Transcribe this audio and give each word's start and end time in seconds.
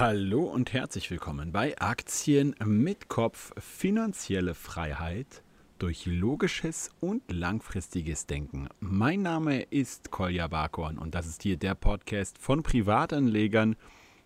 Hallo 0.00 0.44
und 0.44 0.72
herzlich 0.72 1.10
willkommen 1.10 1.52
bei 1.52 1.78
Aktien 1.78 2.56
mit 2.64 3.10
Kopf 3.10 3.52
finanzielle 3.58 4.54
Freiheit 4.54 5.42
durch 5.78 6.06
logisches 6.06 6.88
und 7.00 7.30
langfristiges 7.30 8.24
Denken. 8.24 8.70
Mein 8.80 9.20
Name 9.20 9.60
ist 9.60 10.10
Kolja 10.10 10.48
Barkorn 10.48 10.96
und 10.96 11.14
das 11.14 11.26
ist 11.26 11.42
hier 11.42 11.58
der 11.58 11.74
Podcast 11.74 12.38
von 12.38 12.62
Privatanlegern 12.62 13.76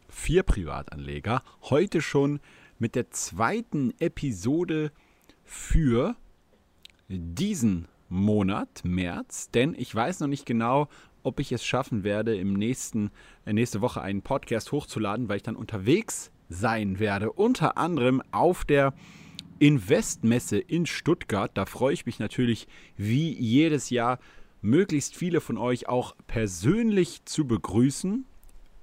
für 0.09 0.45
Privatanleger. 0.45 1.43
Heute 1.63 2.03
schon 2.03 2.39
mit 2.79 2.95
der 2.95 3.11
zweiten 3.11 3.95
Episode 3.99 4.93
für 5.43 6.15
diesen 7.09 7.89
Monat, 8.09 8.85
März, 8.85 9.51
denn 9.51 9.75
ich 9.77 9.93
weiß 9.93 10.21
noch 10.21 10.29
nicht 10.29 10.47
genau, 10.47 10.87
ob 11.25 11.41
ich 11.41 11.51
es 11.51 11.65
schaffen 11.65 12.05
werde, 12.05 12.37
im 12.37 12.55
nächsten, 12.55 13.11
äh, 13.45 13.53
nächste 13.53 13.81
Woche 13.81 14.01
einen 14.01 14.23
Podcast 14.23 14.71
hochzuladen, 14.71 15.29
weil 15.29 15.39
ich 15.39 15.43
dann 15.43 15.57
unterwegs 15.57 16.31
sein 16.49 16.99
werde. 16.99 17.33
Unter 17.33 17.77
anderem 17.77 18.23
auf 18.31 18.65
der 18.65 18.95
Investmesse 19.59 20.59
in 20.59 20.87
Stuttgart. 20.87 21.51
Da 21.55 21.67
freue 21.67 21.95
ich 21.95 22.07
mich 22.07 22.19
natürlich 22.19 22.69
wie 22.97 23.33
jedes 23.33 23.91
Jahr, 23.91 24.19
möglichst 24.61 25.17
viele 25.17 25.41
von 25.41 25.59
euch 25.59 25.89
auch 25.89 26.15
persönlich 26.27 27.25
zu 27.25 27.47
begrüßen. 27.47 28.25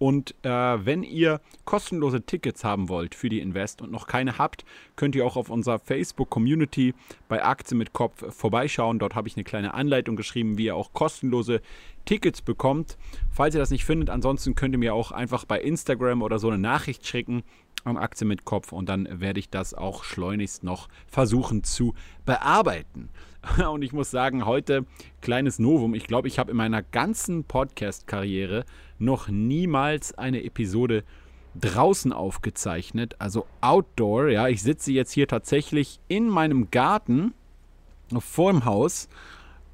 Und 0.01 0.33
äh, 0.41 0.49
wenn 0.49 1.03
ihr 1.03 1.41
kostenlose 1.63 2.23
Tickets 2.23 2.63
haben 2.63 2.89
wollt 2.89 3.13
für 3.13 3.29
die 3.29 3.39
Invest 3.39 3.83
und 3.83 3.91
noch 3.91 4.07
keine 4.07 4.39
habt, 4.39 4.65
könnt 4.95 5.13
ihr 5.13 5.23
auch 5.23 5.35
auf 5.35 5.51
unserer 5.51 5.77
Facebook-Community 5.77 6.95
bei 7.27 7.45
Aktien 7.45 7.77
mit 7.77 7.93
Kopf 7.93 8.23
vorbeischauen. 8.35 8.97
Dort 8.97 9.13
habe 9.13 9.27
ich 9.27 9.37
eine 9.37 9.43
kleine 9.43 9.75
Anleitung 9.75 10.15
geschrieben, 10.15 10.57
wie 10.57 10.65
ihr 10.65 10.75
auch 10.75 10.93
kostenlose 10.93 11.61
Tickets 12.05 12.41
bekommt. 12.41 12.97
Falls 13.29 13.53
ihr 13.53 13.59
das 13.59 13.69
nicht 13.69 13.85
findet, 13.85 14.09
ansonsten 14.09 14.55
könnt 14.55 14.73
ihr 14.73 14.79
mir 14.79 14.95
auch 14.95 15.11
einfach 15.11 15.45
bei 15.45 15.61
Instagram 15.61 16.23
oder 16.23 16.39
so 16.39 16.47
eine 16.47 16.57
Nachricht 16.57 17.05
schicken 17.05 17.43
an 17.83 17.97
Aktien 17.97 18.27
mit 18.27 18.43
Kopf 18.43 18.71
und 18.71 18.89
dann 18.89 19.07
werde 19.21 19.39
ich 19.39 19.51
das 19.51 19.75
auch 19.75 20.03
schleunigst 20.03 20.63
noch 20.63 20.89
versuchen 21.05 21.63
zu 21.63 21.93
bearbeiten. 22.26 23.09
Und 23.71 23.81
ich 23.81 23.93
muss 23.93 24.11
sagen, 24.11 24.45
heute 24.45 24.85
kleines 25.21 25.59
Novum. 25.59 25.93
Ich 25.93 26.07
glaube, 26.07 26.27
ich 26.27 26.39
habe 26.39 26.51
in 26.51 26.57
meiner 26.57 26.84
ganzen 26.84 27.43
Podcast-Karriere 27.43 28.65
noch 28.99 29.29
niemals 29.29 30.17
eine 30.17 30.43
Episode 30.43 31.03
draußen 31.59 32.13
aufgezeichnet, 32.13 33.15
also 33.20 33.45
Outdoor. 33.59 34.29
Ja, 34.29 34.48
ich 34.48 34.61
sitze 34.61 34.91
jetzt 34.91 35.11
hier 35.11 35.27
tatsächlich 35.27 35.99
in 36.07 36.29
meinem 36.29 36.71
Garten 36.71 37.33
vor 38.20 38.51
dem 38.51 38.65
Haus 38.65 39.09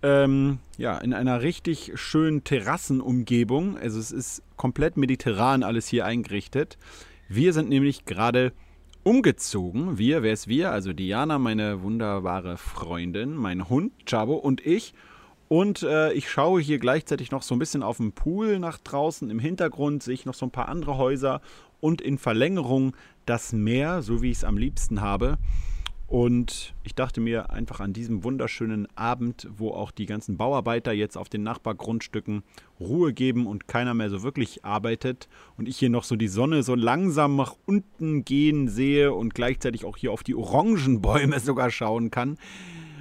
ähm, 0.03 0.59
ja, 0.77 0.97
in 0.99 1.13
einer 1.13 1.41
richtig 1.41 1.91
schönen 1.95 2.43
Terrassenumgebung. 2.43 3.77
Also 3.77 3.99
es 3.99 4.11
ist 4.11 4.43
komplett 4.55 4.97
mediterran 4.97 5.63
alles 5.63 5.87
hier 5.87 6.05
eingerichtet. 6.05 6.77
Wir 7.27 7.53
sind 7.53 7.69
nämlich 7.69 8.05
gerade 8.05 8.53
umgezogen. 9.07 9.97
Wir, 9.97 10.21
wer 10.21 10.33
ist 10.33 10.49
wir? 10.49 10.73
Also 10.73 10.91
Diana, 10.91 11.39
meine 11.39 11.81
wunderbare 11.81 12.57
Freundin, 12.57 13.37
mein 13.37 13.69
Hund 13.69 13.93
Chabo 14.05 14.33
und 14.33 14.65
ich. 14.65 14.93
Und 15.47 15.81
äh, 15.83 16.11
ich 16.11 16.29
schaue 16.29 16.59
hier 16.59 16.77
gleichzeitig 16.77 17.31
noch 17.31 17.41
so 17.41 17.55
ein 17.55 17.59
bisschen 17.59 17.83
auf 17.83 17.97
den 17.97 18.11
Pool 18.11 18.59
nach 18.59 18.77
draußen. 18.77 19.29
Im 19.29 19.39
Hintergrund 19.39 20.03
sehe 20.03 20.13
ich 20.13 20.25
noch 20.25 20.33
so 20.33 20.45
ein 20.45 20.51
paar 20.51 20.67
andere 20.67 20.97
Häuser 20.97 21.39
und 21.79 22.01
in 22.01 22.17
Verlängerung 22.17 22.97
das 23.25 23.53
Meer, 23.53 24.01
so 24.01 24.21
wie 24.21 24.31
ich 24.31 24.39
es 24.39 24.43
am 24.43 24.57
liebsten 24.57 24.99
habe. 24.99 25.37
Und 26.07 26.73
ich 26.83 26.95
dachte 26.95 27.19
mir 27.19 27.49
einfach 27.49 27.81
an 27.81 27.91
diesem 27.91 28.23
wunderschönen 28.23 28.87
Abend, 28.95 29.45
wo 29.51 29.71
auch 29.71 29.91
die 29.91 30.05
ganzen 30.05 30.37
Bauarbeiter 30.37 30.93
jetzt 30.93 31.17
auf 31.17 31.27
den 31.27 31.43
Nachbargrundstücken 31.43 32.43
Ruhe 32.79 33.11
geben 33.11 33.45
und 33.45 33.67
keiner 33.67 33.93
mehr 33.93 34.09
so 34.09 34.23
wirklich 34.23 34.63
arbeitet 34.63 35.27
und 35.57 35.67
ich 35.67 35.77
hier 35.77 35.89
noch 35.89 36.05
so 36.05 36.15
die 36.15 36.29
Sonne 36.29 36.63
so 36.63 36.75
langsam 36.75 37.35
nach 37.35 37.55
unten 37.65 38.23
gehen 38.23 38.69
sehe 38.69 39.13
und 39.13 39.35
gleichzeitig 39.35 39.83
auch 39.83 39.97
hier 39.97 40.13
auf 40.13 40.23
die 40.23 40.35
Orangenbäume 40.35 41.39
sogar 41.41 41.71
schauen 41.71 42.09
kann. 42.09 42.37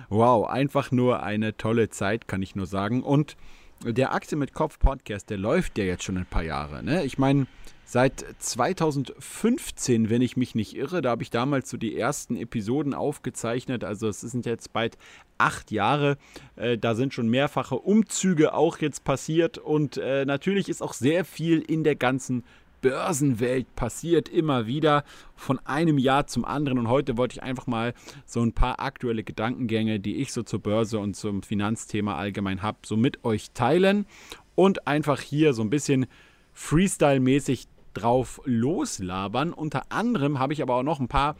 Wow, 0.08 0.48
einfach 0.48 0.90
nur 0.90 1.22
eine 1.22 1.56
tolle 1.56 1.88
Zeit, 1.90 2.26
kann 2.26 2.42
ich 2.42 2.56
nur 2.56 2.66
sagen. 2.66 3.04
Und 3.04 3.36
der 3.84 4.14
Aktie 4.14 4.36
mit 4.36 4.52
Kopf 4.52 4.80
Podcast, 4.80 5.30
der 5.30 5.38
läuft 5.38 5.78
ja 5.78 5.84
jetzt 5.84 6.02
schon 6.02 6.16
ein 6.16 6.26
paar 6.26 6.42
Jahre. 6.42 6.82
Ne? 6.82 7.04
Ich 7.04 7.18
meine, 7.18 7.46
seit 7.86 8.26
2015, 8.40 10.10
wenn 10.10 10.20
ich 10.20 10.36
mich 10.36 10.54
nicht 10.54 10.76
irre, 10.76 11.00
da 11.00 11.10
habe 11.10 11.22
ich 11.22 11.30
damals 11.30 11.70
so 11.70 11.76
die 11.76 11.96
ersten 11.96 12.36
Episoden 12.36 12.92
aufgezeichnet. 12.92 13.84
Also 13.84 14.08
es 14.08 14.20
sind 14.20 14.44
jetzt 14.44 14.72
bald 14.72 14.98
acht 15.38 15.70
Jahre. 15.70 16.18
Äh, 16.56 16.76
da 16.76 16.96
sind 16.96 17.14
schon 17.14 17.28
mehrfache 17.28 17.76
Umzüge 17.76 18.54
auch 18.54 18.78
jetzt 18.78 19.04
passiert. 19.04 19.56
Und 19.56 19.98
äh, 19.98 20.24
natürlich 20.24 20.68
ist 20.68 20.82
auch 20.82 20.92
sehr 20.92 21.24
viel 21.24 21.60
in 21.60 21.84
der 21.84 21.94
ganzen 21.94 22.42
Börsenwelt 22.82 23.74
passiert 23.74 24.28
immer 24.28 24.66
wieder 24.66 25.04
von 25.34 25.58
einem 25.64 25.96
Jahr 25.96 26.26
zum 26.26 26.44
anderen. 26.44 26.78
Und 26.78 26.88
heute 26.88 27.16
wollte 27.16 27.36
ich 27.36 27.42
einfach 27.42 27.66
mal 27.66 27.94
so 28.26 28.42
ein 28.42 28.52
paar 28.52 28.80
aktuelle 28.80 29.22
Gedankengänge, 29.22 30.00
die 30.00 30.16
ich 30.16 30.32
so 30.32 30.42
zur 30.42 30.60
Börse 30.60 30.98
und 30.98 31.14
zum 31.14 31.42
Finanzthema 31.42 32.16
allgemein 32.16 32.62
habe, 32.62 32.78
so 32.84 32.96
mit 32.96 33.24
euch 33.24 33.52
teilen 33.52 34.06
und 34.54 34.86
einfach 34.86 35.20
hier 35.20 35.52
so 35.52 35.62
ein 35.62 35.70
bisschen 35.70 36.06
Freestyle-mäßig 36.54 37.66
drauf 37.96 38.40
loslabern. 38.44 39.52
Unter 39.52 39.90
anderem 39.90 40.38
habe 40.38 40.52
ich 40.52 40.62
aber 40.62 40.76
auch 40.76 40.82
noch 40.82 41.00
ein 41.00 41.08
paar 41.08 41.36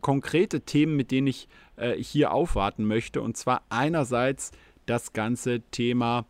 konkrete 0.00 0.62
Themen, 0.62 0.96
mit 0.96 1.10
denen 1.10 1.26
ich 1.26 1.48
äh, 1.76 1.92
hier 1.96 2.32
aufwarten 2.32 2.84
möchte. 2.84 3.20
Und 3.20 3.36
zwar 3.36 3.62
einerseits 3.68 4.52
das 4.86 5.12
ganze 5.12 5.60
Thema, 5.70 6.26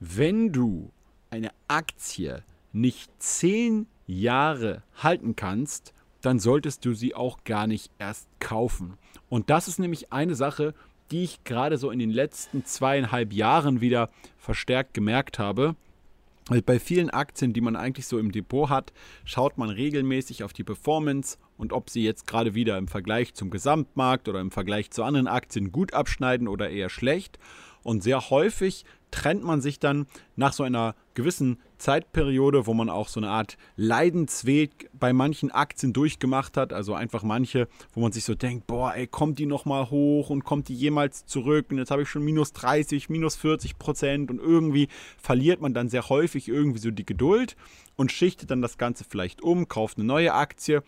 wenn 0.00 0.52
du 0.52 0.90
eine 1.30 1.50
Aktie 1.68 2.42
nicht 2.72 3.10
zehn 3.18 3.86
Jahre 4.06 4.82
halten 4.96 5.36
kannst, 5.36 5.92
dann 6.20 6.38
solltest 6.38 6.84
du 6.84 6.94
sie 6.94 7.14
auch 7.14 7.44
gar 7.44 7.66
nicht 7.66 7.90
erst 7.98 8.28
kaufen. 8.40 8.94
Und 9.28 9.50
das 9.50 9.68
ist 9.68 9.78
nämlich 9.78 10.12
eine 10.12 10.34
Sache, 10.34 10.74
die 11.10 11.24
ich 11.24 11.44
gerade 11.44 11.78
so 11.78 11.90
in 11.90 11.98
den 11.98 12.10
letzten 12.10 12.64
zweieinhalb 12.64 13.32
Jahren 13.32 13.80
wieder 13.80 14.10
verstärkt 14.38 14.94
gemerkt 14.94 15.38
habe. 15.38 15.76
Bei 16.64 16.78
vielen 16.78 17.10
Aktien, 17.10 17.52
die 17.52 17.60
man 17.60 17.76
eigentlich 17.76 18.06
so 18.06 18.18
im 18.18 18.32
Depot 18.32 18.70
hat, 18.70 18.94
schaut 19.24 19.58
man 19.58 19.68
regelmäßig 19.68 20.44
auf 20.44 20.54
die 20.54 20.64
Performance 20.64 21.36
und 21.58 21.74
ob 21.74 21.90
sie 21.90 22.02
jetzt 22.02 22.26
gerade 22.26 22.54
wieder 22.54 22.78
im 22.78 22.88
Vergleich 22.88 23.34
zum 23.34 23.50
Gesamtmarkt 23.50 24.30
oder 24.30 24.40
im 24.40 24.50
Vergleich 24.50 24.90
zu 24.90 25.04
anderen 25.04 25.28
Aktien 25.28 25.72
gut 25.72 25.92
abschneiden 25.92 26.48
oder 26.48 26.70
eher 26.70 26.88
schlecht. 26.88 27.38
Und 27.82 28.02
sehr 28.02 28.30
häufig 28.30 28.86
trennt 29.10 29.44
man 29.44 29.60
sich 29.60 29.78
dann 29.78 30.06
nach 30.36 30.54
so 30.54 30.62
einer 30.62 30.94
gewissen 31.12 31.58
Zeitperiode, 31.78 32.66
wo 32.66 32.74
man 32.74 32.90
auch 32.90 33.08
so 33.08 33.20
eine 33.20 33.30
Art 33.30 33.56
Leidensweg 33.76 34.90
bei 34.92 35.12
manchen 35.12 35.50
Aktien 35.50 35.92
durchgemacht 35.92 36.56
hat, 36.56 36.72
also 36.72 36.94
einfach 36.94 37.22
manche, 37.22 37.68
wo 37.94 38.00
man 38.00 38.12
sich 38.12 38.24
so 38.24 38.34
denkt, 38.34 38.66
boah, 38.66 38.94
ey, 38.94 39.06
kommt 39.06 39.38
die 39.38 39.46
nochmal 39.46 39.90
hoch 39.90 40.30
und 40.30 40.44
kommt 40.44 40.68
die 40.68 40.74
jemals 40.74 41.26
zurück? 41.26 41.66
Und 41.70 41.78
jetzt 41.78 41.90
habe 41.90 42.02
ich 42.02 42.08
schon 42.08 42.24
minus 42.24 42.52
30, 42.52 43.08
minus 43.08 43.36
40 43.36 43.78
Prozent 43.78 44.30
und 44.30 44.40
irgendwie 44.40 44.88
verliert 45.16 45.60
man 45.60 45.74
dann 45.74 45.88
sehr 45.88 46.08
häufig 46.08 46.48
irgendwie 46.48 46.80
so 46.80 46.90
die 46.90 47.06
Geduld 47.06 47.56
und 47.96 48.12
schichtet 48.12 48.50
dann 48.50 48.62
das 48.62 48.78
Ganze 48.78 49.04
vielleicht 49.04 49.42
um, 49.42 49.68
kauft 49.68 49.98
eine 49.98 50.06
neue 50.06 50.34
Aktie, 50.34 50.82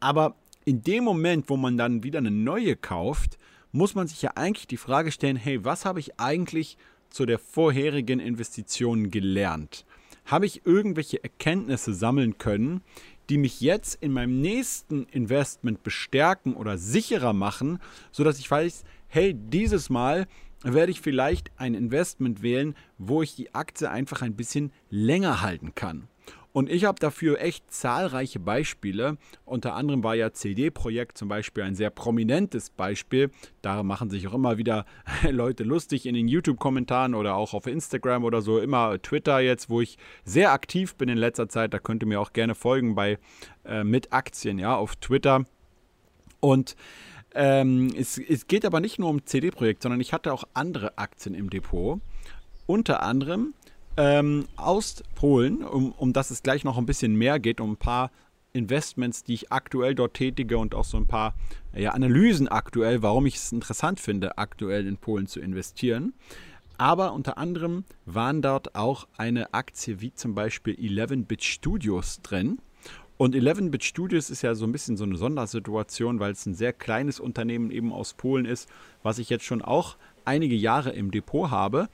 aber 0.00 0.34
in 0.64 0.82
dem 0.82 1.04
Moment, 1.04 1.48
wo 1.48 1.56
man 1.56 1.76
dann 1.76 2.02
wieder 2.02 2.18
eine 2.18 2.30
neue 2.30 2.76
kauft, 2.76 3.38
muss 3.72 3.94
man 3.94 4.06
sich 4.06 4.22
ja 4.22 4.32
eigentlich 4.34 4.66
die 4.66 4.76
Frage 4.76 5.10
stellen, 5.10 5.36
hey, 5.36 5.64
was 5.64 5.84
habe 5.84 6.00
ich 6.00 6.20
eigentlich 6.20 6.76
zu 7.10 7.26
der 7.26 7.38
vorherigen 7.38 8.20
Investition 8.20 9.10
gelernt? 9.10 9.84
Habe 10.24 10.46
ich 10.46 10.64
irgendwelche 10.64 11.22
Erkenntnisse 11.22 11.94
sammeln 11.94 12.38
können, 12.38 12.82
die 13.28 13.38
mich 13.38 13.60
jetzt 13.60 14.02
in 14.02 14.12
meinem 14.12 14.40
nächsten 14.40 15.04
Investment 15.04 15.82
bestärken 15.82 16.54
oder 16.54 16.78
sicherer 16.78 17.32
machen, 17.32 17.78
sodass 18.10 18.38
ich 18.38 18.50
weiß, 18.50 18.84
hey, 19.08 19.34
dieses 19.34 19.90
Mal 19.90 20.26
werde 20.62 20.92
ich 20.92 21.00
vielleicht 21.00 21.50
ein 21.56 21.74
Investment 21.74 22.42
wählen, 22.42 22.74
wo 22.98 23.22
ich 23.22 23.34
die 23.34 23.54
Aktie 23.54 23.90
einfach 23.90 24.22
ein 24.22 24.36
bisschen 24.36 24.72
länger 24.90 25.40
halten 25.40 25.74
kann. 25.74 26.08
Und 26.52 26.70
ich 26.70 26.84
habe 26.84 26.98
dafür 26.98 27.40
echt 27.40 27.72
zahlreiche 27.72 28.38
Beispiele. 28.38 29.16
Unter 29.44 29.74
anderem 29.74 30.04
war 30.04 30.14
ja 30.14 30.32
CD-Projekt 30.32 31.16
zum 31.16 31.28
Beispiel 31.28 31.64
ein 31.64 31.74
sehr 31.74 31.88
prominentes 31.88 32.68
Beispiel. 32.68 33.30
Da 33.62 33.82
machen 33.82 34.10
sich 34.10 34.28
auch 34.28 34.34
immer 34.34 34.58
wieder 34.58 34.84
Leute 35.30 35.64
lustig 35.64 36.04
in 36.04 36.14
den 36.14 36.28
YouTube-Kommentaren 36.28 37.14
oder 37.14 37.36
auch 37.36 37.54
auf 37.54 37.66
Instagram 37.66 38.24
oder 38.24 38.42
so. 38.42 38.58
Immer 38.58 39.00
Twitter 39.00 39.40
jetzt, 39.40 39.70
wo 39.70 39.80
ich 39.80 39.96
sehr 40.24 40.52
aktiv 40.52 40.94
bin 40.96 41.08
in 41.08 41.18
letzter 41.18 41.48
Zeit. 41.48 41.72
Da 41.72 41.78
könnt 41.78 42.02
ihr 42.02 42.06
mir 42.06 42.20
auch 42.20 42.34
gerne 42.34 42.54
folgen 42.54 42.94
bei 42.94 43.18
äh, 43.64 43.82
mit 43.82 44.12
Aktien, 44.12 44.58
ja, 44.58 44.76
auf 44.76 44.96
Twitter. 44.96 45.44
Und 46.40 46.76
ähm, 47.34 47.94
es, 47.96 48.18
es 48.18 48.46
geht 48.46 48.66
aber 48.66 48.80
nicht 48.80 48.98
nur 48.98 49.08
um 49.08 49.24
CD-Projekt, 49.24 49.82
sondern 49.82 50.00
ich 50.02 50.12
hatte 50.12 50.34
auch 50.34 50.44
andere 50.52 50.98
Aktien 50.98 51.34
im 51.34 51.48
Depot. 51.48 52.00
Unter 52.66 53.02
anderem 53.02 53.54
ähm, 53.96 54.46
aus 54.56 55.02
Polen, 55.14 55.64
um, 55.64 55.92
um 55.92 56.12
das 56.12 56.30
es 56.30 56.42
gleich 56.42 56.64
noch 56.64 56.78
ein 56.78 56.86
bisschen 56.86 57.14
mehr 57.14 57.38
geht, 57.38 57.60
um 57.60 57.72
ein 57.72 57.76
paar 57.76 58.10
Investments, 58.52 59.24
die 59.24 59.34
ich 59.34 59.52
aktuell 59.52 59.94
dort 59.94 60.14
tätige 60.14 60.58
und 60.58 60.74
auch 60.74 60.84
so 60.84 60.96
ein 60.96 61.06
paar 61.06 61.34
ja, 61.74 61.90
Analysen 61.92 62.48
aktuell, 62.48 63.02
warum 63.02 63.26
ich 63.26 63.36
es 63.36 63.52
interessant 63.52 64.00
finde, 64.00 64.38
aktuell 64.38 64.86
in 64.86 64.96
Polen 64.98 65.26
zu 65.26 65.40
investieren. 65.40 66.12
Aber 66.78 67.12
unter 67.12 67.38
anderem 67.38 67.84
waren 68.06 68.42
dort 68.42 68.74
auch 68.74 69.06
eine 69.16 69.54
Aktie 69.54 70.00
wie 70.00 70.12
zum 70.14 70.34
Beispiel 70.34 70.74
11-Bit 70.74 71.44
Studios 71.44 72.20
drin. 72.22 72.58
Und 73.16 73.36
11-Bit 73.36 73.84
Studios 73.84 74.30
ist 74.30 74.42
ja 74.42 74.54
so 74.54 74.64
ein 74.64 74.72
bisschen 74.72 74.96
so 74.96 75.04
eine 75.04 75.16
Sondersituation, 75.16 76.18
weil 76.18 76.32
es 76.32 76.44
ein 76.44 76.54
sehr 76.54 76.72
kleines 76.72 77.20
Unternehmen 77.20 77.70
eben 77.70 77.92
aus 77.92 78.14
Polen 78.14 78.46
ist, 78.46 78.68
was 79.02 79.18
ich 79.18 79.30
jetzt 79.30 79.44
schon 79.44 79.62
auch 79.62 79.96
einige 80.24 80.56
Jahre 80.56 80.90
im 80.90 81.10
Depot 81.10 81.50
habe. 81.50 81.88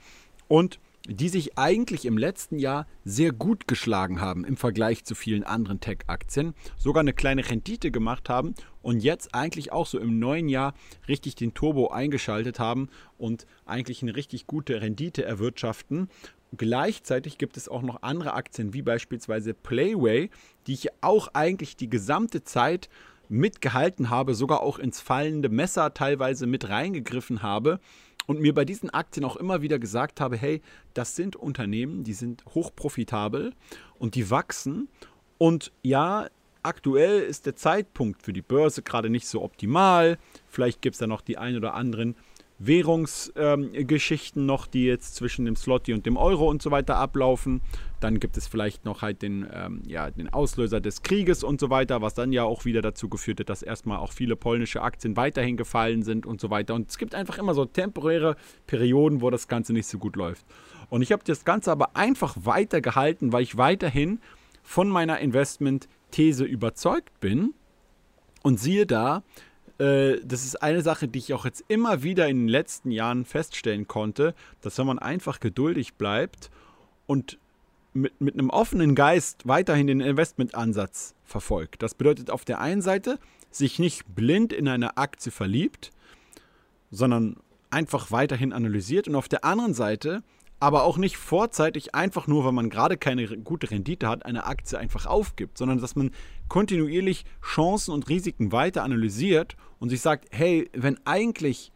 Und 0.47 0.79
die 1.07 1.29
sich 1.29 1.57
eigentlich 1.57 2.05
im 2.05 2.17
letzten 2.17 2.59
Jahr 2.59 2.85
sehr 3.05 3.31
gut 3.31 3.67
geschlagen 3.67 4.19
haben 4.19 4.43
im 4.43 4.57
Vergleich 4.57 5.05
zu 5.05 5.15
vielen 5.15 5.43
anderen 5.43 5.79
Tech-Aktien, 5.79 6.53
sogar 6.77 7.01
eine 7.01 7.13
kleine 7.13 7.49
Rendite 7.49 7.91
gemacht 7.91 8.29
haben 8.29 8.53
und 8.81 9.01
jetzt 9.01 9.33
eigentlich 9.33 9.71
auch 9.71 9.87
so 9.87 9.97
im 9.97 10.19
neuen 10.19 10.49
Jahr 10.49 10.73
richtig 11.07 11.35
den 11.35 11.53
Turbo 11.53 11.89
eingeschaltet 11.89 12.59
haben 12.59 12.89
und 13.17 13.45
eigentlich 13.65 14.01
eine 14.01 14.15
richtig 14.15 14.45
gute 14.45 14.81
Rendite 14.81 15.23
erwirtschaften. 15.23 16.09
Gleichzeitig 16.57 17.37
gibt 17.37 17.57
es 17.57 17.69
auch 17.69 17.83
noch 17.83 18.01
andere 18.01 18.33
Aktien, 18.33 18.73
wie 18.73 18.81
beispielsweise 18.81 19.53
Playway, 19.53 20.29
die 20.67 20.73
ich 20.73 20.89
auch 21.01 21.29
eigentlich 21.33 21.77
die 21.77 21.89
gesamte 21.89 22.43
Zeit 22.43 22.89
mitgehalten 23.29 24.09
habe, 24.09 24.33
sogar 24.33 24.61
auch 24.61 24.79
ins 24.79 24.99
fallende 24.99 25.49
Messer 25.49 25.93
teilweise 25.93 26.47
mit 26.47 26.67
reingegriffen 26.67 27.43
habe 27.43 27.79
und 28.29 28.39
mir 28.39 28.53
bei 28.53 28.63
diesen 28.63 28.91
Aktien 28.91 29.25
auch 29.25 29.37
immer 29.37 29.63
wieder 29.63 29.79
gesagt 29.79 30.21
habe, 30.21 30.37
hey, 30.37 30.61
das 30.93 31.15
sind 31.15 31.35
Unternehmen, 31.35 32.03
die 32.03 32.13
sind 32.13 32.45
hochprofitabel 32.53 33.53
und 33.97 34.13
die 34.13 34.29
wachsen. 34.29 34.87
Und 35.39 35.71
ja, 35.81 36.27
aktuell 36.61 37.21
ist 37.21 37.47
der 37.47 37.55
Zeitpunkt 37.55 38.21
für 38.21 38.31
die 38.31 38.43
Börse 38.43 38.83
gerade 38.83 39.09
nicht 39.09 39.25
so 39.25 39.41
optimal. 39.41 40.19
Vielleicht 40.47 40.83
gibt 40.83 40.93
es 40.93 40.99
da 40.99 41.07
noch 41.07 41.21
die 41.21 41.39
ein 41.39 41.57
oder 41.57 41.73
anderen 41.73 42.15
Währungsgeschichten 42.59 44.41
ähm, 44.43 44.45
noch, 44.45 44.67
die 44.67 44.85
jetzt 44.85 45.15
zwischen 45.15 45.45
dem 45.45 45.55
Slotty 45.55 45.93
und 45.93 46.05
dem 46.05 46.15
Euro 46.15 46.47
und 46.51 46.61
so 46.61 46.69
weiter 46.69 46.97
ablaufen. 46.97 47.61
Dann 47.99 48.19
gibt 48.19 48.37
es 48.37 48.47
vielleicht 48.47 48.85
noch 48.85 49.01
halt 49.01 49.21
den, 49.21 49.47
ähm, 49.51 49.81
ja, 49.85 50.09
den 50.09 50.31
Auslöser 50.31 50.79
des 50.79 51.01
Krieges 51.01 51.43
und 51.43 51.59
so 51.59 51.69
weiter, 51.69 52.01
was 52.01 52.13
dann 52.13 52.31
ja 52.31 52.43
auch 52.43 52.65
wieder 52.65 52.81
dazu 52.81 53.09
geführt 53.09 53.39
hat, 53.41 53.49
dass 53.49 53.61
erstmal 53.61 53.97
auch 53.97 54.13
viele 54.13 54.35
polnische 54.35 54.81
Aktien 54.81 55.17
weiterhin 55.17 55.57
gefallen 55.57 56.03
sind 56.03 56.25
und 56.25 56.39
so 56.39 56.49
weiter. 56.49 56.75
Und 56.75 56.89
es 56.89 56.97
gibt 56.97 57.15
einfach 57.15 57.37
immer 57.37 57.53
so 57.53 57.65
temporäre 57.65 58.35
Perioden, 58.67 59.21
wo 59.21 59.29
das 59.29 59.47
Ganze 59.47 59.73
nicht 59.73 59.87
so 59.87 59.97
gut 59.97 60.15
läuft. 60.15 60.45
Und 60.89 61.01
ich 61.01 61.11
habe 61.11 61.23
das 61.25 61.45
Ganze 61.45 61.71
aber 61.71 61.95
einfach 61.95 62.35
weitergehalten, 62.43 63.33
weil 63.33 63.43
ich 63.43 63.57
weiterhin 63.57 64.19
von 64.63 64.89
meiner 64.89 65.19
Investment-These 65.19 66.45
überzeugt 66.45 67.19
bin. 67.19 67.53
Und 68.41 68.59
siehe 68.59 68.85
da, 68.85 69.23
äh, 69.79 70.19
das 70.23 70.45
ist 70.45 70.61
eine 70.61 70.81
Sache, 70.81 71.07
die 71.07 71.19
ich 71.19 71.33
auch 71.33 71.45
jetzt 71.45 71.63
immer 71.67 72.03
wieder 72.03 72.27
in 72.27 72.37
den 72.37 72.47
letzten 72.47 72.91
Jahren 72.91 73.25
feststellen 73.25 73.87
konnte, 73.87 74.35
dass 74.61 74.77
wenn 74.77 74.85
man 74.85 74.99
einfach 74.99 75.39
geduldig 75.39 75.95
bleibt 75.95 76.51
und 77.07 77.38
mit, 77.93 78.19
mit 78.21 78.33
einem 78.35 78.49
offenen 78.49 78.95
Geist 78.95 79.47
weiterhin 79.47 79.87
den 79.87 80.01
Investmentansatz 80.01 81.15
verfolgt. 81.23 81.81
Das 81.81 81.95
bedeutet 81.95 82.29
auf 82.29 82.45
der 82.45 82.59
einen 82.59 82.81
Seite, 82.81 83.19
sich 83.51 83.79
nicht 83.79 84.15
blind 84.15 84.53
in 84.53 84.67
eine 84.67 84.97
Aktie 84.97 85.31
verliebt, 85.31 85.91
sondern 86.91 87.37
einfach 87.71 88.11
weiterhin 88.11 88.53
analysiert 88.53 89.07
und 89.07 89.15
auf 89.15 89.27
der 89.27 89.43
anderen 89.43 89.73
Seite 89.73 90.23
aber 90.59 90.83
auch 90.83 90.97
nicht 90.97 91.17
vorzeitig 91.17 91.95
einfach 91.95 92.27
nur, 92.27 92.43
weil 92.43 92.51
man 92.51 92.69
gerade 92.69 92.97
keine 92.97 93.25
gute 93.37 93.71
Rendite 93.71 94.09
hat, 94.09 94.25
eine 94.25 94.45
Aktie 94.45 94.77
einfach 94.77 95.05
aufgibt, 95.05 95.57
sondern 95.57 95.79
dass 95.79 95.95
man 95.95 96.11
kontinuierlich 96.49 97.23
Chancen 97.41 97.93
und 97.93 98.09
Risiken 98.09 98.51
weiter 98.51 98.83
analysiert 98.83 99.55
und 99.79 99.89
sich 99.89 100.01
sagt, 100.01 100.27
hey, 100.31 100.69
wenn 100.73 100.99
eigentlich 101.05 101.71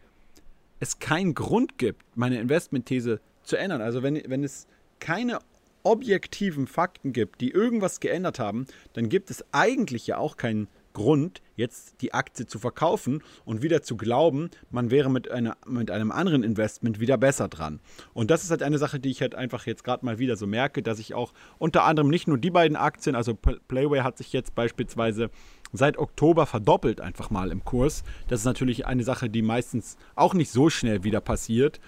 es 0.82 1.00
keinen 1.00 1.34
Grund 1.34 1.78
gibt, 1.78 2.04
meine 2.16 2.40
Investmentthese 2.40 3.22
zu 3.44 3.56
ändern, 3.56 3.82
also 3.82 4.04
wenn, 4.04 4.22
wenn 4.28 4.44
es 4.44 4.68
keine 5.00 5.40
objektiven 5.84 6.68
Fakten 6.68 7.14
gibt, 7.14 7.42
die 7.42 7.52
irgendwas 7.52 8.00
geändert 8.00 8.40
haben, 8.40 8.66
dann 8.94 9.10
gibt 9.10 9.30
es 9.30 9.44
eigentlich 9.52 10.08
ja 10.08 10.18
auch 10.18 10.38
keinen 10.38 10.68
Grund, 10.94 11.42
jetzt 11.56 12.02
die 12.02 12.14
Aktie 12.14 12.46
zu 12.46 12.60
verkaufen 12.60 13.24
und 13.46 13.62
wieder 13.62 13.82
zu 13.82 13.98
glauben, 13.98 14.50
man 14.70 14.92
wäre 14.92 15.10
mit, 15.10 15.30
einer, 15.30 15.58
mit 15.66 15.92
einem 15.92 16.12
anderen 16.12 16.44
Investment 16.44 17.00
wieder 17.00 17.18
besser 17.18 17.48
dran. 17.48 17.80
Und 18.14 18.32
das 18.32 18.44
ist 18.44 18.52
halt 18.52 18.64
eine 18.64 18.78
Sache, 18.78 19.00
die 19.00 19.10
ich 19.10 19.22
halt 19.22 19.36
einfach 19.36 19.66
jetzt 19.66 19.84
gerade 19.84 20.06
mal 20.06 20.20
wieder 20.20 20.36
so 20.36 20.48
merke, 20.48 20.82
dass 20.82 21.00
ich 21.00 21.14
auch 21.14 21.34
unter 21.58 21.84
anderem 21.84 22.10
nicht 22.10 22.28
nur 22.28 22.38
die 22.38 22.52
beiden 22.52 22.78
Aktien, 22.78 23.16
also 23.16 23.34
Playway 23.34 24.02
hat 24.02 24.18
sich 24.18 24.32
jetzt 24.34 24.56
beispielsweise 24.56 25.30
seit 25.74 25.98
Oktober 25.98 26.46
verdoppelt 26.46 27.02
einfach 27.02 27.32
mal 27.32 27.52
im 27.52 27.66
Kurs. 27.66 28.04
Das 28.28 28.42
ist 28.42 28.46
natürlich 28.46 28.86
eine 28.86 29.04
Sache, 29.04 29.30
die 29.30 29.42
meistens 29.42 29.98
auch 30.16 30.36
nicht 30.36 30.52
so 30.52 30.70
schnell 30.70 31.04
wieder 31.04 31.20
passiert. 31.20 31.80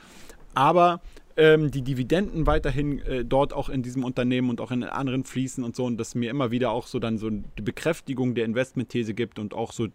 Aber 0.55 1.01
ähm, 1.37 1.71
die 1.71 1.81
Dividenden 1.81 2.47
weiterhin 2.47 2.99
äh, 2.99 3.25
dort 3.25 3.53
auch 3.53 3.69
in 3.69 3.83
diesem 3.83 4.03
Unternehmen 4.03 4.49
und 4.49 4.61
auch 4.61 4.71
in 4.71 4.83
anderen 4.83 5.23
fließen 5.23 5.63
und 5.63 5.75
so 5.75 5.85
und 5.85 5.97
dass 5.97 6.15
mir 6.15 6.29
immer 6.29 6.51
wieder 6.51 6.71
auch 6.71 6.87
so 6.87 6.99
dann 6.99 7.17
so 7.17 7.29
die 7.29 7.61
Bekräftigung 7.61 8.35
der 8.35 8.45
Investmentthese 8.45 9.13
gibt 9.13 9.39
und 9.39 9.53
auch 9.53 9.71
so 9.71 9.87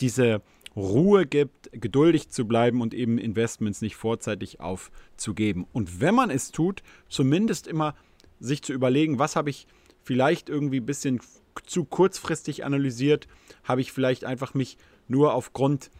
diese 0.00 0.42
Ruhe 0.76 1.26
gibt, 1.26 1.70
geduldig 1.72 2.30
zu 2.30 2.46
bleiben 2.46 2.80
und 2.80 2.94
eben 2.94 3.18
Investments 3.18 3.80
nicht 3.80 3.96
vorzeitig 3.96 4.60
aufzugeben. 4.60 5.66
Und 5.72 6.00
wenn 6.00 6.14
man 6.14 6.30
es 6.30 6.50
tut, 6.50 6.82
zumindest 7.08 7.66
immer 7.66 7.94
sich 8.40 8.62
zu 8.62 8.72
überlegen, 8.72 9.18
was 9.18 9.36
habe 9.36 9.50
ich 9.50 9.66
vielleicht 10.02 10.48
irgendwie 10.48 10.80
ein 10.80 10.86
bisschen 10.86 11.20
zu 11.66 11.84
kurzfristig 11.84 12.64
analysiert, 12.64 13.26
habe 13.64 13.80
ich 13.80 13.92
vielleicht 13.92 14.24
einfach 14.24 14.54
mich 14.54 14.78
nur 15.08 15.34
aufgrund 15.34 15.90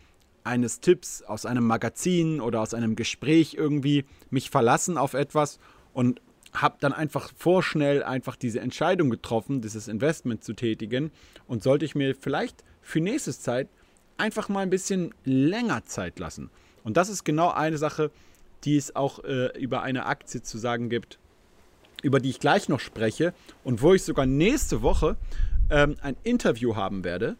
eines 0.48 0.80
Tipps 0.80 1.22
aus 1.22 1.46
einem 1.46 1.64
Magazin 1.64 2.40
oder 2.40 2.62
aus 2.62 2.74
einem 2.74 2.96
Gespräch 2.96 3.54
irgendwie 3.54 4.06
mich 4.30 4.50
verlassen 4.50 4.96
auf 4.96 5.12
etwas 5.14 5.58
und 5.92 6.20
habe 6.52 6.78
dann 6.80 6.94
einfach 6.94 7.30
vorschnell 7.36 8.02
einfach 8.02 8.34
diese 8.34 8.60
Entscheidung 8.60 9.10
getroffen, 9.10 9.60
dieses 9.60 9.86
Investment 9.86 10.42
zu 10.42 10.54
tätigen 10.54 11.12
und 11.46 11.62
sollte 11.62 11.84
ich 11.84 11.94
mir 11.94 12.16
vielleicht 12.18 12.64
für 12.80 13.00
nächste 13.00 13.38
Zeit 13.38 13.68
einfach 14.16 14.48
mal 14.48 14.60
ein 14.60 14.70
bisschen 14.70 15.14
länger 15.24 15.84
Zeit 15.84 16.18
lassen. 16.18 16.50
Und 16.82 16.96
das 16.96 17.10
ist 17.10 17.24
genau 17.24 17.50
eine 17.50 17.76
Sache, 17.76 18.10
die 18.64 18.76
es 18.76 18.96
auch 18.96 19.22
äh, 19.24 19.56
über 19.58 19.82
eine 19.82 20.06
Aktie 20.06 20.42
zu 20.42 20.56
sagen 20.56 20.88
gibt, 20.88 21.18
über 22.02 22.20
die 22.20 22.30
ich 22.30 22.40
gleich 22.40 22.70
noch 22.70 22.80
spreche 22.80 23.34
und 23.64 23.82
wo 23.82 23.92
ich 23.92 24.02
sogar 24.02 24.24
nächste 24.24 24.80
Woche 24.80 25.16
ähm, 25.70 25.96
ein 26.00 26.16
Interview 26.24 26.74
haben 26.74 27.04
werde 27.04 27.36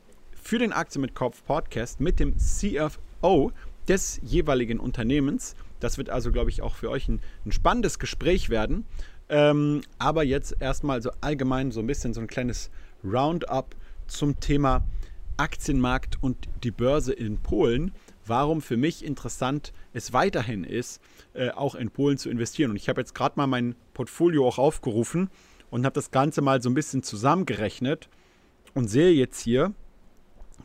für 0.48 0.58
den 0.58 0.72
Aktien 0.72 1.02
mit 1.02 1.14
Kopf 1.14 1.44
Podcast 1.44 2.00
mit 2.00 2.18
dem 2.18 2.38
CFO 2.38 3.52
des 3.86 4.18
jeweiligen 4.22 4.80
Unternehmens. 4.80 5.54
Das 5.78 5.98
wird 5.98 6.08
also, 6.08 6.32
glaube 6.32 6.48
ich, 6.48 6.62
auch 6.62 6.74
für 6.74 6.88
euch 6.88 7.06
ein, 7.06 7.20
ein 7.44 7.52
spannendes 7.52 7.98
Gespräch 7.98 8.48
werden. 8.48 8.86
Ähm, 9.28 9.82
aber 9.98 10.24
jetzt 10.24 10.56
erstmal 10.58 11.02
so 11.02 11.10
allgemein 11.20 11.70
so 11.70 11.80
ein 11.80 11.86
bisschen 11.86 12.14
so 12.14 12.22
ein 12.22 12.28
kleines 12.28 12.70
Roundup 13.04 13.76
zum 14.06 14.40
Thema 14.40 14.86
Aktienmarkt 15.36 16.17
und 16.22 16.48
die 16.64 16.70
Börse 16.70 17.12
in 17.12 17.36
Polen. 17.43 17.93
Warum 18.24 18.62
für 18.62 18.78
mich 18.78 19.05
interessant 19.05 19.74
es 19.93 20.14
weiterhin 20.14 20.64
ist, 20.64 21.02
äh, 21.34 21.50
auch 21.50 21.74
in 21.74 21.90
Polen 21.90 22.17
zu 22.17 22.31
investieren. 22.31 22.70
Und 22.70 22.76
ich 22.76 22.88
habe 22.88 23.02
jetzt 23.02 23.14
gerade 23.14 23.34
mal 23.36 23.46
mein 23.46 23.74
Portfolio 23.93 24.48
auch 24.48 24.56
aufgerufen 24.56 25.28
und 25.69 25.84
habe 25.84 25.93
das 25.93 26.10
Ganze 26.10 26.40
mal 26.40 26.62
so 26.62 26.70
ein 26.70 26.74
bisschen 26.74 27.02
zusammengerechnet 27.02 28.08
und 28.72 28.88
sehe 28.88 29.10
jetzt 29.10 29.43
hier, 29.43 29.74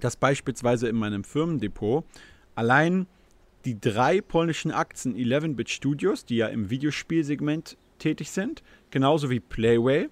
dass 0.04 0.16
beispielsweise 0.16 0.88
in 0.88 0.96
meinem 0.96 1.24
Firmendepot 1.24 2.06
allein 2.56 3.08
die 3.66 3.80
drei 3.80 4.22
polnischen 4.22 4.72
Aktien 4.72 5.16
11-Bit 5.16 5.70
Studios, 5.70 6.26
die 6.26 6.38
ja 6.38 6.48
im 6.48 6.70
Videospielsegment 6.70 7.78
tätig 8.00 8.32
sind, 8.32 8.62
genauso 8.92 9.30
wie 9.30 9.40
Playway, 9.40 10.10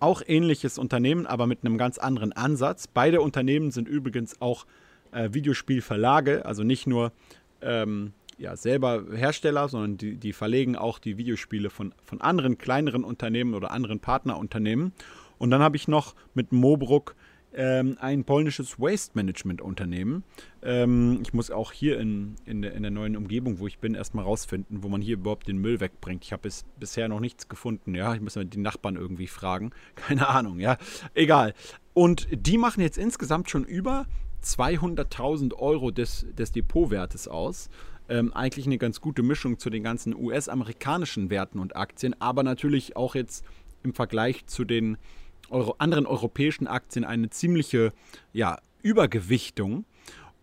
auch 0.00 0.22
ähnliches 0.26 0.78
Unternehmen, 0.78 1.26
aber 1.26 1.46
mit 1.46 1.60
einem 1.64 1.78
ganz 1.78 1.98
anderen 1.98 2.32
Ansatz. 2.32 2.88
Beide 2.88 3.20
Unternehmen 3.20 3.70
sind 3.70 3.86
übrigens 3.88 4.40
auch 4.40 4.66
äh, 5.12 5.28
Videospielverlage, 5.32 6.44
also 6.44 6.64
nicht 6.64 6.88
nur 6.88 7.12
ähm, 7.60 8.12
ja, 8.36 8.56
selber 8.56 9.04
Hersteller, 9.14 9.68
sondern 9.68 9.96
die, 9.98 10.16
die 10.16 10.32
verlegen 10.32 10.74
auch 10.74 10.98
die 10.98 11.18
Videospiele 11.18 11.70
von, 11.70 11.94
von 12.02 12.20
anderen 12.20 12.58
kleineren 12.58 13.04
Unternehmen 13.04 13.54
oder 13.54 13.70
anderen 13.70 14.00
Partnerunternehmen. 14.00 14.92
Und 15.38 15.50
dann 15.50 15.62
habe 15.62 15.76
ich 15.76 15.86
noch 15.86 16.16
mit 16.34 16.50
Mobruck 16.50 17.14
ähm, 17.54 17.96
ein 18.00 18.24
polnisches 18.24 18.78
Waste 18.78 19.12
Management 19.14 19.60
Unternehmen. 19.60 20.24
Ähm, 20.62 21.20
ich 21.22 21.32
muss 21.32 21.50
auch 21.50 21.72
hier 21.72 21.98
in, 21.98 22.36
in, 22.44 22.62
der, 22.62 22.72
in 22.74 22.82
der 22.82 22.90
neuen 22.90 23.16
Umgebung, 23.16 23.58
wo 23.58 23.66
ich 23.66 23.78
bin, 23.78 23.94
erstmal 23.94 24.24
rausfinden, 24.24 24.82
wo 24.82 24.88
man 24.88 25.02
hier 25.02 25.14
überhaupt 25.14 25.48
den 25.48 25.58
Müll 25.58 25.80
wegbringt. 25.80 26.24
Ich 26.24 26.32
habe 26.32 26.42
bis, 26.42 26.64
bisher 26.78 27.08
noch 27.08 27.20
nichts 27.20 27.48
gefunden. 27.48 27.94
Ja, 27.94 28.14
ich 28.14 28.20
muss 28.20 28.38
die 28.42 28.58
Nachbarn 28.58 28.96
irgendwie 28.96 29.26
fragen. 29.26 29.70
Keine 29.94 30.28
Ahnung, 30.28 30.60
ja. 30.60 30.78
Egal. 31.14 31.54
Und 31.94 32.26
die 32.30 32.58
machen 32.58 32.80
jetzt 32.80 32.98
insgesamt 32.98 33.50
schon 33.50 33.64
über 33.64 34.06
200.000 34.42 35.54
Euro 35.54 35.90
des, 35.90 36.26
des 36.32 36.52
Depotwertes 36.52 37.28
aus. 37.28 37.68
Ähm, 38.08 38.32
eigentlich 38.32 38.66
eine 38.66 38.78
ganz 38.78 39.00
gute 39.00 39.22
Mischung 39.22 39.58
zu 39.58 39.70
den 39.70 39.82
ganzen 39.82 40.14
US-amerikanischen 40.14 41.30
Werten 41.30 41.58
und 41.58 41.76
Aktien, 41.76 42.20
aber 42.20 42.42
natürlich 42.42 42.96
auch 42.96 43.14
jetzt 43.14 43.44
im 43.84 43.94
Vergleich 43.94 44.46
zu 44.46 44.64
den 44.64 44.96
Euro, 45.52 45.76
anderen 45.78 46.06
europäischen 46.06 46.66
Aktien 46.66 47.04
eine 47.04 47.30
ziemliche 47.30 47.92
ja, 48.32 48.58
Übergewichtung. 48.82 49.84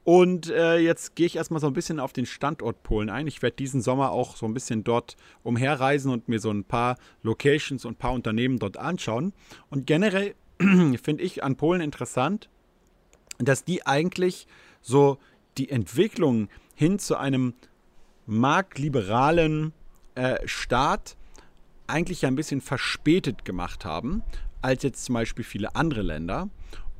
Und 0.03 0.49
äh, 0.49 0.77
jetzt 0.77 1.15
gehe 1.15 1.25
ich 1.25 1.35
erstmal 1.35 1.59
so 1.59 1.67
ein 1.67 1.73
bisschen 1.73 1.99
auf 1.99 2.13
den 2.13 2.25
Standort 2.25 2.81
Polen 2.83 3.09
ein. 3.09 3.27
Ich 3.27 3.41
werde 3.41 3.57
diesen 3.57 3.81
Sommer 3.81 4.11
auch 4.11 4.37
so 4.37 4.45
ein 4.45 4.53
bisschen 4.53 4.83
dort 4.83 5.17
umherreisen 5.43 6.11
und 6.11 6.27
mir 6.27 6.39
so 6.39 6.49
ein 6.49 6.63
paar 6.63 6.97
Locations 7.21 7.85
und 7.85 7.93
ein 7.93 7.97
paar 7.97 8.13
Unternehmen 8.13 8.57
dort 8.57 8.77
anschauen. 8.77 9.33
Und 9.69 9.85
generell 9.85 10.33
finde 10.59 11.23
ich 11.23 11.43
an 11.43 11.57
Polen 11.57 11.81
interessant, 11.81 12.49
dass 13.37 13.63
die 13.63 13.85
eigentlich 13.85 14.47
so 14.81 15.17
die 15.57 15.69
Entwicklung 15.69 16.49
hin 16.75 16.97
zu 16.97 17.17
einem 17.17 17.53
marktliberalen 18.25 19.73
äh, 20.15 20.37
Staat 20.45 21.17
eigentlich 21.87 22.25
ein 22.25 22.35
bisschen 22.35 22.61
verspätet 22.61 23.45
gemacht 23.45 23.85
haben, 23.85 24.23
als 24.61 24.83
jetzt 24.83 25.05
zum 25.05 25.13
Beispiel 25.13 25.45
viele 25.45 25.75
andere 25.75 26.01
Länder. 26.01 26.49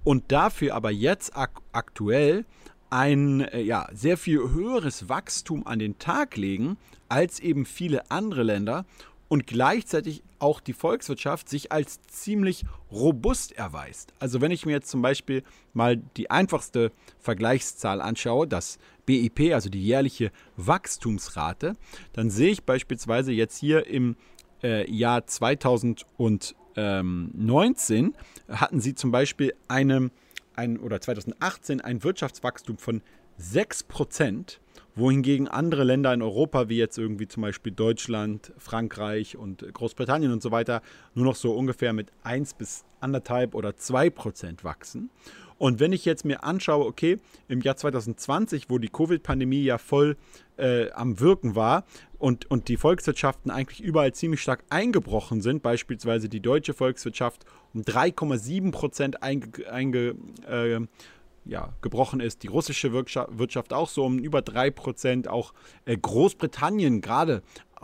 Und 0.04 0.32
dafür 0.32 0.76
aber 0.76 0.92
jetzt 0.92 1.36
ak 1.36 1.62
aktuell 1.72 2.46
ein 2.90 3.42
äh, 3.42 3.62
ja, 3.62 3.88
sehr 3.94 4.18
viel 4.18 4.40
höheres 4.40 5.10
Wachstum 5.10 5.68
an 5.68 5.80
den 5.80 6.00
Tag 6.00 6.38
legen 6.38 6.78
als 7.08 7.40
eben 7.40 7.66
viele 7.66 8.10
andere 8.10 8.44
Länder 8.44 8.86
und 9.28 9.46
gleichzeitig 9.46 10.24
auch 10.40 10.60
die 10.60 10.74
Volkswirtschaft 10.74 11.50
sich 11.50 11.72
als 11.72 12.02
ziemlich 12.08 12.66
robust 12.92 13.52
erweist. 13.52 14.14
Also 14.20 14.42
wenn 14.42 14.52
ich 14.52 14.66
mir 14.66 14.72
jetzt 14.72 14.90
zum 14.90 15.02
Beispiel 15.02 15.44
mal 15.74 15.98
die 16.18 16.32
einfachste 16.32 16.92
Vergleichszahl 17.20 18.02
anschaue, 18.02 18.48
das 18.48 18.80
BIP, 19.06 19.54
also 19.54 19.70
die 19.70 19.84
jährliche 19.84 20.32
Wachstumsrate, 20.58 21.76
dann 22.14 22.30
sehe 22.30 22.52
ich 22.52 22.64
beispielsweise 22.64 23.32
jetzt 23.32 23.58
hier 23.58 23.86
im 23.86 24.16
äh, 24.64 24.90
Jahr 24.92 25.26
2019 26.74 28.16
hatten 28.50 28.80
sie 28.80 28.96
zum 28.96 29.12
Beispiel 29.12 29.54
eine, 29.68 30.12
ein, 30.56 30.80
oder 30.80 31.02
2018 31.02 31.82
ein 31.82 32.04
Wirtschaftswachstum 32.04 32.78
von 32.78 33.02
6 33.38 33.84
Prozent 33.84 34.60
wohingegen 34.96 35.48
andere 35.48 35.84
Länder 35.84 36.14
in 36.14 36.22
Europa, 36.22 36.70
wie 36.70 36.78
jetzt 36.78 36.98
irgendwie 36.98 37.28
zum 37.28 37.42
Beispiel 37.42 37.72
Deutschland, 37.72 38.52
Frankreich 38.58 39.38
und 39.38 39.66
Großbritannien 39.74 40.32
und 40.32 40.42
so 40.42 40.52
weiter, 40.52 40.82
nur 41.16 41.26
noch 41.26 41.36
so 41.36 41.54
ungefähr 41.54 41.94
mit 41.94 42.12
1 42.24 42.56
bis 42.56 42.84
1,5 43.02 43.54
oder 43.54 43.76
2 43.76 44.10
Prozent 44.10 44.64
wachsen. 44.64 45.10
Und 45.58 45.80
wenn 45.80 45.92
ich 45.92 46.06
jetzt 46.06 46.24
mir 46.24 46.44
anschaue, 46.44 46.86
okay, 46.86 47.20
im 47.50 47.62
Jahr 47.62 47.76
2020, 47.76 48.70
wo 48.70 48.78
die 48.78 48.88
Covid-Pandemie 48.88 49.64
ja 49.64 49.78
voll 49.78 50.16
äh, 50.58 50.90
am 50.92 51.20
Wirken 51.20 51.56
war 51.56 51.86
und, 52.20 52.52
und 52.52 52.68
die 52.68 52.78
Volkswirtschaften 52.78 53.50
eigentlich 53.50 53.82
überall 53.82 54.14
ziemlich 54.14 54.42
stark 54.42 54.64
eingebrochen 54.70 55.42
sind, 55.42 55.64
beispielsweise 55.64 56.30
die 56.30 56.42
deutsche 56.42 56.74
Volkswirtschaft 56.74 57.46
um 57.74 57.82
3,7 57.82 58.72
Prozent 58.72 59.24
einge, 59.24 59.48
einge 59.72 60.16
äh, 60.48 60.80
ja, 61.46 61.74
gebrochen 61.82 62.20
ist. 62.20 62.44
Die 62.44 62.48
russische 62.48 62.92
Wirtschaft 62.92 63.74
auch 63.74 63.88
so 63.88 64.06
um 64.06 64.20
über 64.20 64.40
3%. 64.40 65.28
Auch 65.28 65.54
äh, 65.86 65.98
Großbritannien 65.98 67.02
gerade 67.02 67.42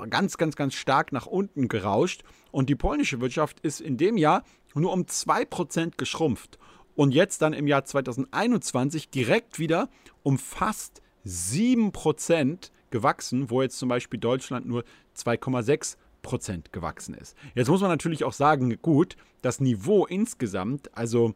ganz, 0.09 0.37
ganz, 0.37 0.55
ganz 0.55 0.73
stark 0.73 1.13
nach 1.13 1.25
unten 1.25 1.69
gerauscht. 1.69 2.23
Und 2.51 2.69
die 2.69 2.75
polnische 2.75 3.21
Wirtschaft 3.21 3.61
ist 3.61 3.79
in 3.79 3.97
dem 3.97 4.17
Jahr 4.17 4.43
nur 4.73 4.91
um 4.91 5.03
2% 5.03 5.93
geschrumpft. 5.97 6.59
Und 6.95 7.13
jetzt 7.13 7.41
dann 7.41 7.53
im 7.53 7.67
Jahr 7.67 7.85
2021 7.85 9.09
direkt 9.09 9.59
wieder 9.59 9.89
um 10.23 10.37
fast 10.37 11.01
7% 11.25 12.71
gewachsen, 12.95 13.49
wo 13.49 13.61
jetzt 13.61 13.77
zum 13.77 13.89
Beispiel 13.89 14.17
Deutschland 14.17 14.65
nur 14.65 14.85
2,6% 15.17 16.71
gewachsen 16.71 17.13
ist. 17.13 17.35
Jetzt 17.55 17.67
muss 17.67 17.81
man 17.81 17.89
natürlich 17.89 18.23
auch 18.23 18.31
sagen, 18.31 18.77
gut, 18.81 19.17
das 19.41 19.59
Niveau 19.59 20.05
insgesamt, 20.05 20.97
also 20.97 21.35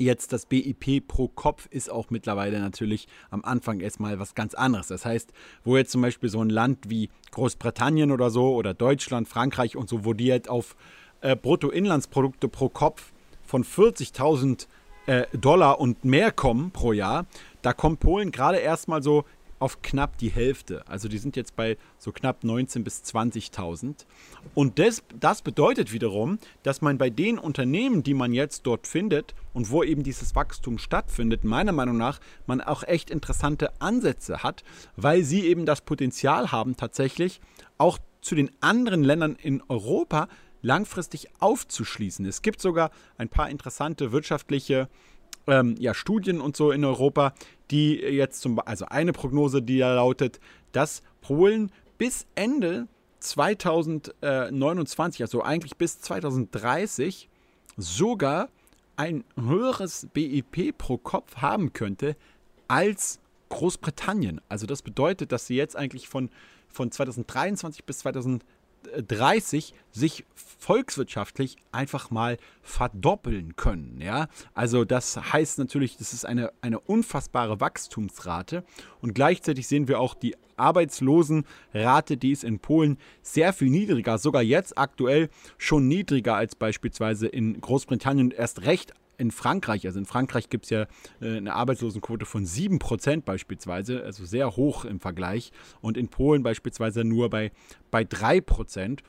Jetzt 0.00 0.32
das 0.32 0.46
BIP 0.46 1.08
pro 1.08 1.26
Kopf 1.26 1.66
ist 1.72 1.90
auch 1.90 2.10
mittlerweile 2.10 2.60
natürlich 2.60 3.08
am 3.30 3.44
Anfang 3.44 3.80
erstmal 3.80 4.20
was 4.20 4.36
ganz 4.36 4.54
anderes. 4.54 4.86
Das 4.86 5.04
heißt, 5.04 5.32
wo 5.64 5.76
jetzt 5.76 5.90
zum 5.90 6.02
Beispiel 6.02 6.28
so 6.28 6.40
ein 6.40 6.50
Land 6.50 6.88
wie 6.88 7.10
Großbritannien 7.32 8.12
oder 8.12 8.30
so 8.30 8.54
oder 8.54 8.74
Deutschland, 8.74 9.26
Frankreich 9.26 9.76
und 9.76 9.88
so, 9.88 10.04
wo 10.04 10.12
die 10.12 10.26
jetzt 10.26 10.48
auf 10.48 10.76
äh, 11.20 11.34
Bruttoinlandsprodukte 11.34 12.46
pro 12.48 12.68
Kopf 12.68 13.12
von 13.42 13.64
40.000 13.64 14.68
äh, 15.06 15.26
Dollar 15.36 15.80
und 15.80 16.04
mehr 16.04 16.30
kommen 16.30 16.70
pro 16.70 16.92
Jahr, 16.92 17.26
da 17.62 17.72
kommt 17.72 17.98
Polen 17.98 18.30
gerade 18.30 18.58
erstmal 18.58 19.02
so 19.02 19.24
auf 19.58 19.82
knapp 19.82 20.18
die 20.18 20.30
Hälfte. 20.30 20.86
Also 20.88 21.08
die 21.08 21.18
sind 21.18 21.36
jetzt 21.36 21.56
bei 21.56 21.76
so 21.98 22.12
knapp 22.12 22.42
19.000 22.44 22.84
bis 22.84 23.02
20.000. 23.02 24.06
Und 24.54 24.78
das, 24.78 25.02
das 25.18 25.42
bedeutet 25.42 25.92
wiederum, 25.92 26.38
dass 26.62 26.80
man 26.80 26.98
bei 26.98 27.10
den 27.10 27.38
Unternehmen, 27.38 28.02
die 28.02 28.14
man 28.14 28.32
jetzt 28.32 28.66
dort 28.66 28.86
findet 28.86 29.34
und 29.52 29.70
wo 29.70 29.82
eben 29.82 30.02
dieses 30.02 30.34
Wachstum 30.34 30.78
stattfindet, 30.78 31.44
meiner 31.44 31.72
Meinung 31.72 31.96
nach, 31.96 32.20
man 32.46 32.60
auch 32.60 32.82
echt 32.82 33.10
interessante 33.10 33.80
Ansätze 33.80 34.42
hat, 34.42 34.62
weil 34.96 35.22
sie 35.22 35.46
eben 35.46 35.66
das 35.66 35.80
Potenzial 35.80 36.52
haben, 36.52 36.76
tatsächlich 36.76 37.40
auch 37.78 37.98
zu 38.20 38.34
den 38.34 38.50
anderen 38.60 39.04
Ländern 39.04 39.36
in 39.36 39.62
Europa 39.68 40.28
langfristig 40.62 41.28
aufzuschließen. 41.38 42.26
Es 42.26 42.42
gibt 42.42 42.60
sogar 42.60 42.90
ein 43.16 43.28
paar 43.28 43.48
interessante 43.48 44.12
wirtschaftliche 44.12 44.88
ähm, 45.48 45.74
ja, 45.78 45.94
Studien 45.94 46.40
und 46.40 46.56
so 46.56 46.70
in 46.70 46.84
Europa, 46.84 47.34
die 47.70 47.96
jetzt 47.96 48.42
zum 48.42 48.60
also 48.60 48.86
eine 48.86 49.12
Prognose, 49.12 49.62
die 49.62 49.78
da 49.78 49.94
lautet, 49.94 50.40
dass 50.72 51.02
Polen 51.20 51.72
bis 51.96 52.26
Ende 52.34 52.86
2029, 53.20 55.22
also 55.22 55.42
eigentlich 55.42 55.76
bis 55.76 56.00
2030, 56.00 57.28
sogar 57.76 58.48
ein 58.96 59.24
höheres 59.36 60.08
BIP 60.12 60.76
pro 60.76 60.98
Kopf 60.98 61.36
haben 61.36 61.72
könnte 61.72 62.16
als 62.68 63.20
Großbritannien. 63.48 64.40
Also 64.48 64.66
das 64.66 64.82
bedeutet, 64.82 65.32
dass 65.32 65.46
sie 65.46 65.56
jetzt 65.56 65.76
eigentlich 65.76 66.08
von, 66.08 66.30
von 66.68 66.90
2023 66.90 67.84
bis 67.84 68.00
2030 68.00 68.57
30 69.06 69.74
sich 69.90 70.24
volkswirtschaftlich 70.34 71.56
einfach 71.72 72.10
mal 72.10 72.36
verdoppeln 72.62 73.56
können. 73.56 74.00
Ja? 74.00 74.28
Also 74.54 74.84
das 74.84 75.32
heißt 75.32 75.58
natürlich, 75.58 75.96
das 75.96 76.12
ist 76.12 76.24
eine, 76.24 76.52
eine 76.60 76.80
unfassbare 76.80 77.60
Wachstumsrate 77.60 78.64
und 79.00 79.14
gleichzeitig 79.14 79.66
sehen 79.68 79.88
wir 79.88 80.00
auch 80.00 80.14
die 80.14 80.36
Arbeitslosenrate, 80.56 82.16
die 82.16 82.32
ist 82.32 82.44
in 82.44 82.58
Polen 82.58 82.98
sehr 83.22 83.52
viel 83.52 83.70
niedriger, 83.70 84.18
sogar 84.18 84.42
jetzt 84.42 84.76
aktuell 84.76 85.30
schon 85.56 85.86
niedriger 85.86 86.34
als 86.34 86.56
beispielsweise 86.56 87.28
in 87.28 87.60
Großbritannien 87.60 88.32
erst 88.32 88.62
recht 88.62 88.92
in 89.18 89.30
Frankreich, 89.32 89.84
also 89.84 89.98
in 89.98 90.06
Frankreich 90.06 90.48
gibt 90.48 90.64
es 90.64 90.70
ja 90.70 90.86
äh, 91.20 91.36
eine 91.36 91.54
Arbeitslosenquote 91.54 92.24
von 92.24 92.46
7% 92.46 93.22
beispielsweise, 93.22 94.02
also 94.04 94.24
sehr 94.24 94.56
hoch 94.56 94.84
im 94.84 95.00
Vergleich. 95.00 95.52
Und 95.80 95.96
in 95.96 96.08
Polen 96.08 96.42
beispielsweise 96.42 97.04
nur 97.04 97.28
bei, 97.28 97.50
bei 97.90 98.02
3%. 98.02 99.00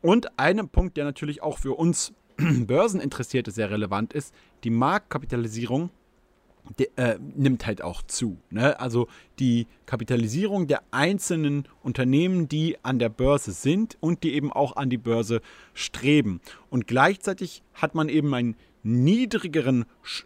Und 0.00 0.38
ein 0.38 0.68
Punkt, 0.68 0.96
der 0.96 1.04
natürlich 1.04 1.42
auch 1.42 1.58
für 1.58 1.74
uns 1.74 2.12
Börseninteressierte 2.36 3.52
sehr 3.52 3.70
relevant 3.70 4.12
ist, 4.12 4.34
die 4.64 4.70
Marktkapitalisierung 4.70 5.90
de, 6.78 6.88
äh, 6.96 7.18
nimmt 7.20 7.66
halt 7.66 7.82
auch 7.82 8.02
zu. 8.02 8.38
Ne? 8.50 8.78
Also 8.80 9.08
die 9.38 9.66
Kapitalisierung 9.86 10.66
der 10.66 10.82
einzelnen 10.90 11.68
Unternehmen, 11.82 12.48
die 12.48 12.76
an 12.82 12.98
der 12.98 13.08
Börse 13.10 13.52
sind 13.52 13.96
und 14.00 14.22
die 14.24 14.34
eben 14.34 14.52
auch 14.52 14.76
an 14.76 14.90
die 14.90 14.98
Börse 14.98 15.40
streben. 15.74 16.40
Und 16.70 16.86
gleichzeitig 16.86 17.62
hat 17.74 17.94
man 17.94 18.08
eben 18.08 18.34
ein 18.34 18.56
niedrigeren 18.82 19.84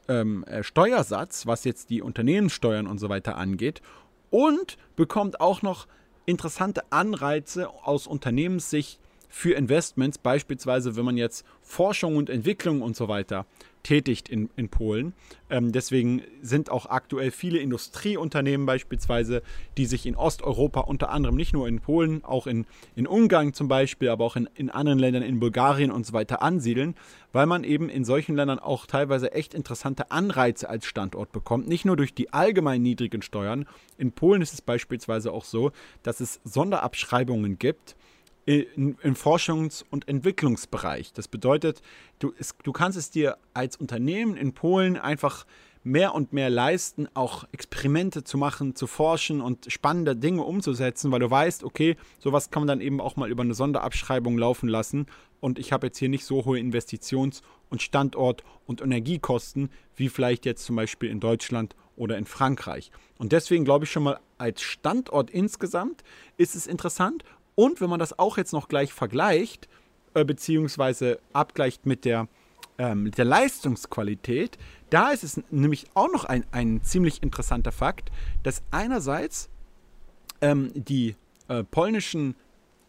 ähm, 0.09 0.45
äh, 0.45 0.63
Steuersatz, 0.63 1.47
was 1.47 1.65
jetzt 1.65 1.91
die 1.91 2.03
Unternehmenssteuern 2.03 2.87
und 2.87 2.99
so 2.99 3.09
weiter 3.09 3.37
angeht, 3.37 3.83
und 4.31 4.77
bekommt 4.97 5.41
auch 5.41 5.63
noch 5.63 5.87
interessante 6.25 6.83
Anreize 6.91 7.69
aus 7.69 8.07
Unternehmenssicht 8.07 8.99
für 9.29 9.55
Investments, 9.55 10.19
beispielsweise 10.19 10.97
wenn 10.97 11.05
man 11.05 11.17
jetzt 11.17 11.45
Forschung 11.63 12.17
und 12.17 12.31
Entwicklung 12.31 12.83
und 12.83 12.97
so 12.97 13.09
weiter 13.09 13.47
tätigt 13.87 14.29
in, 14.29 14.51
in 14.57 14.69
Polen. 14.69 15.13
Ähm, 15.49 15.71
deswegen 15.71 16.23
sind 16.43 16.73
auch 16.73 16.87
aktuell 16.87 17.31
viele 17.31 17.59
Industrieunternehmen 17.59 18.67
beispielsweise, 18.67 19.43
die 19.77 19.87
sich 19.87 20.07
in 20.07 20.17
Osteuropa 20.17 20.81
unter 20.81 21.11
anderem 21.11 21.37
nicht 21.37 21.53
nur 21.53 21.69
in 21.69 21.79
Polen, 21.79 22.25
auch 22.25 22.49
in, 22.49 22.67
in 22.97 23.07
Ungarn 23.07 23.53
zum 23.53 23.69
Beispiel, 23.69 24.09
aber 24.09 24.25
auch 24.25 24.35
in, 24.35 24.49
in 24.57 24.71
anderen 24.71 24.99
Ländern, 24.99 25.23
in 25.23 25.39
Bulgarien 25.39 25.93
und 25.93 26.05
so 26.05 26.13
weiter 26.15 26.43
ansiedeln, 26.43 26.97
weil 27.33 27.47
man 27.47 27.63
eben 27.63 27.89
in 27.89 28.05
solchen 28.05 28.35
Ländern 28.35 28.59
auch 28.59 28.87
teilweise 28.87 29.31
echt 29.31 29.55
interessante 29.55 30.11
Anreize 30.11 30.69
als 30.69 30.85
Standort 30.85 31.31
bekommt. 31.31 31.69
Nicht 31.69 31.85
nur 31.85 31.97
durch 31.97 32.13
die 32.13 32.33
allgemein 32.33 32.83
niedrigen 32.83 33.23
Steuern. 33.23 33.69
In 33.99 34.11
Polen 34.11 34.43
ist 34.43 34.53
es 34.53 34.63
beispielsweise 34.63 35.31
auch 35.31 35.45
so, 35.45 35.71
dass 36.03 36.19
es 36.19 36.41
Sonderabschreibungen 36.43 37.61
gibt 37.61 37.95
im 38.47 39.17
Forschungs- 39.17 39.85
und 39.91 40.09
Entwicklungsbereich. 40.09 41.13
Das 41.13 41.27
bedeutet, 41.27 41.83
du, 42.21 42.33
es, 42.39 42.55
du 42.63 42.73
kannst 42.73 42.97
es 42.97 43.11
dir 43.11 43.39
als 43.55 43.77
Unternehmen 43.77 44.37
in 44.37 44.53
Polen 44.53 44.97
einfach 44.97 45.47
mehr 45.83 46.15
und 46.15 46.33
mehr 46.33 46.51
leisten, 46.51 47.09
auch 47.15 47.45
Experimente 47.53 48.25
zu 48.25 48.39
machen, 48.39 48.75
zu 48.75 48.87
forschen 48.87 49.41
und 49.41 49.71
spannende 49.71 50.17
Dinge 50.17 50.43
umzusetzen, 50.43 51.13
weil 51.13 51.21
du 51.21 51.31
weißt, 51.31 51.63
okay, 51.63 51.97
sowas 52.19 52.51
kann 52.51 52.63
man 52.63 52.69
dann 52.69 52.81
eben 52.81 53.01
auch 53.01 53.15
mal 53.15 53.31
über 53.31 53.45
eine 53.45 53.55
Sonderabschreibung 53.55 54.37
laufen 54.37 54.69
lassen 54.69 55.07
und 55.41 55.61
ich 55.61 55.73
habe 55.73 55.87
jetzt 55.87 55.99
hier 55.99 56.09
nicht 56.09 56.25
so 56.25 56.45
hohe 56.45 56.59
Investitions- 56.59 57.43
und 57.71 57.83
Standort- 57.83 58.43
und 58.67 58.81
Energiekosten 58.81 59.71
wie 59.95 60.09
vielleicht 60.09 60.45
jetzt 60.45 60.65
zum 60.65 60.75
Beispiel 60.75 61.09
in 61.09 61.21
Deutschland 61.21 61.77
oder 61.97 62.19
in 62.19 62.27
Frankreich. 62.27 62.91
Und 63.19 63.33
deswegen 63.33 63.65
glaube 63.65 63.85
ich 63.85 63.91
schon 63.91 64.03
mal 64.03 64.19
als 64.39 64.63
Standort 64.63 65.31
insgesamt 65.31 66.03
ist 66.37 66.57
es 66.57 66.67
interessant 66.67 67.23
und 67.57 67.81
wenn 67.81 67.91
man 67.91 67.99
das 67.99 68.17
auch 68.19 68.37
jetzt 68.37 68.53
noch 68.53 68.69
gleich 68.69 68.93
vergleicht, 68.93 69.69
äh, 70.15 70.25
beziehungsweise 70.25 71.19
abgleicht 71.33 71.85
mit 71.87 72.05
der 72.05 72.29
ähm, 72.79 73.05
mit 73.05 73.19
der 73.19 73.25
Leistungsqualität, 73.25 74.59
da 74.91 75.11
ist 75.11 75.25
es 75.25 75.41
nämlich 75.51 75.87
auch 75.95 76.13
noch 76.13 76.25
ein, 76.25 76.45
ein 76.53 76.83
ziemlich 76.83 77.23
interessanter 77.23 77.73
Fakt, 77.73 78.11
dass 78.43 78.63
einerseits 78.71 79.49
ähm, 80.41 80.71
die 80.75 81.17
äh, 81.49 81.65
polnischen 81.65 82.35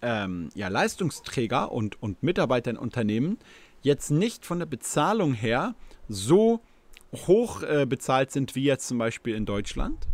ähm, 0.01 0.49
ja, 0.55 0.67
Leistungsträger 0.67 1.71
und, 1.71 2.01
und 2.01 2.21
Mitarbeiter 2.21 2.71
in 2.71 2.77
Unternehmen 2.77 3.37
jetzt 3.81 4.11
nicht 4.11 4.45
von 4.45 4.59
der 4.59 4.65
Bezahlung 4.65 5.33
her 5.33 5.73
so 6.09 6.59
hoch 7.13 7.63
äh, 7.63 7.85
bezahlt 7.85 8.31
sind 8.31 8.55
wie 8.55 8.63
jetzt 8.63 8.87
zum 8.87 8.97
Beispiel 8.97 9.35
in 9.35 9.45
Deutschland, 9.45 10.07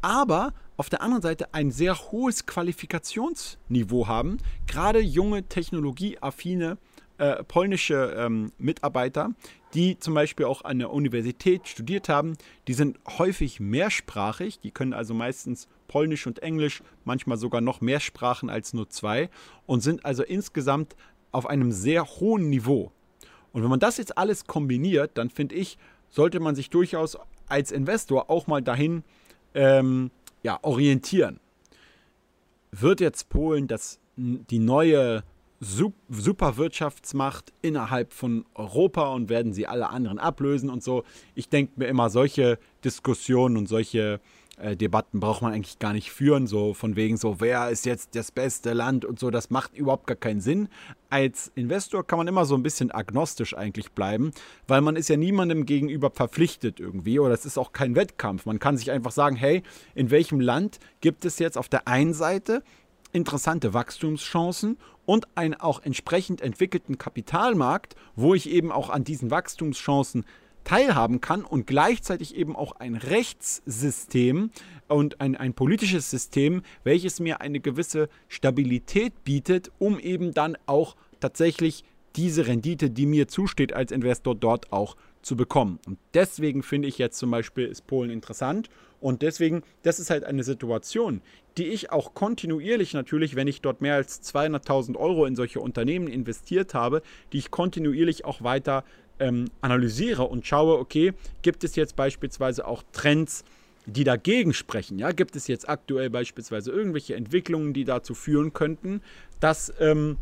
aber 0.00 0.54
auf 0.76 0.88
der 0.90 1.02
anderen 1.02 1.22
Seite 1.22 1.54
ein 1.54 1.70
sehr 1.70 1.96
hohes 2.10 2.46
Qualifikationsniveau 2.46 4.06
haben. 4.06 4.38
Gerade 4.66 5.00
junge, 5.00 5.44
technologieaffine 5.44 6.78
äh, 7.18 7.44
polnische 7.44 8.14
ähm, 8.16 8.52
Mitarbeiter, 8.58 9.30
die 9.74 9.98
zum 9.98 10.14
Beispiel 10.14 10.46
auch 10.46 10.64
an 10.64 10.78
der 10.78 10.90
Universität 10.90 11.68
studiert 11.68 12.08
haben, 12.08 12.36
die 12.68 12.74
sind 12.74 12.98
häufig 13.18 13.60
mehrsprachig, 13.60 14.60
die 14.60 14.70
können 14.70 14.92
also 14.92 15.14
meistens 15.14 15.68
Polnisch 15.88 16.26
und 16.26 16.40
Englisch, 16.40 16.82
manchmal 17.04 17.36
sogar 17.36 17.60
noch 17.60 17.80
mehr 17.80 18.00
Sprachen 18.00 18.50
als 18.50 18.72
nur 18.72 18.88
zwei 18.88 19.28
und 19.66 19.82
sind 19.82 20.04
also 20.04 20.22
insgesamt 20.22 20.96
auf 21.32 21.46
einem 21.46 21.70
sehr 21.70 22.04
hohen 22.06 22.48
Niveau. 22.48 22.92
Und 23.52 23.62
wenn 23.62 23.70
man 23.70 23.80
das 23.80 23.98
jetzt 23.98 24.16
alles 24.16 24.46
kombiniert, 24.46 25.12
dann 25.14 25.30
finde 25.30 25.54
ich, 25.54 25.78
sollte 26.08 26.40
man 26.40 26.54
sich 26.54 26.70
durchaus 26.70 27.18
als 27.46 27.70
Investor 27.70 28.30
auch 28.30 28.46
mal 28.46 28.62
dahin 28.62 29.04
ähm, 29.54 30.10
ja, 30.42 30.58
orientieren. 30.62 31.40
Wird 32.70 33.00
jetzt 33.00 33.28
Polen 33.28 33.68
das, 33.68 33.98
die 34.16 34.58
neue 34.58 35.24
Superwirtschaftsmacht 35.60 37.52
innerhalb 37.62 38.12
von 38.12 38.44
Europa 38.54 39.12
und 39.12 39.28
werden 39.28 39.52
sie 39.52 39.66
alle 39.66 39.90
anderen 39.90 40.18
ablösen 40.18 40.70
und 40.70 40.82
so? 40.82 41.04
Ich 41.34 41.48
denke 41.48 41.74
mir 41.76 41.86
immer, 41.86 42.10
solche 42.10 42.58
Diskussionen 42.84 43.56
und 43.56 43.68
solche 43.68 44.14
äh, 44.14 44.18
Debatten 44.58 45.18
braucht 45.18 45.42
man 45.42 45.52
eigentlich 45.52 45.78
gar 45.78 45.92
nicht 45.92 46.12
führen, 46.12 46.46
so 46.46 46.74
von 46.74 46.94
wegen 46.94 47.16
so, 47.16 47.40
wer 47.40 47.70
ist 47.70 47.86
jetzt 47.86 48.14
das 48.14 48.30
beste 48.30 48.74
Land 48.74 49.04
und 49.04 49.18
so, 49.18 49.30
das 49.30 49.50
macht 49.50 49.76
überhaupt 49.76 50.06
gar 50.06 50.16
keinen 50.16 50.40
Sinn. 50.40 50.68
Als 51.08 51.50
Investor 51.54 52.06
kann 52.06 52.18
man 52.18 52.28
immer 52.28 52.44
so 52.44 52.54
ein 52.54 52.62
bisschen 52.62 52.90
agnostisch 52.90 53.56
eigentlich 53.56 53.92
bleiben, 53.92 54.30
weil 54.68 54.82
man 54.82 54.94
ist 54.94 55.08
ja 55.08 55.16
niemandem 55.16 55.64
gegenüber 55.64 56.10
verpflichtet 56.10 56.80
irgendwie 56.80 57.18
oder 57.18 57.32
es 57.32 57.46
ist 57.46 57.58
auch 57.58 57.72
kein 57.72 57.96
Wettkampf. 57.96 58.44
Man 58.46 58.58
kann 58.58 58.76
sich 58.76 58.90
einfach 58.90 59.10
sagen, 59.12 59.36
hey, 59.36 59.62
in 59.94 60.10
welchem 60.10 60.38
Land 60.38 60.78
gibt 61.00 61.24
es 61.24 61.38
jetzt 61.38 61.56
auf 61.56 61.68
der 61.68 61.88
einen 61.88 62.14
Seite 62.14 62.62
interessante 63.12 63.74
Wachstumschancen 63.74 64.78
und 65.04 65.26
einen 65.36 65.54
auch 65.54 65.82
entsprechend 65.82 66.40
entwickelten 66.40 66.98
Kapitalmarkt, 66.98 67.96
wo 68.16 68.34
ich 68.34 68.48
eben 68.48 68.72
auch 68.72 68.90
an 68.90 69.04
diesen 69.04 69.30
Wachstumschancen 69.30 70.24
teilhaben 70.64 71.20
kann 71.20 71.44
und 71.44 71.66
gleichzeitig 71.66 72.36
eben 72.36 72.56
auch 72.56 72.72
ein 72.72 72.94
Rechtssystem 72.94 74.50
und 74.88 75.20
ein, 75.20 75.36
ein 75.36 75.54
politisches 75.54 76.10
System, 76.10 76.62
welches 76.84 77.20
mir 77.20 77.40
eine 77.40 77.60
gewisse 77.60 78.08
Stabilität 78.28 79.24
bietet, 79.24 79.70
um 79.78 79.98
eben 79.98 80.34
dann 80.34 80.56
auch 80.66 80.96
tatsächlich 81.20 81.84
diese 82.16 82.46
Rendite, 82.46 82.90
die 82.90 83.06
mir 83.06 83.28
zusteht 83.28 83.72
als 83.72 83.92
Investor, 83.92 84.34
dort 84.34 84.72
auch 84.72 84.96
zu 85.22 85.36
bekommen. 85.36 85.78
Und 85.86 85.98
deswegen 86.14 86.62
finde 86.62 86.88
ich 86.88 86.98
jetzt 86.98 87.18
zum 87.18 87.30
Beispiel 87.30 87.66
ist 87.66 87.86
Polen 87.86 88.10
interessant 88.10 88.68
und 89.02 89.22
deswegen, 89.22 89.62
das 89.82 89.98
ist 89.98 90.10
halt 90.10 90.22
eine 90.22 90.44
Situation, 90.44 91.22
die 91.56 91.66
ich 91.66 91.90
auch 91.90 92.14
kontinuierlich 92.14 92.94
natürlich, 92.94 93.34
wenn 93.34 93.48
ich 93.48 93.60
dort 93.60 93.80
mehr 93.80 93.96
als 93.96 94.22
200.000 94.22 94.96
Euro 94.96 95.26
in 95.26 95.34
solche 95.34 95.60
Unternehmen 95.60 96.06
investiert 96.06 96.72
habe, 96.72 97.02
die 97.32 97.38
ich 97.38 97.50
kontinuierlich 97.50 98.24
auch 98.24 98.42
weiter 98.42 98.84
ähm, 99.22 99.46
analysiere 99.60 100.24
und 100.24 100.46
schaue, 100.46 100.78
okay, 100.78 101.12
gibt 101.42 101.64
es 101.64 101.76
jetzt 101.76 101.96
beispielsweise 101.96 102.66
auch 102.66 102.82
Trends, 102.92 103.44
die 103.86 104.04
dagegen 104.04 104.52
sprechen? 104.52 104.98
Ja, 104.98 105.12
gibt 105.12 105.36
es 105.36 105.46
jetzt 105.46 105.68
aktuell 105.68 106.10
beispielsweise 106.10 106.70
irgendwelche 106.72 107.14
Entwicklungen, 107.14 107.72
die 107.72 107.84
dazu 107.84 108.14
führen 108.14 108.52
könnten, 108.52 109.00
dass 109.40 109.72
ähm, 109.80 110.18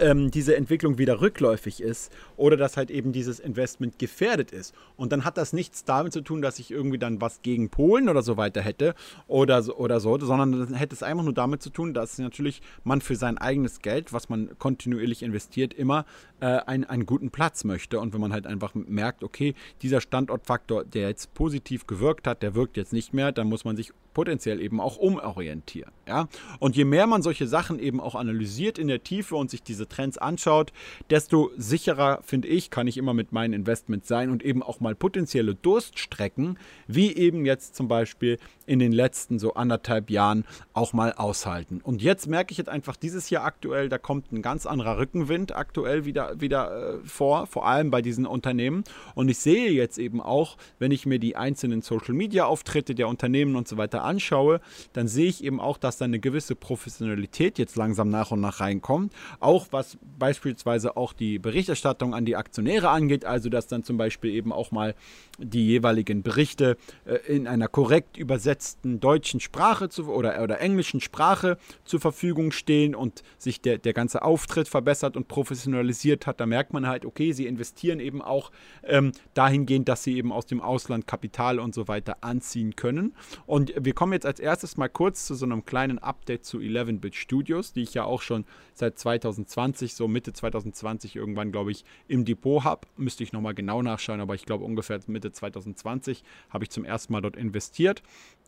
ähm, 0.00 0.30
diese 0.30 0.56
Entwicklung 0.56 0.98
wieder 0.98 1.20
rückläufig 1.20 1.80
ist 1.80 2.12
oder 2.36 2.56
dass 2.56 2.76
halt 2.76 2.90
eben 2.90 3.12
dieses 3.12 3.40
Investment 3.40 3.98
gefährdet 3.98 4.52
ist. 4.52 4.74
Und 4.96 5.12
dann 5.12 5.24
hat 5.24 5.36
das 5.36 5.52
nichts 5.52 5.84
damit 5.84 6.12
zu 6.12 6.20
tun, 6.20 6.42
dass 6.42 6.58
ich 6.58 6.70
irgendwie 6.70 6.98
dann 6.98 7.20
was 7.20 7.42
gegen 7.42 7.70
Polen 7.70 8.08
oder 8.08 8.22
so 8.22 8.36
weiter 8.36 8.60
hätte 8.60 8.94
oder 9.26 9.56
oder 9.78 10.00
so 10.00 10.16
sondern 10.18 10.52
dann 10.52 10.74
hätte 10.74 10.94
es 10.94 11.02
einfach 11.02 11.24
nur 11.24 11.34
damit 11.34 11.62
zu 11.62 11.70
tun, 11.70 11.94
dass 11.94 12.18
natürlich 12.18 12.62
man 12.84 13.00
für 13.00 13.16
sein 13.16 13.38
eigenes 13.38 13.80
Geld, 13.80 14.12
was 14.12 14.28
man 14.28 14.58
kontinuierlich 14.58 15.22
investiert, 15.22 15.74
immer 15.74 16.06
äh, 16.40 16.46
einen, 16.46 16.84
einen 16.84 17.06
guten 17.06 17.30
Platz 17.30 17.64
möchte. 17.64 18.00
Und 18.00 18.14
wenn 18.14 18.20
man 18.20 18.32
halt 18.32 18.46
einfach 18.46 18.74
merkt, 18.74 19.24
okay, 19.24 19.54
dieser 19.82 20.00
Standortfaktor, 20.00 20.84
der 20.84 21.08
jetzt 21.08 21.34
positiv 21.34 21.86
gewirkt 21.86 22.26
hat, 22.26 22.42
der 22.42 22.54
wirkt 22.54 22.76
jetzt 22.76 22.92
nicht 22.92 23.12
mehr, 23.12 23.32
dann 23.32 23.48
muss 23.48 23.64
man 23.64 23.76
sich 23.76 23.92
potenziell 24.16 24.62
eben 24.62 24.80
auch 24.80 24.96
umorientieren. 24.96 25.92
Ja? 26.08 26.28
Und 26.58 26.74
je 26.74 26.86
mehr 26.86 27.06
man 27.06 27.20
solche 27.20 27.46
Sachen 27.46 27.78
eben 27.78 28.00
auch 28.00 28.14
analysiert 28.14 28.78
in 28.78 28.88
der 28.88 29.02
Tiefe 29.02 29.36
und 29.36 29.50
sich 29.50 29.62
diese 29.62 29.88
Trends 29.88 30.16
anschaut, 30.16 30.72
desto 31.10 31.50
sicherer, 31.58 32.20
finde 32.22 32.48
ich, 32.48 32.70
kann 32.70 32.86
ich 32.86 32.96
immer 32.96 33.12
mit 33.12 33.32
meinen 33.32 33.52
Investments 33.52 34.08
sein 34.08 34.30
und 34.30 34.42
eben 34.42 34.62
auch 34.62 34.80
mal 34.80 34.94
potenzielle 34.94 35.54
Durststrecken, 35.54 36.58
wie 36.86 37.14
eben 37.14 37.44
jetzt 37.44 37.76
zum 37.76 37.88
Beispiel 37.88 38.38
in 38.64 38.78
den 38.78 38.92
letzten 38.92 39.38
so 39.38 39.52
anderthalb 39.52 40.08
Jahren 40.08 40.46
auch 40.72 40.94
mal 40.94 41.12
aushalten. 41.12 41.82
Und 41.82 42.00
jetzt 42.00 42.26
merke 42.26 42.52
ich 42.52 42.58
jetzt 42.58 42.70
einfach 42.70 42.96
dieses 42.96 43.28
Jahr 43.28 43.44
aktuell, 43.44 43.90
da 43.90 43.98
kommt 43.98 44.32
ein 44.32 44.40
ganz 44.40 44.64
anderer 44.64 44.96
Rückenwind 44.96 45.54
aktuell 45.54 46.06
wieder, 46.06 46.40
wieder 46.40 46.94
äh, 46.94 46.98
vor, 47.04 47.46
vor 47.46 47.66
allem 47.66 47.90
bei 47.90 48.00
diesen 48.00 48.24
Unternehmen. 48.24 48.84
Und 49.14 49.28
ich 49.28 49.38
sehe 49.38 49.70
jetzt 49.72 49.98
eben 49.98 50.22
auch, 50.22 50.56
wenn 50.78 50.90
ich 50.90 51.04
mir 51.04 51.18
die 51.18 51.36
einzelnen 51.36 51.82
Social-Media-Auftritte 51.82 52.94
der 52.94 53.08
Unternehmen 53.08 53.56
und 53.56 53.68
so 53.68 53.76
weiter 53.76 54.05
anschaue, 54.06 54.60
dann 54.92 55.08
sehe 55.08 55.28
ich 55.28 55.44
eben 55.44 55.60
auch, 55.60 55.78
dass 55.78 55.98
da 55.98 56.04
eine 56.04 56.18
gewisse 56.18 56.54
Professionalität 56.54 57.58
jetzt 57.58 57.76
langsam 57.76 58.08
nach 58.08 58.30
und 58.30 58.40
nach 58.40 58.60
reinkommt. 58.60 59.12
Auch 59.40 59.66
was 59.70 59.98
beispielsweise 60.18 60.96
auch 60.96 61.12
die 61.12 61.38
Berichterstattung 61.38 62.14
an 62.14 62.24
die 62.24 62.36
Aktionäre 62.36 62.88
angeht, 62.88 63.24
also 63.24 63.48
dass 63.48 63.66
dann 63.66 63.84
zum 63.84 63.96
Beispiel 63.96 64.32
eben 64.32 64.52
auch 64.52 64.70
mal 64.70 64.94
die 65.38 65.66
jeweiligen 65.66 66.22
Berichte 66.22 66.76
äh, 67.04 67.16
in 67.26 67.46
einer 67.46 67.68
korrekt 67.68 68.16
übersetzten 68.16 69.00
deutschen 69.00 69.40
Sprache 69.40 69.88
zu, 69.88 70.06
oder, 70.06 70.42
oder 70.42 70.60
englischen 70.60 71.00
Sprache 71.00 71.58
zur 71.84 72.00
Verfügung 72.00 72.52
stehen 72.52 72.94
und 72.94 73.22
sich 73.38 73.60
der, 73.60 73.78
der 73.78 73.92
ganze 73.92 74.22
Auftritt 74.22 74.68
verbessert 74.68 75.16
und 75.16 75.28
professionalisiert 75.28 76.26
hat. 76.26 76.40
Da 76.40 76.46
merkt 76.46 76.72
man 76.72 76.86
halt, 76.86 77.04
okay, 77.04 77.32
sie 77.32 77.46
investieren 77.46 78.00
eben 78.00 78.22
auch 78.22 78.50
ähm, 78.82 79.12
dahingehend, 79.34 79.88
dass 79.88 80.04
sie 80.04 80.16
eben 80.16 80.32
aus 80.32 80.46
dem 80.46 80.60
Ausland 80.60 81.06
Kapital 81.06 81.58
und 81.58 81.74
so 81.74 81.88
weiter 81.88 82.18
anziehen 82.22 82.76
können. 82.76 83.14
Und 83.46 83.72
wir 83.78 83.94
kommen 83.96 84.12
jetzt 84.12 84.26
als 84.26 84.38
erstes 84.38 84.76
mal 84.76 84.88
kurz 84.88 85.26
zu 85.26 85.34
so 85.34 85.44
einem 85.44 85.64
kleinen 85.64 85.98
Update 85.98 86.44
zu 86.44 86.58
11-Bit 86.58 87.16
Studios, 87.16 87.72
die 87.72 87.82
ich 87.82 87.94
ja 87.94 88.04
auch 88.04 88.22
schon 88.22 88.44
seit 88.74 88.96
2020, 88.96 89.94
so 89.94 90.06
Mitte 90.06 90.32
2020 90.32 91.16
irgendwann, 91.16 91.50
glaube 91.50 91.72
ich, 91.72 91.84
im 92.06 92.24
Depot 92.24 92.62
habe. 92.62 92.86
Müsste 92.96 93.24
ich 93.24 93.32
nochmal 93.32 93.54
genau 93.54 93.82
nachschauen, 93.82 94.20
aber 94.20 94.36
ich 94.36 94.46
glaube 94.46 94.64
ungefähr 94.64 95.00
Mitte 95.08 95.32
2020 95.32 96.22
habe 96.50 96.62
ich 96.62 96.70
zum 96.70 96.84
ersten 96.84 97.12
Mal 97.12 97.22
dort 97.22 97.36
investiert. 97.36 98.02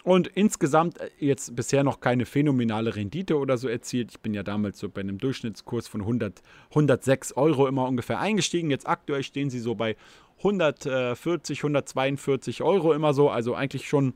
Und 0.04 0.28
insgesamt 0.28 1.00
äh, 1.00 1.10
jetzt 1.18 1.56
bisher 1.56 1.82
noch 1.82 2.00
keine 2.00 2.26
phänomenale 2.26 2.94
Rendite 2.94 3.38
oder 3.38 3.56
so 3.56 3.68
erzielt. 3.68 4.12
Ich 4.12 4.20
bin 4.20 4.34
ja 4.34 4.42
damals 4.42 4.78
so 4.78 4.88
bei 4.88 5.00
einem 5.00 5.18
Durchschnittskurs 5.18 5.88
von 5.88 6.02
100, 6.02 6.42
106 6.70 7.32
Euro 7.32 7.66
immer 7.66 7.88
ungefähr 7.88 8.20
eingestiegen. 8.20 8.70
Jetzt 8.70 8.86
aktuell 8.86 9.22
stehen 9.22 9.50
sie 9.50 9.60
so 9.60 9.74
bei 9.74 9.96
140, 10.38 11.58
142 11.60 12.62
Euro 12.62 12.92
immer 12.92 13.12
so. 13.14 13.30
Also 13.30 13.54
eigentlich 13.54 13.88
schon 13.88 14.14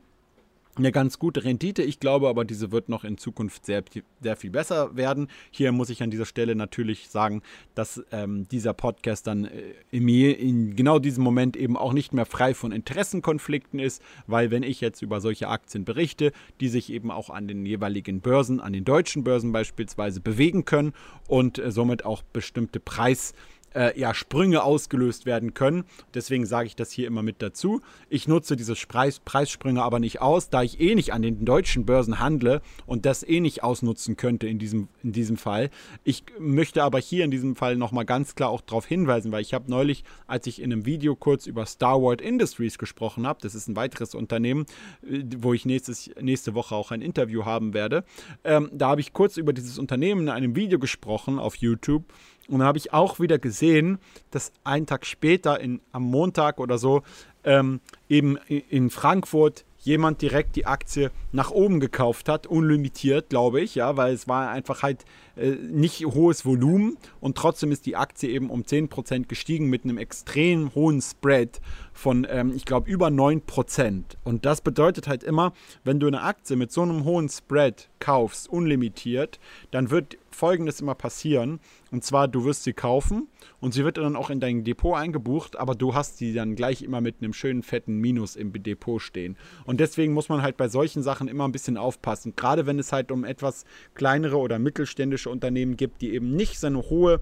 eine 0.75 0.91
ganz 0.91 1.19
gute 1.19 1.43
Rendite. 1.43 1.83
Ich 1.83 1.99
glaube 1.99 2.27
aber, 2.27 2.45
diese 2.45 2.71
wird 2.71 2.89
noch 2.89 3.03
in 3.03 3.17
Zukunft 3.17 3.65
sehr, 3.65 3.83
sehr 4.21 4.35
viel 4.35 4.49
besser 4.49 4.95
werden. 4.95 5.27
Hier 5.51 5.71
muss 5.71 5.89
ich 5.89 6.01
an 6.01 6.11
dieser 6.11 6.25
Stelle 6.25 6.55
natürlich 6.55 7.09
sagen, 7.09 7.41
dass 7.75 8.03
ähm, 8.11 8.47
dieser 8.49 8.73
Podcast 8.73 9.27
dann 9.27 9.45
äh, 9.45 9.73
in, 9.91 10.07
in 10.07 10.75
genau 10.75 10.99
diesem 10.99 11.23
Moment 11.23 11.55
eben 11.55 11.77
auch 11.77 11.93
nicht 11.93 12.13
mehr 12.13 12.25
frei 12.25 12.53
von 12.53 12.71
Interessenkonflikten 12.71 13.79
ist, 13.79 14.01
weil 14.27 14.51
wenn 14.51 14.63
ich 14.63 14.81
jetzt 14.81 15.01
über 15.01 15.21
solche 15.21 15.47
Aktien 15.47 15.85
berichte, 15.85 16.31
die 16.59 16.69
sich 16.69 16.91
eben 16.91 17.11
auch 17.11 17.29
an 17.29 17.47
den 17.47 17.65
jeweiligen 17.65 18.21
Börsen, 18.21 18.59
an 18.59 18.73
den 18.73 18.85
deutschen 18.85 19.23
Börsen 19.23 19.51
beispielsweise 19.51 20.21
bewegen 20.21 20.65
können 20.65 20.93
und 21.27 21.59
äh, 21.59 21.71
somit 21.71 22.05
auch 22.05 22.23
bestimmte 22.23 22.79
Preis 22.79 23.33
äh, 23.75 23.99
ja, 23.99 24.13
Sprünge 24.13 24.63
ausgelöst 24.63 25.25
werden 25.25 25.53
können. 25.53 25.83
Deswegen 26.13 26.45
sage 26.45 26.67
ich 26.67 26.75
das 26.75 26.91
hier 26.91 27.07
immer 27.07 27.23
mit 27.23 27.41
dazu. 27.41 27.81
Ich 28.09 28.27
nutze 28.27 28.55
diese 28.55 28.73
Preis 28.73 29.19
Preissprünge 29.19 29.81
aber 29.83 29.99
nicht 29.99 30.21
aus, 30.21 30.49
da 30.49 30.63
ich 30.63 30.79
eh 30.79 30.95
nicht 30.95 31.13
an 31.13 31.21
den 31.21 31.45
deutschen 31.45 31.85
Börsen 31.85 32.19
handle 32.19 32.61
und 32.85 33.05
das 33.05 33.23
eh 33.23 33.39
nicht 33.39 33.63
ausnutzen 33.63 34.17
könnte 34.17 34.47
in 34.47 34.59
diesem, 34.59 34.87
in 35.03 35.11
diesem 35.11 35.37
Fall. 35.37 35.69
Ich 36.03 36.23
möchte 36.39 36.83
aber 36.83 36.99
hier 36.99 37.25
in 37.25 37.31
diesem 37.31 37.55
Fall 37.55 37.75
nochmal 37.75 38.05
ganz 38.05 38.35
klar 38.35 38.49
auch 38.49 38.61
darauf 38.61 38.85
hinweisen, 38.85 39.31
weil 39.31 39.41
ich 39.41 39.53
habe 39.53 39.69
neulich, 39.69 40.03
als 40.27 40.47
ich 40.47 40.61
in 40.61 40.71
einem 40.71 40.85
Video 40.85 41.15
kurz 41.15 41.47
über 41.47 41.65
Star 41.65 42.01
Wars 42.01 42.21
Industries 42.21 42.77
gesprochen 42.77 43.25
habe, 43.25 43.39
das 43.41 43.55
ist 43.55 43.67
ein 43.67 43.75
weiteres 43.75 44.15
Unternehmen, 44.15 44.65
äh, 45.01 45.23
wo 45.37 45.53
ich 45.53 45.65
nächstes, 45.65 46.11
nächste 46.21 46.53
Woche 46.53 46.75
auch 46.75 46.91
ein 46.91 47.01
Interview 47.01 47.45
haben 47.45 47.73
werde, 47.73 48.03
ähm, 48.43 48.69
da 48.73 48.89
habe 48.89 49.01
ich 49.01 49.13
kurz 49.13 49.37
über 49.37 49.53
dieses 49.53 49.79
Unternehmen 49.79 50.21
in 50.21 50.29
einem 50.29 50.55
Video 50.55 50.79
gesprochen 50.79 51.39
auf 51.39 51.55
YouTube 51.55 52.05
Und 52.47 52.59
dann 52.59 52.67
habe 52.67 52.77
ich 52.77 52.93
auch 52.93 53.19
wieder 53.19 53.39
gesehen, 53.39 53.99
dass 54.31 54.51
einen 54.63 54.85
Tag 54.85 55.05
später, 55.05 55.59
in, 55.59 55.79
am 55.91 56.03
Montag 56.03 56.59
oder 56.59 56.77
so, 56.77 57.03
ähm, 57.43 57.79
eben 58.09 58.37
in 58.47 58.89
Frankfurt 58.89 59.65
jemand 59.79 60.21
direkt 60.21 60.55
die 60.55 60.65
Aktie 60.65 61.11
nach 61.31 61.51
oben 61.51 61.79
gekauft 61.79 62.29
hat, 62.29 62.47
unlimitiert, 62.47 63.29
glaube 63.29 63.61
ich, 63.61 63.75
ja, 63.75 63.97
weil 63.97 64.13
es 64.13 64.27
war 64.27 64.49
einfach 64.49 64.81
halt 64.81 65.03
äh, 65.35 65.51
nicht 65.51 66.05
hohes 66.05 66.45
Volumen 66.45 66.97
und 67.19 67.37
trotzdem 67.37 67.71
ist 67.71 67.85
die 67.85 67.95
Aktie 67.95 68.29
eben 68.29 68.49
um 68.49 68.61
10% 68.61 69.27
gestiegen 69.27 69.69
mit 69.69 69.83
einem 69.83 69.97
extrem 69.97 70.73
hohen 70.75 71.01
Spread 71.01 71.59
von, 71.93 72.27
ähm, 72.29 72.53
ich 72.55 72.65
glaube, 72.65 72.89
über 72.89 73.07
9%. 73.07 74.03
Und 74.23 74.45
das 74.45 74.61
bedeutet 74.61 75.07
halt 75.07 75.23
immer, 75.23 75.53
wenn 75.83 75.99
du 75.99 76.07
eine 76.07 76.21
Aktie 76.21 76.55
mit 76.55 76.71
so 76.71 76.81
einem 76.81 77.03
hohen 77.03 77.29
Spread 77.29 77.89
kaufst, 77.99 78.49
unlimitiert, 78.49 79.39
dann 79.71 79.89
wird 79.89 80.17
folgendes 80.33 80.81
immer 80.81 80.95
passieren. 80.95 81.59
Und 81.91 82.03
zwar, 82.03 82.27
du 82.27 82.43
wirst 82.43 82.63
sie 82.63 82.73
kaufen 82.73 83.27
und 83.59 83.73
sie 83.73 83.85
wird 83.85 83.97
dann 83.97 84.15
auch 84.15 84.29
in 84.29 84.39
dein 84.39 84.63
Depot 84.63 84.97
eingebucht, 84.97 85.55
aber 85.57 85.75
du 85.75 85.93
hast 85.93 86.17
sie 86.17 86.33
dann 86.33 86.55
gleich 86.55 86.81
immer 86.81 87.01
mit 87.01 87.17
einem 87.21 87.33
schönen 87.33 87.61
fetten 87.61 87.97
Minus 87.97 88.35
im 88.35 88.51
Depot 88.51 89.01
stehen. 89.01 89.37
Und 89.65 89.79
deswegen 89.79 90.13
muss 90.13 90.29
man 90.29 90.41
halt 90.41 90.57
bei 90.57 90.67
solchen 90.67 91.03
Sachen 91.03 91.27
immer 91.27 91.47
ein 91.47 91.51
bisschen 91.51 91.77
aufpassen. 91.77 92.33
Gerade 92.35 92.65
wenn 92.65 92.79
es 92.79 92.91
halt 92.91 93.11
um 93.11 93.23
etwas 93.23 93.65
kleinere 93.93 94.37
oder 94.37 94.57
mittelständische 94.57 95.22
Unternehmen 95.29 95.77
gibt, 95.77 96.01
die 96.01 96.13
eben 96.13 96.35
nicht 96.35 96.59
so 96.59 96.67
eine 96.67 96.81
hohe 96.81 97.19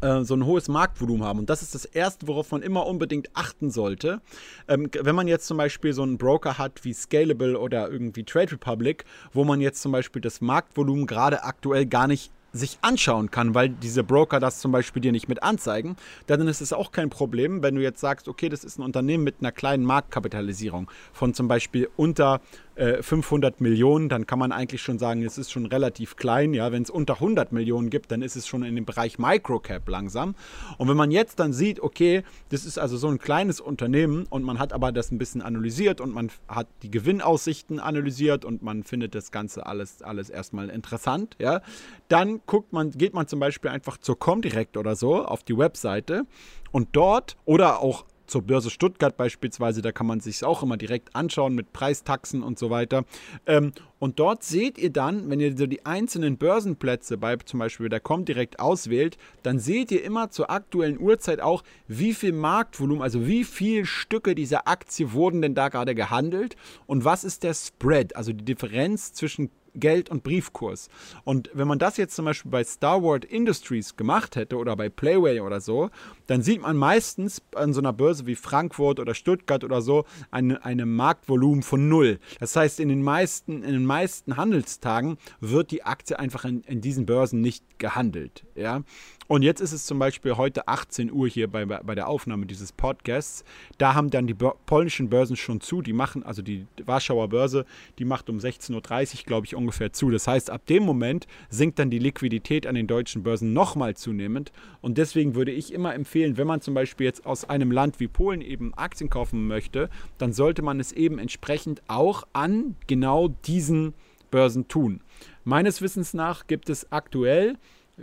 äh, 0.00 0.24
so 0.24 0.34
ein 0.34 0.46
hohes 0.46 0.68
Marktvolumen 0.68 1.24
haben. 1.24 1.40
Und 1.40 1.50
das 1.50 1.62
ist 1.62 1.74
das 1.74 1.84
Erste, 1.84 2.26
worauf 2.26 2.50
man 2.52 2.62
immer 2.62 2.86
unbedingt 2.86 3.28
achten 3.34 3.70
sollte. 3.70 4.20
Ähm, 4.66 4.88
wenn 4.98 5.14
man 5.14 5.28
jetzt 5.28 5.46
zum 5.46 5.58
Beispiel 5.58 5.92
so 5.92 6.02
einen 6.02 6.16
Broker 6.16 6.56
hat 6.56 6.84
wie 6.84 6.94
Scalable 6.94 7.58
oder 7.58 7.90
irgendwie 7.90 8.24
Trade 8.24 8.52
Republic, 8.52 9.04
wo 9.32 9.44
man 9.44 9.60
jetzt 9.60 9.82
zum 9.82 9.92
Beispiel 9.92 10.22
das 10.22 10.40
Marktvolumen 10.40 11.06
gerade 11.06 11.44
aktuell 11.44 11.86
gar 11.86 12.06
nicht 12.06 12.32
sich 12.52 12.78
anschauen 12.82 13.30
kann, 13.30 13.54
weil 13.54 13.68
diese 13.68 14.02
Broker 14.02 14.40
das 14.40 14.58
zum 14.58 14.72
Beispiel 14.72 15.00
dir 15.00 15.12
nicht 15.12 15.28
mit 15.28 15.42
anzeigen, 15.42 15.96
dann 16.26 16.48
ist 16.48 16.60
es 16.60 16.72
auch 16.72 16.90
kein 16.90 17.10
Problem, 17.10 17.62
wenn 17.62 17.76
du 17.76 17.82
jetzt 17.82 18.00
sagst, 18.00 18.26
okay, 18.28 18.48
das 18.48 18.64
ist 18.64 18.78
ein 18.78 18.82
Unternehmen 18.82 19.22
mit 19.22 19.36
einer 19.40 19.52
kleinen 19.52 19.84
Marktkapitalisierung 19.84 20.90
von 21.12 21.32
zum 21.32 21.46
Beispiel 21.46 21.88
unter 21.96 22.40
500 22.76 23.60
äh, 23.60 23.62
Millionen, 23.62 24.08
dann 24.08 24.26
kann 24.26 24.38
man 24.38 24.52
eigentlich 24.52 24.82
schon 24.82 24.98
sagen, 24.98 25.22
es 25.22 25.38
ist 25.38 25.50
schon 25.50 25.66
relativ 25.66 26.16
klein. 26.16 26.54
Ja, 26.54 26.72
wenn 26.72 26.82
es 26.82 26.90
unter 26.90 27.14
100 27.14 27.52
Millionen 27.52 27.90
gibt, 27.90 28.10
dann 28.10 28.22
ist 28.22 28.36
es 28.36 28.46
schon 28.46 28.62
in 28.62 28.74
dem 28.74 28.84
Bereich 28.84 29.18
Microcap 29.18 29.88
langsam. 29.88 30.34
Und 30.78 30.88
wenn 30.88 30.96
man 30.96 31.10
jetzt 31.10 31.40
dann 31.40 31.52
sieht, 31.52 31.80
okay, 31.80 32.22
das 32.48 32.64
ist 32.64 32.78
also 32.78 32.96
so 32.96 33.08
ein 33.08 33.18
kleines 33.18 33.60
Unternehmen 33.60 34.26
und 34.30 34.42
man 34.42 34.58
hat 34.58 34.72
aber 34.72 34.92
das 34.92 35.10
ein 35.10 35.18
bisschen 35.18 35.42
analysiert 35.42 36.00
und 36.00 36.14
man 36.14 36.30
hat 36.48 36.68
die 36.82 36.90
Gewinnaussichten 36.90 37.80
analysiert 37.80 38.44
und 38.44 38.62
man 38.62 38.84
findet 38.84 39.14
das 39.14 39.30
Ganze 39.30 39.66
alles, 39.66 40.02
alles 40.02 40.30
erstmal 40.30 40.70
interessant, 40.70 41.36
ja, 41.38 41.60
dann 42.08 42.40
guckt 42.46 42.72
man, 42.72 42.90
geht 42.90 43.14
man 43.14 43.26
zum 43.26 43.40
Beispiel 43.40 43.70
einfach 43.70 43.98
zur 43.98 44.18
Comdirect 44.18 44.76
oder 44.76 44.96
so 44.96 45.24
auf 45.24 45.42
die 45.42 45.56
Webseite 45.56 46.24
und 46.72 46.88
dort 46.92 47.36
oder 47.44 47.80
auch 47.80 48.04
zur 48.30 48.42
Börse 48.42 48.70
Stuttgart 48.70 49.16
beispielsweise, 49.16 49.82
da 49.82 49.92
kann 49.92 50.06
man 50.06 50.20
sich 50.20 50.44
auch 50.44 50.62
immer 50.62 50.76
direkt 50.76 51.14
anschauen 51.14 51.54
mit 51.54 51.72
Preistaxen 51.72 52.42
und 52.42 52.58
so 52.58 52.70
weiter. 52.70 53.04
Ähm, 53.46 53.72
und 53.98 54.18
dort 54.18 54.42
seht 54.42 54.78
ihr 54.78 54.90
dann, 54.90 55.28
wenn 55.28 55.40
ihr 55.40 55.54
so 55.56 55.66
die 55.66 55.84
einzelnen 55.84 56.38
Börsenplätze 56.38 57.18
bei 57.18 57.36
zum 57.36 57.58
Beispiel 57.58 57.90
der 57.90 58.00
Comdirect 58.00 58.58
auswählt, 58.58 59.18
dann 59.42 59.58
seht 59.58 59.92
ihr 59.92 60.02
immer 60.02 60.30
zur 60.30 60.50
aktuellen 60.50 60.98
Uhrzeit 60.98 61.40
auch, 61.40 61.62
wie 61.86 62.14
viel 62.14 62.32
Marktvolumen, 62.32 63.02
also 63.02 63.26
wie 63.26 63.44
viele 63.44 63.84
Stücke 63.84 64.34
dieser 64.34 64.66
Aktie 64.66 65.12
wurden 65.12 65.42
denn 65.42 65.54
da 65.54 65.68
gerade 65.68 65.94
gehandelt 65.94 66.56
und 66.86 67.04
was 67.04 67.24
ist 67.24 67.42
der 67.42 67.52
Spread, 67.52 68.16
also 68.16 68.32
die 68.32 68.44
Differenz 68.44 69.12
zwischen 69.12 69.50
Geld 69.74 70.10
und 70.10 70.22
Briefkurs. 70.22 70.88
Und 71.24 71.50
wenn 71.54 71.68
man 71.68 71.78
das 71.78 71.96
jetzt 71.96 72.14
zum 72.16 72.24
Beispiel 72.24 72.50
bei 72.50 72.64
Star 72.64 73.02
Wars 73.02 73.20
Industries 73.28 73.96
gemacht 73.96 74.36
hätte 74.36 74.56
oder 74.56 74.76
bei 74.76 74.88
Playway 74.88 75.40
oder 75.40 75.60
so, 75.60 75.90
dann 76.26 76.42
sieht 76.42 76.62
man 76.62 76.76
meistens 76.76 77.42
an 77.54 77.72
so 77.72 77.80
einer 77.80 77.92
Börse 77.92 78.26
wie 78.26 78.36
Frankfurt 78.36 79.00
oder 79.00 79.14
Stuttgart 79.14 79.64
oder 79.64 79.82
so 79.82 80.04
eine, 80.30 80.64
eine 80.64 80.86
Marktvolumen 80.86 81.62
von 81.62 81.88
null. 81.88 82.18
Das 82.38 82.54
heißt, 82.56 82.80
in 82.80 82.88
den 82.88 83.02
meisten, 83.02 83.62
in 83.62 83.72
den 83.72 83.86
meisten 83.86 84.36
Handelstagen 84.36 85.18
wird 85.40 85.70
die 85.70 85.84
Aktie 85.84 86.18
einfach 86.18 86.44
in, 86.44 86.62
in 86.62 86.80
diesen 86.80 87.06
Börsen 87.06 87.40
nicht 87.40 87.78
gehandelt. 87.78 88.44
Ja? 88.54 88.82
Und 89.30 89.42
jetzt 89.42 89.60
ist 89.60 89.70
es 89.70 89.86
zum 89.86 90.00
Beispiel 90.00 90.36
heute 90.36 90.66
18 90.66 91.12
Uhr 91.12 91.28
hier 91.28 91.46
bei, 91.46 91.64
bei 91.64 91.94
der 91.94 92.08
Aufnahme 92.08 92.46
dieses 92.46 92.72
Podcasts. 92.72 93.44
Da 93.78 93.94
haben 93.94 94.10
dann 94.10 94.26
die 94.26 94.34
polnischen 94.34 95.08
Börsen 95.08 95.36
schon 95.36 95.60
zu. 95.60 95.82
Die 95.82 95.92
machen, 95.92 96.24
also 96.24 96.42
die 96.42 96.66
Warschauer 96.84 97.28
Börse, 97.28 97.64
die 98.00 98.04
macht 98.04 98.28
um 98.28 98.38
16.30 98.38 98.74
Uhr, 98.74 99.22
glaube 99.26 99.46
ich, 99.46 99.54
ungefähr 99.54 99.92
zu. 99.92 100.10
Das 100.10 100.26
heißt, 100.26 100.50
ab 100.50 100.66
dem 100.66 100.82
Moment 100.82 101.28
sinkt 101.48 101.78
dann 101.78 101.90
die 101.90 102.00
Liquidität 102.00 102.66
an 102.66 102.74
den 102.74 102.88
deutschen 102.88 103.22
Börsen 103.22 103.52
nochmal 103.52 103.94
zunehmend. 103.94 104.50
Und 104.80 104.98
deswegen 104.98 105.36
würde 105.36 105.52
ich 105.52 105.72
immer 105.72 105.94
empfehlen, 105.94 106.36
wenn 106.36 106.48
man 106.48 106.60
zum 106.60 106.74
Beispiel 106.74 107.06
jetzt 107.06 107.24
aus 107.24 107.48
einem 107.48 107.70
Land 107.70 108.00
wie 108.00 108.08
Polen 108.08 108.40
eben 108.40 108.74
Aktien 108.74 109.10
kaufen 109.10 109.46
möchte, 109.46 109.90
dann 110.18 110.32
sollte 110.32 110.62
man 110.62 110.80
es 110.80 110.90
eben 110.90 111.20
entsprechend 111.20 111.82
auch 111.86 112.26
an 112.32 112.74
genau 112.88 113.28
diesen 113.28 113.94
Börsen 114.32 114.66
tun. 114.66 115.02
Meines 115.44 115.82
Wissens 115.82 116.14
nach 116.14 116.48
gibt 116.48 116.68
es 116.68 116.90
aktuell 116.90 117.56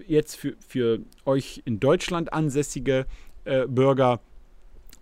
jetzt 0.08 0.36
für, 0.36 0.56
für 0.60 1.00
euch 1.26 1.62
in 1.66 1.80
Deutschland 1.80 2.34
ansässige 2.34 3.06
äh, 3.46 3.66
Bürger 3.68 4.20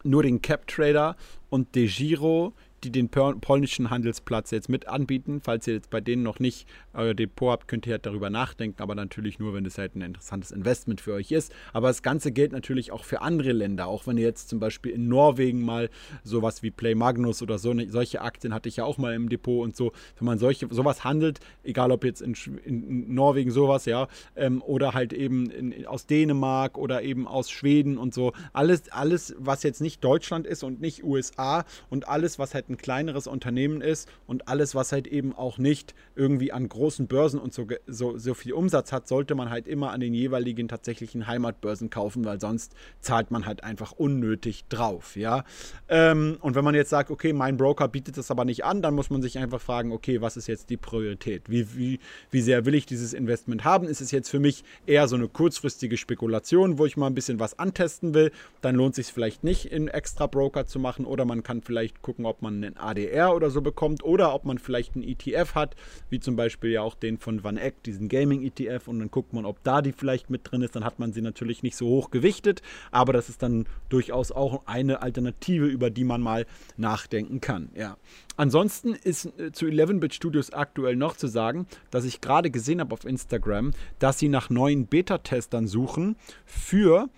nur 0.03 0.23
den 0.23 0.41
Cap 0.41 0.67
Trader 0.67 1.15
und 1.49 1.75
DeGiro 1.75 2.53
die 2.85 2.91
den 2.91 3.09
polnischen 3.09 3.89
Handelsplatz 3.89 4.51
jetzt 4.51 4.69
mit 4.69 4.87
anbieten. 4.87 5.41
Falls 5.41 5.67
ihr 5.67 5.73
jetzt 5.73 5.89
bei 5.89 6.01
denen 6.01 6.23
noch 6.23 6.39
nicht 6.39 6.67
euer 6.93 7.13
Depot 7.13 7.51
habt, 7.51 7.67
könnt 7.67 7.87
ihr 7.87 7.93
halt 7.93 8.05
darüber 8.05 8.29
nachdenken, 8.29 8.81
aber 8.81 8.95
natürlich 8.95 9.39
nur, 9.39 9.53
wenn 9.53 9.65
es 9.65 9.77
halt 9.77 9.95
ein 9.95 10.01
interessantes 10.01 10.51
Investment 10.51 11.01
für 11.01 11.13
euch 11.13 11.31
ist. 11.31 11.53
Aber 11.73 11.87
das 11.87 12.03
Ganze 12.03 12.31
gilt 12.31 12.51
natürlich 12.51 12.91
auch 12.91 13.03
für 13.03 13.21
andere 13.21 13.51
Länder. 13.51 13.87
Auch 13.87 14.07
wenn 14.07 14.17
ihr 14.17 14.25
jetzt 14.25 14.49
zum 14.49 14.59
Beispiel 14.59 14.91
in 14.91 15.07
Norwegen 15.07 15.63
mal 15.63 15.89
sowas 16.23 16.63
wie 16.63 16.71
Play 16.71 16.95
Magnus 16.95 17.41
oder 17.41 17.57
so, 17.57 17.73
solche 17.87 18.21
Aktien 18.21 18.53
hatte 18.53 18.69
ich 18.69 18.77
ja 18.77 18.85
auch 18.85 18.97
mal 18.97 19.13
im 19.13 19.29
Depot 19.29 19.63
und 19.63 19.75
so, 19.75 19.91
wenn 20.17 20.25
man 20.25 20.37
solche 20.37 20.67
sowas 20.69 21.03
handelt, 21.03 21.39
egal 21.63 21.91
ob 21.91 22.03
jetzt 22.03 22.21
in, 22.21 22.35
in 22.63 23.13
Norwegen 23.13 23.51
sowas, 23.51 23.85
ja, 23.85 24.07
ähm, 24.35 24.61
oder 24.61 24.93
halt 24.93 25.13
eben 25.13 25.49
in, 25.49 25.85
aus 25.87 26.05
Dänemark 26.05 26.77
oder 26.77 27.01
eben 27.01 27.27
aus 27.27 27.49
Schweden 27.49 27.97
und 27.97 28.13
so, 28.13 28.33
alles, 28.53 28.89
alles, 28.91 29.35
was 29.39 29.63
jetzt 29.63 29.81
nicht 29.81 30.03
Deutschland 30.03 30.45
ist 30.45 30.63
und 30.63 30.81
nicht 30.81 31.03
USA 31.03 31.65
und 31.89 32.07
alles, 32.07 32.39
was 32.39 32.53
halt 32.53 32.69
ein 32.69 32.74
ein 32.75 32.77
kleineres 32.77 33.27
Unternehmen 33.27 33.81
ist 33.81 34.09
und 34.27 34.47
alles, 34.47 34.75
was 34.75 34.91
halt 34.91 35.07
eben 35.07 35.33
auch 35.33 35.57
nicht 35.57 35.95
irgendwie 36.15 36.51
an 36.51 36.67
großen 36.67 37.07
Börsen 37.07 37.39
und 37.39 37.53
so, 37.53 37.67
so, 37.87 38.17
so 38.17 38.33
viel 38.33 38.53
Umsatz 38.53 38.91
hat, 38.91 39.07
sollte 39.07 39.35
man 39.35 39.49
halt 39.49 39.67
immer 39.67 39.91
an 39.91 40.01
den 40.01 40.13
jeweiligen 40.13 40.67
tatsächlichen 40.67 41.27
Heimatbörsen 41.27 41.89
kaufen, 41.89 42.25
weil 42.25 42.39
sonst 42.39 42.73
zahlt 43.01 43.31
man 43.31 43.45
halt 43.45 43.63
einfach 43.63 43.93
unnötig 43.93 44.65
drauf, 44.69 45.15
ja. 45.15 45.43
Ähm, 45.87 46.37
und 46.41 46.55
wenn 46.55 46.63
man 46.63 46.75
jetzt 46.75 46.89
sagt, 46.89 47.11
okay, 47.11 47.33
mein 47.33 47.57
Broker 47.57 47.87
bietet 47.87 48.17
das 48.17 48.31
aber 48.31 48.45
nicht 48.45 48.65
an, 48.65 48.81
dann 48.81 48.93
muss 48.93 49.09
man 49.09 49.21
sich 49.21 49.37
einfach 49.37 49.61
fragen, 49.61 49.91
okay, 49.91 50.21
was 50.21 50.37
ist 50.37 50.47
jetzt 50.47 50.69
die 50.69 50.77
Priorität? 50.77 51.49
Wie, 51.49 51.75
wie, 51.75 51.99
wie 52.31 52.41
sehr 52.41 52.65
will 52.65 52.75
ich 52.75 52.85
dieses 52.85 53.13
Investment 53.13 53.63
haben? 53.63 53.87
Ist 53.87 54.01
es 54.01 54.11
jetzt 54.11 54.29
für 54.29 54.39
mich 54.39 54.63
eher 54.85 55.07
so 55.07 55.15
eine 55.15 55.27
kurzfristige 55.27 55.97
Spekulation, 55.97 56.77
wo 56.77 56.85
ich 56.85 56.97
mal 56.97 57.07
ein 57.07 57.15
bisschen 57.15 57.39
was 57.39 57.57
antesten 57.57 58.13
will? 58.13 58.31
Dann 58.61 58.75
lohnt 58.75 58.97
es 58.97 59.07
sich 59.07 59.13
vielleicht 59.13 59.43
nicht, 59.43 59.65
in 59.65 59.87
extra 59.87 60.27
Broker 60.27 60.65
zu 60.65 60.79
machen 60.79 61.05
oder 61.05 61.25
man 61.25 61.43
kann 61.43 61.61
vielleicht 61.61 62.01
gucken, 62.01 62.25
ob 62.25 62.41
man 62.41 62.54
einen 62.63 62.77
ADR 62.77 63.35
oder 63.35 63.49
so 63.49 63.61
bekommt 63.61 64.03
oder 64.03 64.33
ob 64.33 64.45
man 64.45 64.57
vielleicht 64.57 64.95
einen 64.95 65.03
ETF 65.03 65.55
hat, 65.55 65.75
wie 66.09 66.19
zum 66.19 66.35
Beispiel 66.35 66.71
ja 66.71 66.81
auch 66.81 66.95
den 66.95 67.17
von 67.17 67.43
Van 67.43 67.57
Eck, 67.57 67.83
diesen 67.83 68.09
Gaming-ETF 68.09 68.87
und 68.87 68.99
dann 68.99 69.11
guckt 69.11 69.33
man, 69.33 69.45
ob 69.45 69.63
da 69.63 69.81
die 69.81 69.91
vielleicht 69.91 70.29
mit 70.29 70.49
drin 70.49 70.61
ist. 70.61 70.75
Dann 70.75 70.83
hat 70.83 70.99
man 70.99 71.13
sie 71.13 71.21
natürlich 71.21 71.63
nicht 71.63 71.75
so 71.75 71.87
hoch 71.87 72.11
gewichtet, 72.11 72.61
aber 72.91 73.13
das 73.13 73.29
ist 73.29 73.43
dann 73.43 73.65
durchaus 73.89 74.31
auch 74.31 74.65
eine 74.65 75.01
Alternative, 75.01 75.65
über 75.65 75.89
die 75.89 76.03
man 76.03 76.21
mal 76.21 76.45
nachdenken 76.77 77.41
kann. 77.41 77.69
Ja. 77.75 77.97
Ansonsten 78.37 78.93
ist 78.93 79.25
äh, 79.39 79.51
zu 79.51 79.65
11-Bit 79.65 80.13
Studios 80.13 80.51
aktuell 80.51 80.95
noch 80.95 81.15
zu 81.15 81.27
sagen, 81.27 81.67
dass 81.91 82.05
ich 82.05 82.21
gerade 82.21 82.51
gesehen 82.51 82.79
habe 82.79 82.93
auf 82.93 83.05
Instagram, 83.05 83.71
dass 83.99 84.19
sie 84.19 84.29
nach 84.29 84.49
neuen 84.49 84.87
Beta-Testern 84.87 85.67
suchen 85.67 86.15
für 86.45 87.09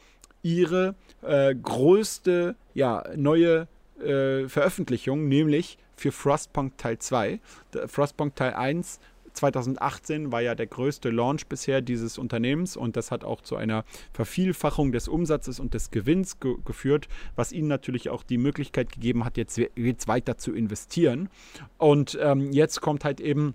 ihre 0.44 0.96
äh, 1.22 1.56
größte 1.56 2.56
ja, 2.74 3.04
neue 3.16 3.68
äh, 4.02 4.48
Veröffentlichung, 4.48 5.28
nämlich 5.28 5.78
für 5.96 6.12
Frostpunk 6.12 6.78
Teil 6.78 7.00
2. 7.00 7.40
Frostpunk 7.88 8.36
Teil 8.36 8.54
1 8.54 9.00
2018 9.38 10.32
war 10.32 10.42
ja 10.42 10.56
der 10.56 10.68
größte 10.68 11.10
Launch 11.10 11.48
bisher 11.48 11.82
dieses 11.82 12.18
Unternehmens 12.18 12.76
und 12.76 12.98
das 12.98 13.12
hat 13.12 13.24
auch 13.24 13.42
zu 13.42 13.56
einer 13.56 13.86
Vervielfachung 14.12 14.92
des 14.92 15.08
Umsatzes 15.08 15.60
und 15.60 15.74
des 15.74 15.92
Gewinns 15.92 16.40
ge 16.40 16.56
geführt, 16.66 17.08
was 17.36 17.52
ihnen 17.52 17.68
natürlich 17.68 18.10
auch 18.10 18.24
die 18.24 18.38
Möglichkeit 18.38 18.92
gegeben 18.92 19.24
hat, 19.24 19.38
jetzt, 19.38 19.62
jetzt 19.76 20.08
weiter 20.08 20.38
zu 20.38 20.54
investieren. 20.54 21.30
Und 21.78 22.18
ähm, 22.22 22.52
jetzt 22.52 22.82
kommt 22.82 23.06
halt 23.06 23.22
eben 23.22 23.54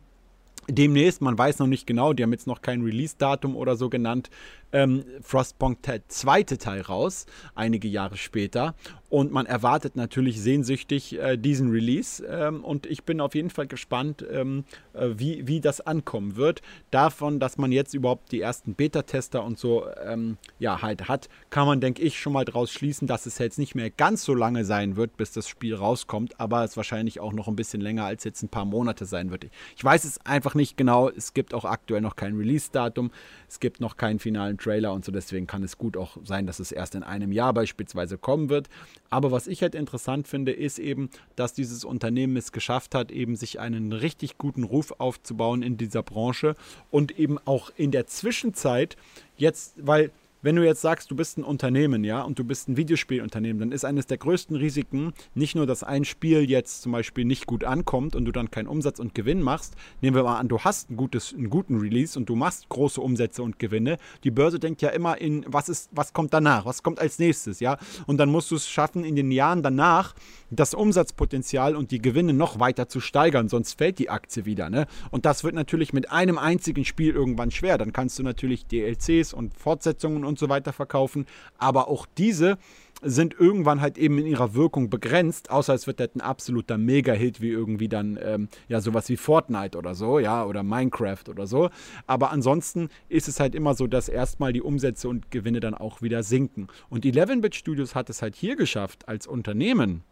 demnächst, 0.68 1.20
man 1.20 1.36
weiß 1.36 1.58
noch 1.58 1.66
nicht 1.66 1.86
genau, 1.86 2.12
die 2.12 2.22
haben 2.22 2.32
jetzt 2.32 2.46
noch 2.46 2.62
kein 2.62 2.82
Release-Datum 2.82 3.56
oder 3.56 3.76
so 3.76 3.88
genannt, 3.88 4.30
ähm, 4.72 5.04
Frostpunk 5.22 5.82
der 5.82 6.08
zweite 6.08 6.58
Teil 6.58 6.80
raus, 6.80 7.26
einige 7.54 7.88
Jahre 7.88 8.16
später. 8.16 8.74
Und 9.12 9.30
man 9.30 9.44
erwartet 9.44 9.94
natürlich 9.94 10.40
sehnsüchtig 10.40 11.18
äh, 11.20 11.36
diesen 11.36 11.70
Release. 11.70 12.24
Ähm, 12.24 12.64
und 12.64 12.86
ich 12.86 13.04
bin 13.04 13.20
auf 13.20 13.34
jeden 13.34 13.50
Fall 13.50 13.66
gespannt, 13.66 14.24
ähm, 14.30 14.64
äh, 14.94 15.10
wie, 15.16 15.46
wie 15.46 15.60
das 15.60 15.82
ankommen 15.82 16.36
wird. 16.36 16.62
Davon, 16.90 17.38
dass 17.38 17.58
man 17.58 17.72
jetzt 17.72 17.92
überhaupt 17.92 18.32
die 18.32 18.40
ersten 18.40 18.72
Beta-Tester 18.72 19.44
und 19.44 19.58
so 19.58 19.84
ähm, 20.02 20.38
ja, 20.58 20.80
halt 20.80 21.08
hat, 21.08 21.28
kann 21.50 21.66
man, 21.66 21.82
denke 21.82 22.00
ich, 22.00 22.18
schon 22.18 22.32
mal 22.32 22.46
daraus 22.46 22.72
schließen, 22.72 23.06
dass 23.06 23.26
es 23.26 23.36
jetzt 23.36 23.58
nicht 23.58 23.74
mehr 23.74 23.90
ganz 23.90 24.24
so 24.24 24.34
lange 24.34 24.64
sein 24.64 24.96
wird, 24.96 25.18
bis 25.18 25.32
das 25.32 25.46
Spiel 25.46 25.74
rauskommt. 25.74 26.40
Aber 26.40 26.64
es 26.64 26.78
wahrscheinlich 26.78 27.20
auch 27.20 27.34
noch 27.34 27.48
ein 27.48 27.56
bisschen 27.56 27.82
länger 27.82 28.06
als 28.06 28.24
jetzt 28.24 28.42
ein 28.42 28.48
paar 28.48 28.64
Monate 28.64 29.04
sein 29.04 29.30
wird. 29.30 29.44
Ich 29.76 29.84
weiß 29.84 30.04
es 30.04 30.24
einfach 30.24 30.54
nicht 30.54 30.78
genau. 30.78 31.10
Es 31.10 31.34
gibt 31.34 31.52
auch 31.52 31.66
aktuell 31.66 32.00
noch 32.00 32.16
kein 32.16 32.34
Release-Datum. 32.34 33.10
Es 33.46 33.60
gibt 33.60 33.82
noch 33.82 33.98
keinen 33.98 34.20
finalen 34.20 34.56
Trailer 34.62 34.92
und 34.92 35.04
so. 35.04 35.12
Deswegen 35.12 35.46
kann 35.46 35.62
es 35.62 35.78
gut 35.78 35.96
auch 35.96 36.16
sein, 36.24 36.46
dass 36.46 36.60
es 36.60 36.72
erst 36.72 36.94
in 36.94 37.02
einem 37.02 37.32
Jahr 37.32 37.52
beispielsweise 37.52 38.18
kommen 38.18 38.48
wird. 38.48 38.68
Aber 39.10 39.30
was 39.30 39.46
ich 39.46 39.62
halt 39.62 39.74
interessant 39.74 40.28
finde, 40.28 40.52
ist 40.52 40.78
eben, 40.78 41.10
dass 41.36 41.52
dieses 41.52 41.84
Unternehmen 41.84 42.36
es 42.36 42.52
geschafft 42.52 42.94
hat, 42.94 43.10
eben 43.10 43.36
sich 43.36 43.60
einen 43.60 43.92
richtig 43.92 44.38
guten 44.38 44.64
Ruf 44.64 44.94
aufzubauen 44.98 45.62
in 45.62 45.76
dieser 45.76 46.02
Branche 46.02 46.54
und 46.90 47.18
eben 47.18 47.38
auch 47.44 47.70
in 47.76 47.90
der 47.90 48.06
Zwischenzeit 48.06 48.96
jetzt, 49.36 49.74
weil 49.76 50.10
wenn 50.42 50.56
du 50.56 50.64
jetzt 50.64 50.80
sagst, 50.80 51.10
du 51.10 51.16
bist 51.16 51.38
ein 51.38 51.44
Unternehmen, 51.44 52.04
ja, 52.04 52.22
und 52.22 52.38
du 52.38 52.44
bist 52.44 52.68
ein 52.68 52.76
Videospielunternehmen, 52.76 53.60
dann 53.60 53.72
ist 53.72 53.84
eines 53.84 54.06
der 54.06 54.18
größten 54.18 54.56
Risiken 54.56 55.12
nicht 55.34 55.54
nur, 55.54 55.66
dass 55.66 55.82
ein 55.84 56.04
Spiel 56.04 56.50
jetzt 56.50 56.82
zum 56.82 56.92
Beispiel 56.92 57.24
nicht 57.24 57.46
gut 57.46 57.64
ankommt 57.64 58.16
und 58.16 58.24
du 58.24 58.32
dann 58.32 58.50
keinen 58.50 58.66
Umsatz 58.66 58.98
und 58.98 59.14
Gewinn 59.14 59.40
machst. 59.40 59.74
Nehmen 60.00 60.16
wir 60.16 60.24
mal 60.24 60.38
an, 60.38 60.48
du 60.48 60.58
hast 60.58 60.90
ein 60.90 60.96
gutes, 60.96 61.32
einen 61.32 61.48
guten 61.48 61.78
Release 61.78 62.18
und 62.18 62.28
du 62.28 62.34
machst 62.34 62.68
große 62.68 63.00
Umsätze 63.00 63.42
und 63.42 63.58
Gewinne. 63.58 63.98
Die 64.24 64.30
Börse 64.30 64.58
denkt 64.58 64.82
ja 64.82 64.90
immer 64.90 65.20
in, 65.20 65.44
was 65.46 65.68
ist, 65.68 65.90
was 65.92 66.12
kommt 66.12 66.34
danach, 66.34 66.66
was 66.66 66.82
kommt 66.82 66.98
als 66.98 67.18
nächstes, 67.18 67.60
ja. 67.60 67.78
Und 68.06 68.18
dann 68.18 68.28
musst 68.28 68.50
du 68.50 68.56
es 68.56 68.68
schaffen, 68.68 69.04
in 69.04 69.16
den 69.16 69.30
Jahren 69.30 69.62
danach 69.62 70.14
das 70.56 70.74
Umsatzpotenzial 70.74 71.74
und 71.74 71.90
die 71.90 72.00
Gewinne 72.00 72.34
noch 72.34 72.60
weiter 72.60 72.88
zu 72.88 73.00
steigern, 73.00 73.48
sonst 73.48 73.78
fällt 73.78 73.98
die 73.98 74.10
Aktie 74.10 74.44
wieder, 74.44 74.70
ne? 74.70 74.86
Und 75.10 75.24
das 75.24 75.44
wird 75.44 75.54
natürlich 75.54 75.92
mit 75.92 76.10
einem 76.10 76.38
einzigen 76.38 76.84
Spiel 76.84 77.14
irgendwann 77.14 77.50
schwer. 77.50 77.78
Dann 77.78 77.92
kannst 77.92 78.18
du 78.18 78.22
natürlich 78.22 78.66
DLCs 78.66 79.32
und 79.32 79.54
Fortsetzungen 79.56 80.24
und 80.24 80.38
so 80.38 80.48
weiter 80.48 80.72
verkaufen. 80.72 81.26
Aber 81.58 81.88
auch 81.88 82.06
diese 82.18 82.58
sind 83.02 83.34
irgendwann 83.38 83.80
halt 83.80 83.98
eben 83.98 84.18
in 84.18 84.26
ihrer 84.26 84.54
Wirkung 84.54 84.88
begrenzt, 84.88 85.50
außer 85.50 85.74
es 85.74 85.86
wird 85.86 85.98
halt 85.98 86.14
ein 86.14 86.20
absoluter 86.20 86.78
Mega-Hit 86.78 87.40
wie 87.40 87.48
irgendwie 87.48 87.88
dann, 87.88 88.18
ähm, 88.22 88.48
ja, 88.68 88.80
sowas 88.80 89.08
wie 89.08 89.16
Fortnite 89.16 89.76
oder 89.76 89.94
so, 89.94 90.18
ja, 90.18 90.44
oder 90.44 90.62
Minecraft 90.62 91.24
oder 91.28 91.46
so. 91.46 91.70
Aber 92.06 92.30
ansonsten 92.30 92.90
ist 93.08 93.26
es 93.26 93.40
halt 93.40 93.54
immer 93.54 93.74
so, 93.74 93.86
dass 93.86 94.08
erstmal 94.08 94.52
die 94.52 94.62
Umsätze 94.62 95.08
und 95.08 95.30
Gewinne 95.30 95.60
dann 95.60 95.74
auch 95.74 96.02
wieder 96.02 96.22
sinken. 96.22 96.68
Und 96.90 97.04
11-Bit 97.04 97.56
Studios 97.56 97.94
hat 97.94 98.08
es 98.08 98.22
halt 98.22 98.36
hier 98.36 98.54
geschafft, 98.54 99.08
als 99.08 99.26
Unternehmen 99.26 100.04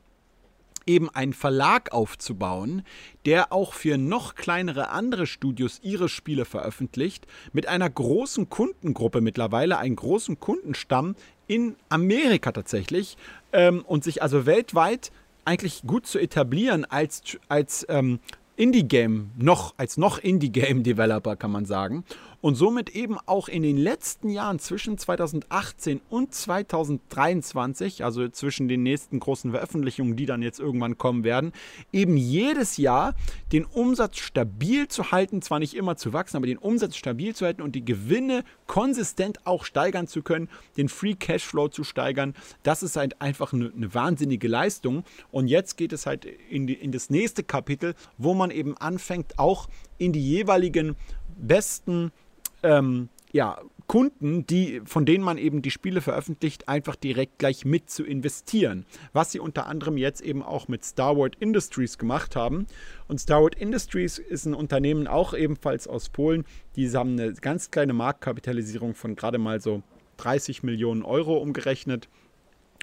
eben 0.86 1.08
einen 1.10 1.32
Verlag 1.32 1.92
aufzubauen, 1.92 2.82
der 3.26 3.52
auch 3.52 3.74
für 3.74 3.98
noch 3.98 4.34
kleinere 4.34 4.90
andere 4.90 5.26
Studios 5.26 5.80
ihre 5.82 6.08
Spiele 6.08 6.44
veröffentlicht, 6.44 7.26
mit 7.52 7.66
einer 7.66 7.88
großen 7.88 8.48
Kundengruppe 8.48 9.20
mittlerweile, 9.20 9.78
einen 9.78 9.96
großen 9.96 10.40
Kundenstamm 10.40 11.14
in 11.46 11.76
Amerika 11.88 12.52
tatsächlich 12.52 13.16
ähm, 13.52 13.84
und 13.86 14.04
sich 14.04 14.22
also 14.22 14.46
weltweit 14.46 15.10
eigentlich 15.44 15.82
gut 15.86 16.06
zu 16.06 16.18
etablieren 16.18 16.84
als, 16.84 17.38
als 17.48 17.86
ähm, 17.88 18.20
Indie-Game, 18.56 19.30
noch 19.36 19.74
als 19.78 19.96
noch 19.96 20.18
Indie-Game-Developer 20.18 21.36
kann 21.36 21.50
man 21.50 21.64
sagen 21.64 22.04
und 22.40 22.54
somit 22.54 22.90
eben 22.90 23.18
auch 23.26 23.48
in 23.48 23.62
den 23.62 23.76
letzten 23.76 24.30
Jahren 24.30 24.58
zwischen 24.58 24.98
2018 24.98 26.00
und 26.08 26.34
2023, 26.34 28.04
also 28.04 28.28
zwischen 28.28 28.68
den 28.68 28.82
nächsten 28.82 29.20
großen 29.20 29.50
Veröffentlichungen, 29.50 30.16
die 30.16 30.26
dann 30.26 30.42
jetzt 30.42 30.60
irgendwann 30.60 30.98
kommen 30.98 31.24
werden, 31.24 31.52
eben 31.92 32.16
jedes 32.16 32.76
Jahr 32.76 33.14
den 33.52 33.64
Umsatz 33.64 34.18
stabil 34.18 34.88
zu 34.88 35.12
halten, 35.12 35.42
zwar 35.42 35.58
nicht 35.58 35.74
immer 35.74 35.96
zu 35.96 36.12
wachsen, 36.12 36.36
aber 36.36 36.46
den 36.46 36.58
Umsatz 36.58 36.96
stabil 36.96 37.34
zu 37.34 37.44
halten 37.44 37.62
und 37.62 37.74
die 37.74 37.84
Gewinne 37.84 38.44
konsistent 38.66 39.46
auch 39.46 39.64
steigern 39.64 40.06
zu 40.06 40.22
können, 40.22 40.48
den 40.76 40.88
Free 40.88 41.14
Cashflow 41.14 41.68
zu 41.68 41.84
steigern. 41.84 42.34
Das 42.62 42.82
ist 42.82 42.96
halt 42.96 43.20
einfach 43.20 43.52
eine, 43.52 43.72
eine 43.74 43.94
wahnsinnige 43.94 44.48
Leistung. 44.48 45.04
Und 45.30 45.48
jetzt 45.48 45.76
geht 45.76 45.92
es 45.92 46.06
halt 46.06 46.24
in, 46.24 46.66
die, 46.66 46.74
in 46.74 46.92
das 46.92 47.10
nächste 47.10 47.42
Kapitel, 47.42 47.94
wo 48.16 48.34
man 48.34 48.50
eben 48.50 48.76
anfängt, 48.76 49.38
auch 49.38 49.68
in 49.98 50.12
die 50.12 50.26
jeweiligen 50.26 50.96
besten 51.36 52.12
ähm, 52.62 53.08
ja, 53.32 53.58
Kunden, 53.86 54.46
die, 54.46 54.82
von 54.84 55.04
denen 55.04 55.24
man 55.24 55.36
eben 55.36 55.62
die 55.62 55.72
Spiele 55.72 56.00
veröffentlicht, 56.00 56.68
einfach 56.68 56.94
direkt 56.94 57.40
gleich 57.40 57.64
mit 57.64 57.90
zu 57.90 58.04
investieren. 58.04 58.86
Was 59.12 59.32
sie 59.32 59.40
unter 59.40 59.66
anderem 59.66 59.96
jetzt 59.96 60.20
eben 60.20 60.44
auch 60.44 60.68
mit 60.68 60.84
Starward 60.84 61.34
Industries 61.40 61.98
gemacht 61.98 62.36
haben. 62.36 62.66
Und 63.08 63.20
Starward 63.20 63.56
Industries 63.56 64.18
ist 64.18 64.46
ein 64.46 64.54
Unternehmen 64.54 65.08
auch 65.08 65.34
ebenfalls 65.34 65.88
aus 65.88 66.08
Polen. 66.08 66.44
Die 66.76 66.88
haben 66.90 67.18
eine 67.18 67.32
ganz 67.32 67.72
kleine 67.72 67.92
Marktkapitalisierung 67.92 68.94
von 68.94 69.16
gerade 69.16 69.38
mal 69.38 69.60
so 69.60 69.82
30 70.18 70.62
Millionen 70.62 71.02
Euro 71.02 71.38
umgerechnet. 71.38 72.08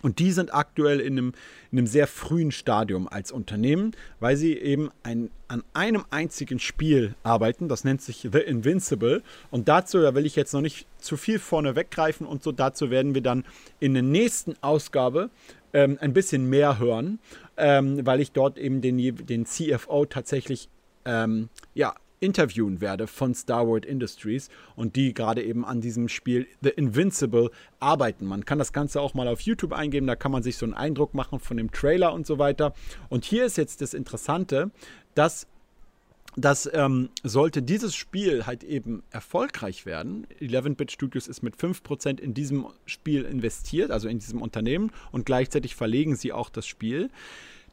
Und 0.03 0.19
die 0.19 0.31
sind 0.31 0.53
aktuell 0.53 0.99
in 0.99 1.13
einem, 1.13 1.33
in 1.71 1.79
einem 1.79 1.87
sehr 1.87 2.05
frühen 2.05 2.51
Stadium 2.51 3.07
als 3.07 3.31
Unternehmen, 3.31 3.95
weil 4.19 4.37
sie 4.37 4.55
eben 4.55 4.91
ein, 5.01 5.31
an 5.47 5.63
einem 5.73 6.05
einzigen 6.11 6.59
Spiel 6.59 7.15
arbeiten. 7.23 7.67
Das 7.67 7.83
nennt 7.83 8.03
sich 8.03 8.27
The 8.31 8.39
Invincible. 8.39 9.23
Und 9.49 9.67
dazu, 9.67 9.99
da 9.99 10.13
will 10.13 10.27
ich 10.27 10.35
jetzt 10.35 10.53
noch 10.53 10.61
nicht 10.61 10.85
zu 10.99 11.17
viel 11.17 11.39
vorne 11.39 11.75
weggreifen 11.75 12.27
und 12.27 12.43
so, 12.43 12.51
dazu 12.51 12.91
werden 12.91 13.15
wir 13.15 13.21
dann 13.21 13.43
in 13.79 13.95
der 13.95 14.03
nächsten 14.03 14.53
Ausgabe 14.61 15.31
ähm, 15.73 15.97
ein 15.99 16.13
bisschen 16.13 16.47
mehr 16.47 16.77
hören, 16.77 17.19
ähm, 17.57 18.05
weil 18.05 18.21
ich 18.21 18.31
dort 18.31 18.59
eben 18.59 18.81
den, 18.81 18.97
den 18.97 19.45
CFO 19.45 20.05
tatsächlich 20.05 20.69
ähm, 21.05 21.49
ja, 21.73 21.95
interviewen 22.19 22.81
werde 22.81 23.07
von 23.07 23.33
Starward 23.33 23.85
Industries 23.85 24.49
und 24.75 24.95
die 24.95 25.13
gerade 25.13 25.43
eben 25.43 25.65
an 25.65 25.81
diesem 25.81 26.09
Spiel 26.09 26.47
The 26.61 26.69
Invincible 26.69 27.51
arbeiten. 27.79 28.25
Man 28.25 28.45
kann 28.45 28.59
das 28.59 28.73
Ganze 28.73 29.01
auch 29.01 29.13
mal 29.13 29.27
auf 29.27 29.41
YouTube 29.41 29.73
eingeben, 29.73 30.07
da 30.07 30.15
kann 30.15 30.31
man 30.31 30.43
sich 30.43 30.57
so 30.57 30.65
einen 30.65 30.73
Eindruck 30.73 31.13
machen 31.13 31.39
von 31.39 31.57
dem 31.57 31.71
Trailer 31.71 32.13
und 32.13 32.25
so 32.25 32.39
weiter. 32.39 32.73
Und 33.09 33.25
hier 33.25 33.45
ist 33.45 33.57
jetzt 33.57 33.81
das 33.81 33.93
Interessante, 33.93 34.71
dass 35.15 35.47
dass 36.39 36.69
ähm, 36.71 37.09
sollte 37.23 37.63
dieses 37.63 37.95
Spiel 37.95 38.45
halt 38.45 38.63
eben 38.63 39.01
erfolgreich 39.09 39.87
werden, 39.87 40.27
11-Bit 40.39 40.91
Studios 40.91 41.27
ist 41.27 41.41
mit 41.41 41.55
5% 41.55 42.19
in 42.19 42.35
diesem 42.35 42.67
Spiel 42.85 43.23
investiert, 43.23 43.89
also 43.89 44.07
in 44.07 44.19
diesem 44.19 44.43
Unternehmen 44.43 44.91
und 45.11 45.25
gleichzeitig 45.25 45.75
verlegen 45.75 46.15
sie 46.15 46.33
auch 46.33 46.51
das 46.51 46.67
Spiel, 46.67 47.09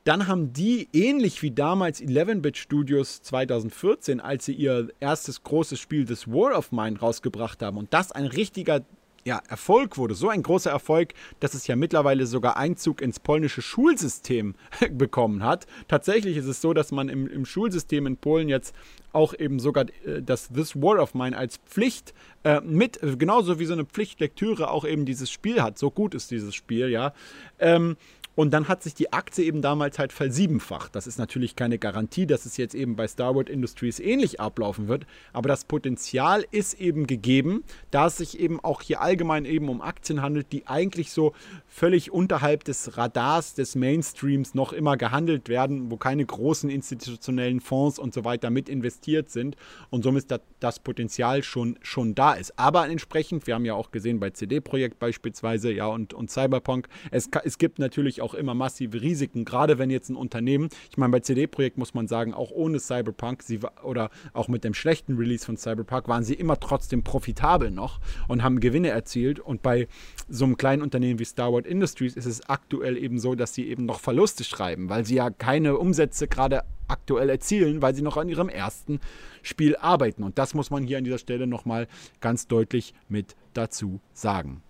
dann 0.05 0.27
haben 0.27 0.53
die, 0.53 0.89
ähnlich 0.93 1.43
wie 1.43 1.51
damals 1.51 2.01
11-Bit 2.01 2.59
Studios 2.59 3.23
2014, 3.23 4.21
als 4.21 4.45
sie 4.45 4.53
ihr 4.53 4.89
erstes 5.01 5.43
großes 5.43 5.81
Spiel, 5.81 6.05
das 6.05 6.29
War 6.29 6.57
of 6.57 6.73
Mine, 6.73 6.99
rausgebracht 6.99 7.63
haben 7.63 7.79
und 7.79 7.93
das 7.93 8.13
ein 8.13 8.27
richtiger 8.27 8.83
ja, 9.25 9.41
Erfolg 9.49 9.97
wurde, 9.97 10.15
so 10.15 10.29
ein 10.29 10.43
großer 10.43 10.71
Erfolg, 10.71 11.15
dass 11.41 11.55
es 11.55 11.67
ja 11.67 11.77
mittlerweile 11.77 12.27
sogar 12.27 12.59
Einzug 12.59 13.01
ins 13.01 13.19
polnische 13.19 13.63
Schulsystem 13.63 14.55
bekommen 14.93 15.43
hat. 15.43 15.67
Tatsächlich 15.89 16.37
ist 16.37 16.45
es 16.45 16.61
so, 16.61 16.75
dass 16.75 16.93
man 16.93 17.09
im, 17.09 17.27
im 17.27 17.47
Schulsystem 17.47 18.07
in 18.07 18.19
Polen 18.19 18.51
jetzt 18.51 18.75
auch 19.13 19.33
eben 19.33 19.61
sogar 19.61 19.87
äh, 20.05 20.23
das 20.23 20.49
This 20.49 20.77
War 20.77 21.01
of 21.01 21.15
Mine 21.15 21.37
als 21.37 21.57
Pflicht 21.57 22.13
äh, 22.43 22.61
mit, 22.61 23.01
genauso 23.19 23.59
wie 23.59 23.65
so 23.65 23.73
eine 23.73 23.87
Pflichtlektüre 23.87 24.71
auch 24.71 24.85
eben 24.85 25.07
dieses 25.07 25.31
Spiel 25.31 25.63
hat. 25.63 25.79
So 25.79 25.91
gut 25.91 26.15
ist 26.15 26.31
dieses 26.31 26.55
Spiel, 26.55 26.91
ja. 26.91 27.15
Ähm, 27.59 27.97
und 28.35 28.51
dann 28.53 28.69
hat 28.69 28.83
sich 28.83 28.95
die 28.95 29.13
Aktie 29.13 29.45
eben 29.45 29.63
damals 29.63 29.99
halt 29.99 30.13
versiebenfacht. 30.13 30.97
Das 30.97 31.07
ist 31.07 31.19
natürlich 31.19 31.55
keine 31.55 31.79
Garantie, 31.79 32.27
dass 32.27 32.47
es 32.47 32.57
jetzt 32.57 32.75
eben 32.75 32.97
bei 32.97 33.07
Starwood 33.07 33.49
Industries 33.49 34.01
ähnlich 34.01 34.41
ablaufen 34.41 34.89
wird. 34.89 35.07
Aber 35.33 35.49
das 35.49 35.65
Potenzial 35.65 36.45
ist 36.51 36.75
eben 36.81 37.07
gegeben, 37.07 37.63
da 37.91 38.07
es 38.07 38.17
sich 38.17 38.41
eben 38.41 38.59
auch 38.61 38.83
hier 38.83 39.01
allgemein 39.01 39.45
eben 39.45 39.69
um 39.69 39.81
Aktien 39.81 40.21
handelt, 40.21 40.53
die 40.53 40.67
eigentlich 40.67 41.13
so 41.13 41.33
völlig 41.69 42.11
unterhalb 42.11 42.65
des 42.65 42.97
Radars 42.97 43.55
des 43.55 43.77
Mainstreams 43.77 44.55
noch 44.55 44.73
immer 44.73 44.97
gehandelt 44.97 45.49
werden, 45.49 45.91
wo 45.91 45.97
keine 45.97 46.25
großen 46.25 46.71
institutionellen 46.71 47.61
Fonds 47.61 47.99
und 47.99 48.15
so 48.15 48.25
weiter 48.25 48.51
mit 48.51 48.69
investiert 48.69 49.31
sind. 49.31 49.57
Und 49.91 50.03
somit 50.03 50.27
das, 50.61 50.81
Potenzial 50.81 51.43
schon, 51.43 51.79
schon 51.83 52.15
da 52.15 52.33
ist. 52.33 52.59
Aber 52.59 52.89
entsprechend, 52.89 53.47
wir 53.47 53.55
haben 53.55 53.65
ja 53.65 53.75
auch 53.75 53.91
gesehen 53.91 54.19
bei 54.19 54.31
CD-Projekt 54.31 54.99
beispielsweise, 54.99 55.73
ja, 55.73 55.87
und, 55.87 56.15
und 56.15 56.31
Cyberpunk, 56.31 56.89
es, 57.11 57.29
es 57.45 57.59
gibt 57.59 57.79
natürlich 57.79 58.21
auch 58.24 58.24
auch 58.25 58.35
immer 58.35 58.55
massive 58.55 59.01
Risiken, 59.01 59.45
gerade 59.45 59.79
wenn 59.79 59.91
jetzt 59.91 60.09
ein 60.09 60.17
Unternehmen, 60.17 60.71
ich 60.91 60.97
meine, 60.97 61.13
bei 61.13 61.21
CD-Projekt 61.21 61.79
muss 61.79 61.95
man 61.95 62.09
sagen, 62.09 62.35
auch 62.35 62.51
ohne 62.51 62.81
Cyberpunk 62.81 63.43
sie, 63.43 63.61
oder 63.83 64.11
auch 64.33 64.49
mit 64.49 64.65
dem 64.65 64.75
schlechten 64.75 65.17
Release 65.17 65.45
von 65.45 65.57
Cyberpunk 65.57 66.09
waren 66.09 66.25
sie 66.25 66.35
immer 66.35 66.59
trotzdem 66.59 67.05
profitabel 67.05 67.71
noch 67.71 68.01
und 68.27 68.43
haben 68.43 68.61
Gewinne 68.61 68.89
erzielt. 68.89 69.39
Und 69.39 69.63
bei 69.63 69.87
so 70.29 70.45
einem 70.45 70.57
kleinen 70.57 70.83
Unternehmen 70.83 71.19
wie 71.19 71.25
Starward 71.25 71.67
Industries 71.67 72.17
ist 72.17 72.27
es 72.27 72.49
aktuell 72.49 72.97
eben 72.97 73.19
so, 73.19 73.35
dass 73.35 73.55
sie 73.55 73.69
eben 73.69 73.85
noch 73.85 74.01
Verluste 74.01 74.43
schreiben, 74.43 74.89
weil 74.89 75.05
sie 75.05 75.17
ja 75.17 75.31
keine 75.31 75.77
Umsätze 75.77 76.27
gerade 76.27 76.63
aktuell 76.89 77.29
erzielen, 77.29 77.83
weil 77.83 77.95
sie 77.95 78.03
noch 78.03 78.17
an 78.17 78.29
ihrem 78.29 78.49
ersten 78.49 79.01
Spiel 79.43 79.77
arbeiten. 79.77 80.23
Und 80.23 80.39
das 80.39 80.55
muss 80.55 80.71
man 80.71 80.85
hier 80.85 80.99
an 80.99 81.05
dieser 81.05 81.19
Stelle 81.19 81.47
nochmal 81.47 81.89
ganz 82.21 82.47
deutlich 82.47 82.95
mit 83.09 83.37
dazu 83.53 84.01
sagen. 84.13 84.63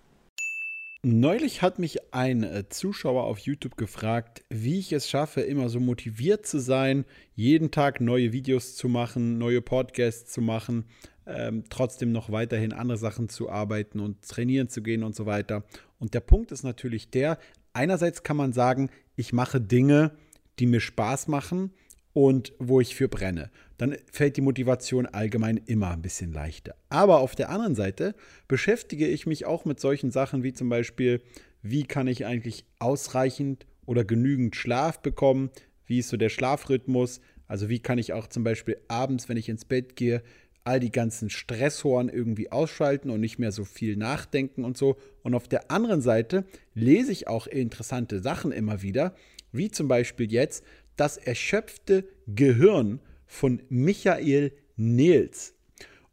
Neulich 1.07 1.61
hat 1.61 1.77
mich 1.77 2.15
ein 2.15 2.41
äh, 2.41 2.67
Zuschauer 2.67 3.25
auf 3.25 3.37
YouTube 3.37 3.77
gefragt, 3.77 4.43
wie 4.49 4.79
ich 4.79 4.91
es 4.91 5.07
schaffe, 5.07 5.41
immer 5.41 5.69
so 5.69 5.79
motiviert 5.79 6.47
zu 6.47 6.57
sein, 6.57 7.05
jeden 7.35 7.69
Tag 7.69 8.01
neue 8.01 8.33
Videos 8.33 8.75
zu 8.75 8.89
machen, 8.89 9.37
neue 9.37 9.61
Podcasts 9.61 10.33
zu 10.33 10.41
machen, 10.41 10.85
ähm, 11.27 11.63
trotzdem 11.69 12.11
noch 12.11 12.31
weiterhin 12.31 12.73
andere 12.73 12.97
Sachen 12.97 13.29
zu 13.29 13.51
arbeiten 13.51 13.99
und 13.99 14.27
trainieren 14.27 14.67
zu 14.67 14.81
gehen 14.81 15.03
und 15.03 15.15
so 15.15 15.27
weiter. 15.27 15.63
Und 15.99 16.15
der 16.15 16.21
Punkt 16.21 16.51
ist 16.51 16.63
natürlich 16.63 17.11
der, 17.11 17.37
einerseits 17.73 18.23
kann 18.23 18.37
man 18.37 18.51
sagen, 18.51 18.89
ich 19.15 19.31
mache 19.31 19.61
Dinge, 19.61 20.09
die 20.57 20.65
mir 20.65 20.79
Spaß 20.79 21.27
machen 21.27 21.69
und 22.15 22.53
wo 22.59 22.79
ich 22.79 22.95
für 22.95 23.09
brenne. 23.09 23.51
Dann 23.77 23.97
fällt 24.09 24.37
die 24.37 24.41
Motivation 24.41 25.05
allgemein 25.05 25.57
immer 25.57 25.91
ein 25.91 26.01
bisschen 26.01 26.31
leichter. 26.31 26.73
Aber 26.87 27.19
auf 27.19 27.35
der 27.35 27.49
anderen 27.49 27.75
Seite 27.75 28.15
beschäftige 28.47 29.05
ich 29.05 29.27
mich 29.27 29.45
auch 29.45 29.65
mit 29.65 29.81
solchen 29.81 30.11
Sachen 30.11 30.41
wie 30.41 30.53
zum 30.53 30.69
Beispiel, 30.69 31.21
wie 31.61 31.83
kann 31.83 32.07
ich 32.07 32.25
eigentlich 32.25 32.63
ausreichend 32.79 33.67
oder 33.85 34.05
genügend 34.05 34.55
Schlaf 34.55 35.01
bekommen? 35.01 35.49
Wie 35.87 35.99
ist 35.99 36.07
so 36.07 36.15
der 36.15 36.29
Schlafrhythmus? 36.29 37.19
Also 37.47 37.67
wie 37.67 37.79
kann 37.79 37.97
ich 37.97 38.13
auch 38.13 38.27
zum 38.27 38.45
Beispiel 38.45 38.77
abends, 38.87 39.27
wenn 39.27 39.35
ich 39.35 39.49
ins 39.49 39.65
Bett 39.65 39.97
gehe, 39.97 40.23
all 40.63 40.79
die 40.79 40.93
ganzen 40.93 41.29
Stressoren 41.29 42.07
irgendwie 42.07 42.49
ausschalten 42.49 43.09
und 43.09 43.19
nicht 43.19 43.39
mehr 43.39 43.51
so 43.51 43.65
viel 43.65 43.97
nachdenken 43.97 44.63
und 44.63 44.77
so. 44.77 44.95
Und 45.21 45.35
auf 45.35 45.49
der 45.49 45.69
anderen 45.69 46.01
Seite 46.01 46.45
lese 46.73 47.11
ich 47.11 47.27
auch 47.27 47.45
interessante 47.45 48.21
Sachen 48.21 48.53
immer 48.53 48.81
wieder, 48.81 49.13
wie 49.51 49.69
zum 49.69 49.87
Beispiel 49.89 50.31
jetzt 50.31 50.63
das 50.95 51.17
erschöpfte 51.17 52.07
Gehirn 52.27 52.99
von 53.25 53.61
Michael 53.69 54.51
Nils. 54.75 55.53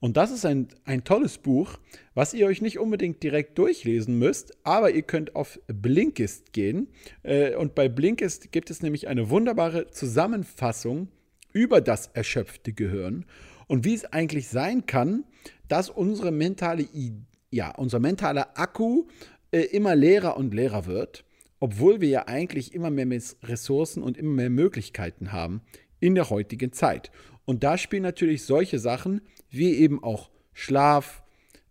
Und 0.00 0.16
das 0.16 0.32
ist 0.32 0.44
ein, 0.44 0.66
ein 0.84 1.04
tolles 1.04 1.38
Buch, 1.38 1.78
was 2.14 2.34
ihr 2.34 2.46
euch 2.46 2.60
nicht 2.60 2.80
unbedingt 2.80 3.22
direkt 3.22 3.56
durchlesen 3.56 4.18
müsst, 4.18 4.52
aber 4.64 4.90
ihr 4.90 5.02
könnt 5.02 5.36
auf 5.36 5.60
Blinkist 5.68 6.52
gehen. 6.52 6.88
Äh, 7.22 7.54
und 7.54 7.76
bei 7.76 7.88
Blinkist 7.88 8.50
gibt 8.50 8.70
es 8.70 8.82
nämlich 8.82 9.06
eine 9.06 9.30
wunderbare 9.30 9.90
Zusammenfassung 9.90 11.08
über 11.52 11.80
das 11.80 12.08
erschöpfte 12.14 12.72
Gehirn 12.72 13.26
und 13.68 13.84
wie 13.84 13.94
es 13.94 14.04
eigentlich 14.04 14.48
sein 14.48 14.86
kann, 14.86 15.24
dass 15.68 15.88
unsere 15.88 16.32
mentale, 16.32 16.88
ja, 17.50 17.70
unser 17.76 18.00
mentaler 18.00 18.58
Akku 18.58 19.04
äh, 19.52 19.60
immer 19.60 19.94
leerer 19.94 20.36
und 20.36 20.52
leerer 20.52 20.86
wird 20.86 21.24
obwohl 21.62 22.00
wir 22.00 22.08
ja 22.08 22.26
eigentlich 22.26 22.74
immer 22.74 22.90
mehr 22.90 23.06
Ressourcen 23.44 24.02
und 24.02 24.18
immer 24.18 24.32
mehr 24.32 24.50
Möglichkeiten 24.50 25.30
haben 25.30 25.60
in 26.00 26.16
der 26.16 26.28
heutigen 26.28 26.72
Zeit. 26.72 27.12
Und 27.44 27.62
da 27.62 27.78
spielen 27.78 28.02
natürlich 28.02 28.42
solche 28.42 28.80
Sachen 28.80 29.20
wie 29.48 29.76
eben 29.76 30.02
auch 30.02 30.28
Schlaf, 30.54 31.22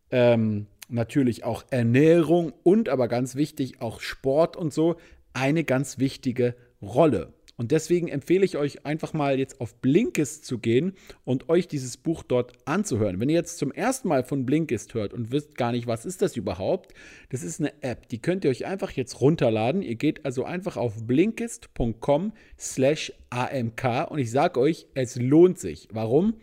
ähm, 0.10 0.68
natürlich 0.88 1.44
auch 1.44 1.66
Ernährung 1.72 2.54
und 2.64 2.88
aber 2.88 3.10
ganz 3.10 3.36
wichtig 3.36 3.82
auch 3.82 4.00
Sport 4.00 4.56
und 4.56 4.72
so 4.72 4.96
eine 5.34 5.66
ganz 5.66 6.00
wichtige 6.00 6.56
Rolle. 6.82 7.34
Und 7.62 7.72
deswegen 7.72 8.08
empfehle 8.08 8.44
ich 8.44 8.58
euch 8.58 8.88
einfach 8.88 9.14
mal 9.14 9.38
jetzt 9.38 9.62
auf 9.62 9.76
Blinkist 9.76 10.46
zu 10.46 10.58
gehen 10.58 10.94
und 11.26 11.48
euch 11.48 11.68
dieses 11.68 11.96
Buch 11.96 12.24
dort 12.24 12.54
anzuhören. 12.66 13.20
Wenn 13.20 13.30
ihr 13.30 13.36
jetzt 13.36 13.60
zum 13.60 13.72
ersten 13.72 14.08
Mal 14.08 14.24
von 14.24 14.48
Blinkist 14.48 14.96
hört 14.96 15.14
und 15.14 15.32
wisst 15.32 15.54
gar 15.54 15.72
nicht, 15.72 15.86
was 15.86 16.04
ist 16.04 16.24
das 16.24 16.36
überhaupt, 16.36 16.96
das 17.30 17.44
ist 17.44 17.60
eine 17.60 17.72
App, 17.84 18.10
die 18.10 18.18
könnt 18.18 18.46
ihr 18.46 18.50
euch 18.50 18.66
einfach 18.66 18.90
jetzt 18.90 19.22
runterladen. 19.22 19.84
Ihr 19.84 19.94
geht 19.94 20.26
also 20.26 20.44
einfach 20.44 20.76
auf 20.76 21.06
blinkist.com 21.06 22.34
slash 22.58 23.14
amk 23.30 24.10
und 24.10 24.18
ich 24.18 24.32
sage 24.32 24.60
euch, 24.60 24.88
es 24.96 25.18
lohnt 25.18 25.60
sich. 25.60 25.88
Warum? 25.92 26.34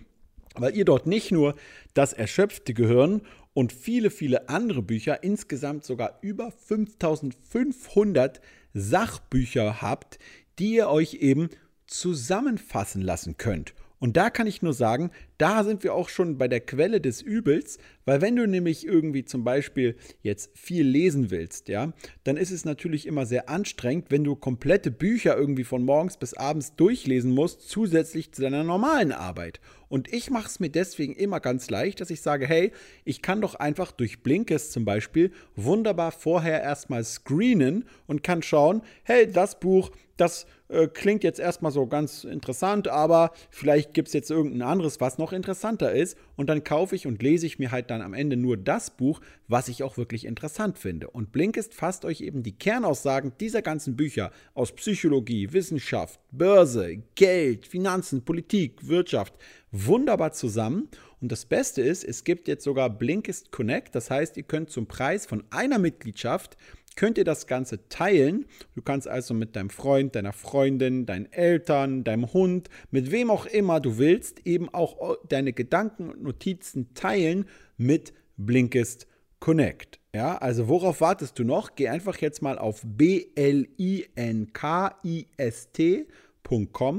Weil 0.55 0.77
ihr 0.77 0.85
dort 0.85 1.09
nicht 1.09 1.33
nur 1.33 1.57
das 1.95 2.13
erschöpfte 2.13 2.75
Gehirn 2.75 3.23
und 3.55 3.73
viele, 3.73 4.11
viele 4.11 4.49
andere 4.49 4.83
Bücher, 4.83 5.25
insgesamt 5.25 5.85
sogar 5.85 6.21
über 6.23 6.53
5500 6.53 8.41
Sachbücher 8.73 9.83
habt, 9.83 10.21
die 10.59 10.75
ihr 10.75 10.89
euch 10.89 11.15
eben 11.15 11.49
zusammenfassen 11.87 13.03
lassen 13.03 13.37
könnt. 13.37 13.75
Und 14.01 14.17
da 14.17 14.31
kann 14.31 14.47
ich 14.47 14.63
nur 14.63 14.75
sagen, 14.75 15.11
da 15.39 15.65
sind 15.65 15.83
wir 15.83 15.95
auch 15.95 16.09
schon 16.09 16.39
bei 16.39 16.47
der 16.47 16.61
Quelle 16.61 17.01
des 17.01 17.21
Übels, 17.21 17.79
weil 18.05 18.21
wenn 18.21 18.37
du 18.37 18.47
nämlich 18.47 18.87
irgendwie 18.87 19.25
zum 19.25 19.43
Beispiel 19.43 19.97
jetzt 20.23 20.57
viel 20.57 20.87
lesen 20.87 21.31
willst, 21.31 21.69
ja, 21.69 21.93
dann 22.23 22.37
ist 22.37 22.53
es 22.53 22.65
natürlich 22.65 23.07
immer 23.07 23.27
sehr 23.27 23.49
anstrengend, 23.49 24.07
wenn 24.11 24.25
du 24.25 24.37
komplette 24.37 24.91
Bücher 24.91 25.37
irgendwie 25.37 25.65
von 25.65 25.85
morgens 25.85 26.17
bis 26.17 26.35
abends 26.35 26.77
durchlesen 26.77 27.33
musst, 27.33 27.69
zusätzlich 27.69 28.33
zu 28.33 28.43
deiner 28.43 28.63
normalen 28.63 29.13
Arbeit. 29.13 29.61
Und 29.89 30.13
ich 30.13 30.31
mache 30.31 30.47
es 30.47 30.61
mir 30.61 30.71
deswegen 30.71 31.15
immer 31.15 31.41
ganz 31.41 31.69
leicht, 31.71 32.01
dass 32.01 32.11
ich 32.11 32.21
sage, 32.21 32.47
hey, 32.47 32.73
ich 33.05 33.21
kann 33.23 33.41
doch 33.41 33.57
einfach 33.57 33.91
durch 33.91 34.23
Blinkist 34.23 34.73
zum 34.73 34.85
Beispiel 34.85 35.33
wunderbar 35.57 36.13
vorher 36.13 36.63
erstmal 36.63 37.03
screenen 37.05 37.85
und 38.07 38.23
kann 38.23 38.43
schauen, 38.43 38.83
hey, 39.03 39.31
das 39.31 39.59
Buch, 39.59 39.91
das 40.19 40.47
äh, 40.69 40.87
klingt 40.89 41.25
jetzt 41.25 41.41
erstmal 41.41 41.73
so 41.73 41.87
ganz 41.87 42.25
interessant, 42.25 42.89
aber 42.89 43.33
vielleicht 43.51 43.95
gibt 43.95 44.09
es 44.09 44.15
jetzt 44.15 44.31
irgendein 44.31 44.63
anderes, 44.63 45.01
was 45.01 45.17
noch 45.17 45.33
interessanter 45.33 45.93
ist. 45.93 46.19
Und 46.37 46.49
dann 46.49 46.65
kaufe 46.65 46.95
ich 46.95 47.07
und 47.07 47.23
lese 47.23 47.47
ich 47.47 47.59
mir 47.59 47.71
halt 47.71 47.91
dann 47.91 48.03
am 48.03 48.15
Ende 48.15 48.37
nur 48.37 48.57
das 48.57 48.91
Buch, 48.91 49.21
was 49.47 49.69
ich 49.69 49.83
auch 49.83 49.97
wirklich 49.97 50.27
interessant 50.27 50.79
finde. 50.79 51.09
Und 51.09 51.33
Blinkist 51.33 51.75
fasst 51.75 52.05
euch 52.05 52.21
eben 52.21 52.43
die 52.43 52.57
Kernaussagen 52.57 53.33
dieser 53.41 53.63
ganzen 53.63 53.97
Bücher 53.97 54.31
aus 54.55 54.73
Psychologie, 54.73 55.53
Wissenschaft, 55.53 56.21
Börse, 56.31 57.03
Geld, 57.15 57.67
Finanzen, 57.67 58.25
Politik, 58.25 58.87
Wirtschaft 58.87 59.35
wunderbar 59.71 60.33
zusammen. 60.33 60.89
Und 61.21 61.33
das 61.33 61.45
Beste 61.45 61.83
ist, 61.83 62.05
es 62.05 62.25
gibt 62.25 62.47
jetzt 62.49 62.65
sogar 62.65 62.91
Blinkist 62.91 63.51
Connect. 63.51 63.95
Das 63.95 64.11
heißt, 64.11 64.37
ihr 64.37 64.45
könnt 64.45 64.71
zum 64.71 64.87
Preis 64.87 65.27
von 65.27 65.45
einer 65.51 65.79
Mitgliedschaft 65.79 66.57
könnt 66.99 67.17
ihr 67.17 67.23
das 67.23 67.47
Ganze 67.47 67.89
teilen. 67.89 68.45
Du 68.75 68.83
kannst 68.83 69.07
also 69.07 69.33
mit 69.33 69.55
deinem 69.55 69.71
Freund, 69.71 70.17
deiner 70.17 70.33
Freundin, 70.33 71.07
deinen 71.07 71.33
Eltern, 71.33 72.03
deinem 72.03 72.33
Hund, 72.33 72.69
mit 72.91 73.13
wem 73.13 73.31
auch 73.31 73.47
immer 73.47 73.79
du 73.79 73.99
willst, 73.99 74.45
eben 74.45 74.69
auch 74.69 75.17
deine 75.29 75.53
Gedanken 75.53 76.11
und 76.11 76.25
Notizen 76.25 76.93
teilen 76.95 77.45
mit 77.77 78.13
Blinkist 78.37 79.07
Connect. 79.39 80.01
Ja, 80.13 80.39
also 80.39 80.67
worauf 80.67 81.01
wartest 81.01 81.39
du 81.39 81.45
noch? 81.45 81.77
Geh 81.77 81.87
einfach 81.89 82.17
jetzt 82.17 82.43
mal 82.43 82.59
auf 82.59 82.83
blinkist.com 82.85 83.47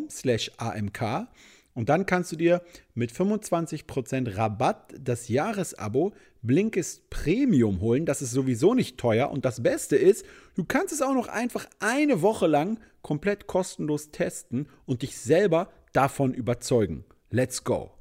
slash 0.09 0.51
amk 0.55 1.27
und 1.73 1.89
dann 1.89 2.05
kannst 2.05 2.31
du 2.31 2.35
dir 2.35 2.61
mit 2.93 3.11
25% 3.11 4.37
Rabatt 4.37 4.93
das 4.99 5.27
Jahresabo 5.27 6.13
Blinkist 6.41 7.09
Premium 7.09 7.81
holen. 7.81 8.05
Das 8.05 8.21
ist 8.21 8.31
sowieso 8.31 8.73
nicht 8.73 8.97
teuer. 8.97 9.29
Und 9.29 9.45
das 9.45 9.61
Beste 9.61 9.95
ist, 9.95 10.25
du 10.55 10.63
kannst 10.63 10.93
es 10.93 11.01
auch 11.01 11.13
noch 11.13 11.27
einfach 11.27 11.67
eine 11.79 12.21
Woche 12.21 12.47
lang 12.47 12.79
komplett 13.01 13.47
kostenlos 13.47 14.11
testen 14.11 14.67
und 14.85 15.01
dich 15.01 15.17
selber 15.17 15.69
davon 15.93 16.33
überzeugen. 16.33 17.05
Let's 17.29 17.63
go! 17.63 17.98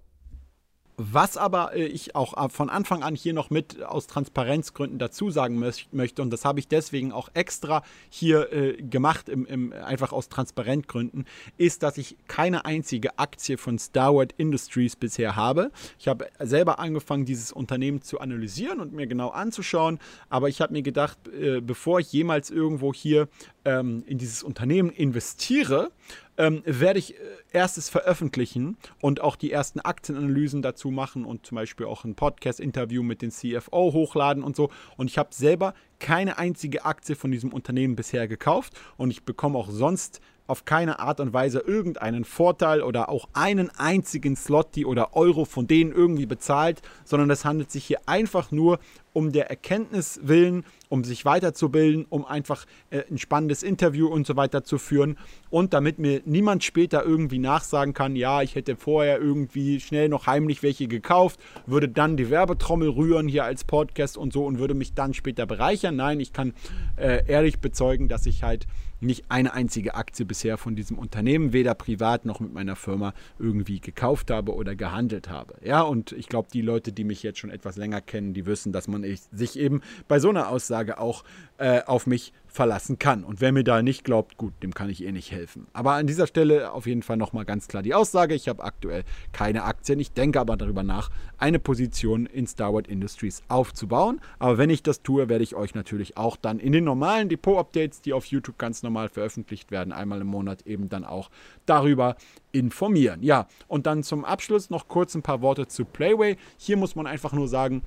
Was 1.01 1.37
aber 1.37 1.77
äh, 1.77 1.87
ich 1.87 2.17
auch 2.17 2.37
äh, 2.37 2.49
von 2.49 2.69
Anfang 2.69 3.05
an 3.05 3.15
hier 3.15 3.33
noch 3.33 3.51
mit 3.51 3.85
aus 3.85 4.09
Transparenzgründen 4.09 4.99
dazu 4.99 5.31
sagen 5.31 5.63
möchte, 5.93 6.23
und 6.23 6.31
das 6.31 6.45
habe 6.45 6.59
ich 6.59 6.67
deswegen 6.67 7.13
auch 7.13 7.29
extra 7.35 7.85
hier 8.09 8.53
äh, 8.53 8.83
gemacht, 8.83 9.29
im, 9.29 9.47
im, 9.47 9.73
einfach 9.73 10.11
aus 10.11 10.29
Transparenzgründen, 10.29 11.25
ist, 11.57 11.85
dass 11.85 11.99
ich 11.99 12.17
keine 12.27 12.65
einzige 12.65 13.17
Aktie 13.17 13.59
von 13.59 13.79
Starwood 13.79 14.35
Industries 14.39 14.97
bisher 14.97 15.37
habe. 15.37 15.71
Ich 16.01 16.09
habe 16.09 16.27
selber 16.41 16.81
angefangen, 16.81 17.25
dieses 17.25 17.53
Unternehmen 17.53 18.03
zu 18.03 18.19
analysieren 18.19 18.81
und 18.81 18.93
mir 18.93 19.07
genau 19.07 19.29
anzuschauen, 19.29 20.01
aber 20.29 20.49
ich 20.49 20.61
habe 20.61 20.73
mir 20.73 20.83
gedacht, 20.83 21.17
äh, 21.29 21.61
bevor 21.61 22.01
ich 22.01 22.13
jemals 22.13 22.51
irgendwo 22.51 22.93
hier 22.93 23.29
ähm, 23.65 24.03
in 24.07 24.19
dieses 24.19 24.43
Unternehmen 24.43 24.91
investiere, 24.91 25.93
ähm, 26.39 26.63
werde 26.65 27.01
ich 27.01 27.15
äh, 27.15 27.19
erstes 27.53 27.91
veröffentlichen 27.91 28.79
und 29.01 29.21
auch 29.21 29.37
die 29.37 29.53
ersten 29.53 29.81
Aktienanalysen 29.81 30.63
dazu 30.63 30.91
machen 30.91 31.25
und 31.25 31.45
zum 31.45 31.57
Beispiel 31.57 31.87
auch 31.87 32.05
ein 32.05 32.15
Podcast-Interview 32.15 33.03
mit 33.03 33.21
dem 33.21 33.31
CFO 33.31 33.93
hochladen 33.93 34.43
und 34.43 34.57
so. 34.57 34.71
Und 34.97 35.11
ich 35.11 35.19
habe 35.19 35.35
selber 35.35 35.75
keine 35.99 36.39
einzige 36.39 36.85
Aktie 36.85 37.17
von 37.17 37.33
diesem 37.33 37.53
Unternehmen 37.53 37.97
bisher 37.97 38.29
gekauft 38.29 38.73
und 38.97 39.11
ich 39.11 39.25
bekomme 39.25 39.59
auch 39.59 39.69
sonst 39.69 40.21
auf 40.49 40.65
keine 40.65 40.99
Art 40.99 41.21
und 41.21 41.33
Weise 41.33 41.61
irgendeinen 41.61 42.25
Vorteil 42.25 42.83
oder 42.83 43.11
auch 43.11 43.29
einen 43.35 43.71
einzigen 43.79 44.35
Slotty 44.35 44.85
oder 44.85 45.15
Euro 45.15 45.45
von 45.45 45.69
denen 45.69 45.93
irgendwie 45.93 46.27
bezahlt, 46.27 46.83
sondern 47.05 47.31
es 47.31 47.45
handelt 47.45 47.71
sich 47.71 47.85
hier 47.85 48.01
einfach 48.07 48.51
nur 48.51 48.81
um 49.13 49.33
der 49.33 49.51
Erkenntnis 49.51 50.21
willen, 50.23 50.65
um 50.89 51.05
sich 51.05 51.25
weiterzubilden, 51.25 52.07
um 52.09 52.25
einfach 52.25 52.67
äh, 52.91 53.03
ein 53.11 53.19
spannendes 53.19 53.63
Interview 53.63 54.07
und 54.07 54.27
so 54.27 54.37
weiter 54.37 54.65
zu 54.65 54.79
führen 54.79 55.19
und 55.51 55.75
damit 55.75 55.99
mir 55.99 56.23
niemand 56.25 56.65
später 56.65 57.05
irgendwie 57.05 57.39
nachsagen 57.39 57.95
kann, 57.95 58.17
ja, 58.17 58.43
ich 58.43 58.55
hätte 58.55 58.77
vorher 58.77 59.19
irgendwie 59.19 59.81
schnell 59.81 60.09
noch 60.09 60.27
heimlich 60.27 60.63
welche 60.63 60.89
gekauft, 60.89 61.41
würde 61.67 61.89
dann 61.89 62.17
die 62.17 62.31
Werbetrommel 62.31 62.89
rühren 62.91 63.29
hier 63.29 63.45
als 63.45 63.65
Podcast 63.65 64.17
und 64.17 64.33
so 64.33 64.47
und 64.47 64.59
würde 64.59 64.75
mich 64.75 64.95
dann 64.95 65.15
später 65.15 65.47
bereichern. 65.47 65.97
Nein, 65.97 66.21
ich 66.21 66.33
kann 66.33 66.55
äh, 66.97 67.25
ehrlich 67.27 67.59
bezeugen, 67.59 68.09
dass 68.09 68.25
ich 68.25 68.45
halt 68.45 68.67
nicht 69.01 69.25
eine 69.29 69.53
einzige 69.53 69.95
Aktie 69.95 70.25
bisher 70.25 70.59
von 70.59 70.77
diesem 70.77 70.99
Unternehmen, 70.99 71.53
weder 71.53 71.75
privat 71.75 72.25
noch 72.25 72.41
mit 72.41 72.53
meiner 72.53 72.77
Firma 72.77 73.15
irgendwie 73.39 73.81
gekauft 73.81 74.31
habe 74.31 74.55
oder 74.55 74.75
gehandelt 74.75 75.29
habe. 75.29 75.55
Ja, 75.63 75.83
und 75.83 76.13
ich 76.13 76.29
glaube, 76.29 76.49
die 76.53 76.63
Leute, 76.63 76.93
die 76.93 77.05
mich 77.05 77.23
jetzt 77.23 77.39
schon 77.39 77.51
etwas 77.51 77.77
länger 77.77 78.01
kennen, 78.01 78.35
die 78.35 78.47
wissen, 78.47 78.73
dass 78.73 78.89
man 78.89 79.05
sich 79.33 79.59
eben 79.59 79.83
bei 80.09 80.19
so 80.19 80.31
einer 80.31 80.49
Aussage 80.49 80.99
auch 80.99 81.25
äh, 81.59 81.83
auf 81.85 82.07
mich 82.07 82.33
verlassen 82.59 82.99
kann. 82.99 83.23
Und 83.23 83.41
wer 83.41 83.53
mir 83.53 83.63
da 83.63 83.83
nicht 83.83 84.03
glaubt, 84.03 84.37
gut, 84.37 84.53
dem 84.65 84.75
kann 84.75 84.91
ich 84.91 85.05
eh 85.05 85.13
nicht 85.13 85.31
helfen. 85.31 85.69
Aber 85.73 85.93
an 85.93 86.09
dieser 86.09 86.27
Stelle 86.27 86.73
auf 86.73 86.89
jeden 86.89 87.05
Fall 87.05 87.17
nochmal 87.17 87.45
ganz 87.45 87.69
klar 87.69 87.85
die 87.85 87.95
Aussage, 87.95 88.35
ich 88.35 88.49
habe 88.49 88.65
aktuell 88.65 89.05
keine 89.31 89.63
Aktien. 89.63 90.01
Ich 90.01 90.11
denke 90.11 90.41
aber 90.41 90.57
darüber 90.57 90.83
nach, 90.83 91.09
eine 91.39 91.61
Position 91.61 92.27
in 92.27 92.49
Starwood 92.49 92.89
Industries 92.89 93.45
aufzubauen. 93.47 94.21
Aber 94.41 94.59
wenn 94.59 94.71
ich 94.71 94.83
das 94.83 95.03
tue, 95.03 95.29
werde 95.29 95.45
ich 95.45 95.55
euch 95.55 95.77
natürlich 95.77 96.17
auch 96.17 96.37
dann 96.37 96.59
in 96.59 96.73
den 96.73 96.83
normalen 96.83 97.29
Depot-Updates, 97.29 98.01
die 98.01 98.13
auf 98.13 98.25
YouTube 98.25 98.59
ganz 98.59 98.83
normal 98.83 99.09
veröffentlicht 99.09 99.71
werden, 99.71 99.93
einmal 99.93 100.21
im 100.21 100.27
Monat 100.27 100.67
eben 100.67 100.89
dann 100.89 101.05
auch 101.05 101.31
darüber 101.65 102.17
informieren. 102.51 103.23
Ja, 103.23 103.47
und 103.69 103.87
dann 103.87 104.03
zum 104.03 104.25
Abschluss 104.25 104.69
noch 104.69 104.89
kurz 104.89 105.15
ein 105.15 105.23
paar 105.23 105.43
Worte 105.43 105.69
zu 105.69 105.85
Playway. 105.85 106.37
Hier 106.57 106.77
muss 106.77 106.97
man 106.97 107.07
einfach 107.07 107.33
nur 107.33 107.47
sagen, 107.47 107.83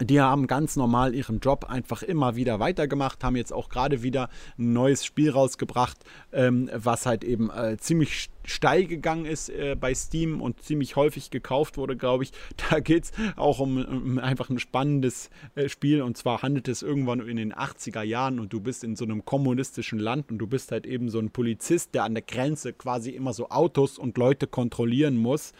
die 0.00 0.20
haben 0.20 0.46
ganz 0.46 0.76
normal 0.76 1.14
ihren 1.14 1.40
Job 1.40 1.66
einfach 1.68 2.02
immer 2.02 2.36
wieder 2.36 2.60
weitergemacht, 2.60 3.22
haben 3.22 3.36
jetzt 3.36 3.52
auch 3.52 3.68
gerade 3.68 4.02
wieder 4.02 4.28
ein 4.58 4.72
neues 4.72 5.04
Spiel 5.04 5.30
rausgebracht, 5.30 5.98
ähm, 6.32 6.70
was 6.74 7.06
halt 7.06 7.24
eben 7.24 7.50
äh, 7.50 7.76
ziemlich 7.78 8.30
steil 8.44 8.86
gegangen 8.86 9.26
ist 9.26 9.50
äh, 9.50 9.76
bei 9.78 9.94
Steam 9.94 10.40
und 10.40 10.62
ziemlich 10.62 10.96
häufig 10.96 11.30
gekauft 11.30 11.76
wurde, 11.76 11.96
glaube 11.96 12.24
ich. 12.24 12.32
Da 12.70 12.78
geht 12.80 13.04
es 13.04 13.12
auch 13.36 13.58
um, 13.58 13.84
um, 13.84 14.18
einfach 14.18 14.48
ein 14.48 14.58
spannendes 14.58 15.30
äh, 15.54 15.68
Spiel 15.68 16.02
und 16.02 16.16
zwar 16.16 16.42
handelt 16.42 16.68
es 16.68 16.82
irgendwann 16.82 17.20
in 17.20 17.36
den 17.36 17.52
80er 17.52 18.02
Jahren 18.02 18.38
und 18.38 18.52
du 18.52 18.60
bist 18.60 18.84
in 18.84 18.96
so 18.96 19.04
einem 19.04 19.24
kommunistischen 19.24 19.98
Land 19.98 20.30
und 20.30 20.38
du 20.38 20.46
bist 20.46 20.72
halt 20.72 20.86
eben 20.86 21.08
so 21.08 21.18
ein 21.18 21.30
Polizist, 21.30 21.94
der 21.94 22.04
an 22.04 22.14
der 22.14 22.22
Grenze 22.22 22.72
quasi 22.72 23.10
immer 23.10 23.32
so 23.32 23.48
Autos 23.50 23.98
und 23.98 24.16
Leute 24.18 24.46
kontrollieren 24.46 25.16
muss. 25.16 25.52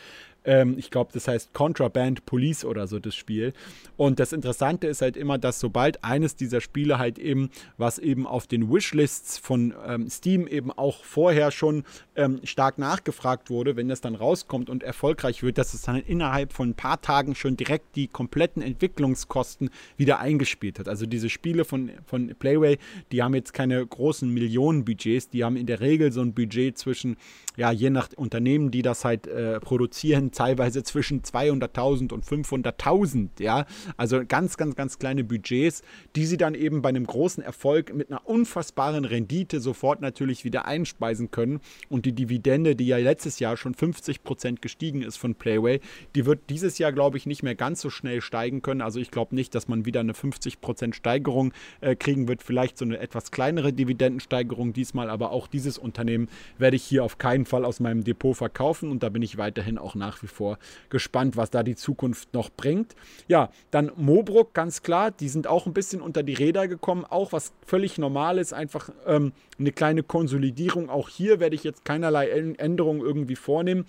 Ähm, 0.44 0.76
ich 0.78 0.90
glaube, 0.90 1.10
das 1.12 1.28
heißt 1.28 1.52
Contraband 1.52 2.26
Police 2.26 2.64
oder 2.64 2.86
so 2.86 2.98
das 2.98 3.14
Spiel. 3.14 3.52
Und 3.96 4.18
das 4.18 4.32
Interessante 4.32 4.86
ist 4.86 5.02
halt 5.02 5.16
immer, 5.16 5.38
dass 5.38 5.60
sobald 5.60 6.02
eines 6.04 6.36
dieser 6.36 6.60
Spiele 6.60 6.98
halt 6.98 7.18
eben, 7.18 7.50
was 7.76 7.98
eben 7.98 8.26
auf 8.26 8.46
den 8.46 8.72
Wishlists 8.72 9.38
von 9.38 9.74
ähm, 9.86 10.08
Steam 10.08 10.46
eben 10.46 10.70
auch 10.72 11.04
vorher 11.04 11.50
schon 11.50 11.84
ähm, 12.16 12.40
stark 12.44 12.78
nachgefragt 12.78 13.50
wurde, 13.50 13.76
wenn 13.76 13.88
das 13.88 14.00
dann 14.00 14.14
rauskommt 14.14 14.70
und 14.70 14.82
erfolgreich 14.82 15.42
wird, 15.42 15.58
dass 15.58 15.74
es 15.74 15.82
dann 15.82 15.96
innerhalb 15.96 16.52
von 16.52 16.70
ein 16.70 16.74
paar 16.74 17.00
Tagen 17.00 17.34
schon 17.34 17.56
direkt 17.56 17.96
die 17.96 18.08
kompletten 18.08 18.62
Entwicklungskosten 18.62 19.70
wieder 19.96 20.20
eingespielt 20.20 20.78
hat. 20.78 20.88
Also 20.88 21.06
diese 21.06 21.28
Spiele 21.28 21.64
von, 21.64 21.90
von 22.06 22.34
Playway, 22.38 22.78
die 23.12 23.22
haben 23.22 23.34
jetzt 23.34 23.52
keine 23.52 23.84
großen 23.84 24.32
Millionenbudgets, 24.32 25.28
die 25.28 25.44
haben 25.44 25.56
in 25.56 25.66
der 25.66 25.80
Regel 25.80 26.12
so 26.12 26.22
ein 26.22 26.32
Budget 26.32 26.78
zwischen, 26.78 27.16
ja, 27.56 27.70
je 27.70 27.90
nach 27.90 28.08
Unternehmen, 28.16 28.70
die 28.70 28.82
das 28.82 29.04
halt 29.04 29.26
äh, 29.26 29.60
produzieren, 29.60 30.32
teilweise 30.40 30.82
zwischen 30.82 31.20
200.000 31.20 32.14
und 32.14 32.24
500.000, 32.24 33.28
ja, 33.40 33.66
also 33.98 34.22
ganz, 34.26 34.56
ganz, 34.56 34.74
ganz 34.74 34.98
kleine 34.98 35.22
Budgets, 35.22 35.82
die 36.16 36.24
sie 36.24 36.38
dann 36.38 36.54
eben 36.54 36.80
bei 36.80 36.88
einem 36.88 37.06
großen 37.06 37.44
Erfolg 37.44 37.94
mit 37.94 38.10
einer 38.10 38.26
unfassbaren 38.26 39.04
Rendite 39.04 39.60
sofort 39.60 40.00
natürlich 40.00 40.46
wieder 40.46 40.64
einspeisen 40.64 41.30
können. 41.30 41.60
Und 41.90 42.06
die 42.06 42.12
Dividende, 42.12 42.74
die 42.74 42.86
ja 42.86 42.96
letztes 42.96 43.38
Jahr 43.38 43.58
schon 43.58 43.74
50 43.74 44.24
Prozent 44.24 44.62
gestiegen 44.62 45.02
ist 45.02 45.18
von 45.18 45.34
Playway, 45.34 45.80
die 46.14 46.24
wird 46.24 46.40
dieses 46.48 46.78
Jahr, 46.78 46.92
glaube 46.92 47.18
ich, 47.18 47.26
nicht 47.26 47.42
mehr 47.42 47.54
ganz 47.54 47.82
so 47.82 47.90
schnell 47.90 48.22
steigen 48.22 48.62
können, 48.62 48.80
also 48.80 48.98
ich 48.98 49.10
glaube 49.10 49.34
nicht, 49.34 49.54
dass 49.54 49.68
man 49.68 49.84
wieder 49.84 50.00
eine 50.00 50.14
50 50.14 50.62
Prozent 50.62 50.96
Steigerung 50.96 51.52
äh, 51.82 51.94
kriegen 51.96 52.28
wird, 52.28 52.42
vielleicht 52.42 52.78
so 52.78 52.86
eine 52.86 52.98
etwas 52.98 53.30
kleinere 53.30 53.74
Dividendensteigerung 53.74 54.72
diesmal, 54.72 55.10
aber 55.10 55.32
auch 55.32 55.48
dieses 55.48 55.76
Unternehmen 55.76 56.30
werde 56.56 56.76
ich 56.76 56.84
hier 56.84 57.04
auf 57.04 57.18
keinen 57.18 57.44
Fall 57.44 57.66
aus 57.66 57.78
meinem 57.78 58.04
Depot 58.04 58.34
verkaufen. 58.34 58.90
Und 58.90 59.02
da 59.02 59.10
bin 59.10 59.20
ich 59.20 59.36
weiterhin 59.36 59.76
auch 59.76 59.94
nach 59.94 60.19
wie 60.22 60.28
vor 60.28 60.58
gespannt, 60.88 61.36
was 61.36 61.50
da 61.50 61.62
die 61.62 61.76
Zukunft 61.76 62.34
noch 62.34 62.50
bringt. 62.50 62.94
Ja, 63.28 63.50
dann 63.70 63.92
Mobruck, 63.96 64.54
ganz 64.54 64.82
klar, 64.82 65.10
die 65.10 65.28
sind 65.28 65.46
auch 65.46 65.66
ein 65.66 65.72
bisschen 65.72 66.00
unter 66.00 66.22
die 66.22 66.34
Räder 66.34 66.68
gekommen, 66.68 67.04
auch 67.04 67.32
was 67.32 67.52
völlig 67.64 67.98
normal 67.98 68.38
ist, 68.38 68.52
einfach 68.52 68.90
ähm, 69.06 69.32
eine 69.58 69.72
kleine 69.72 70.02
Konsolidierung. 70.02 70.90
Auch 70.90 71.08
hier 71.08 71.40
werde 71.40 71.56
ich 71.56 71.64
jetzt 71.64 71.84
keinerlei 71.84 72.28
Änderungen 72.28 73.00
irgendwie 73.00 73.36
vornehmen 73.36 73.86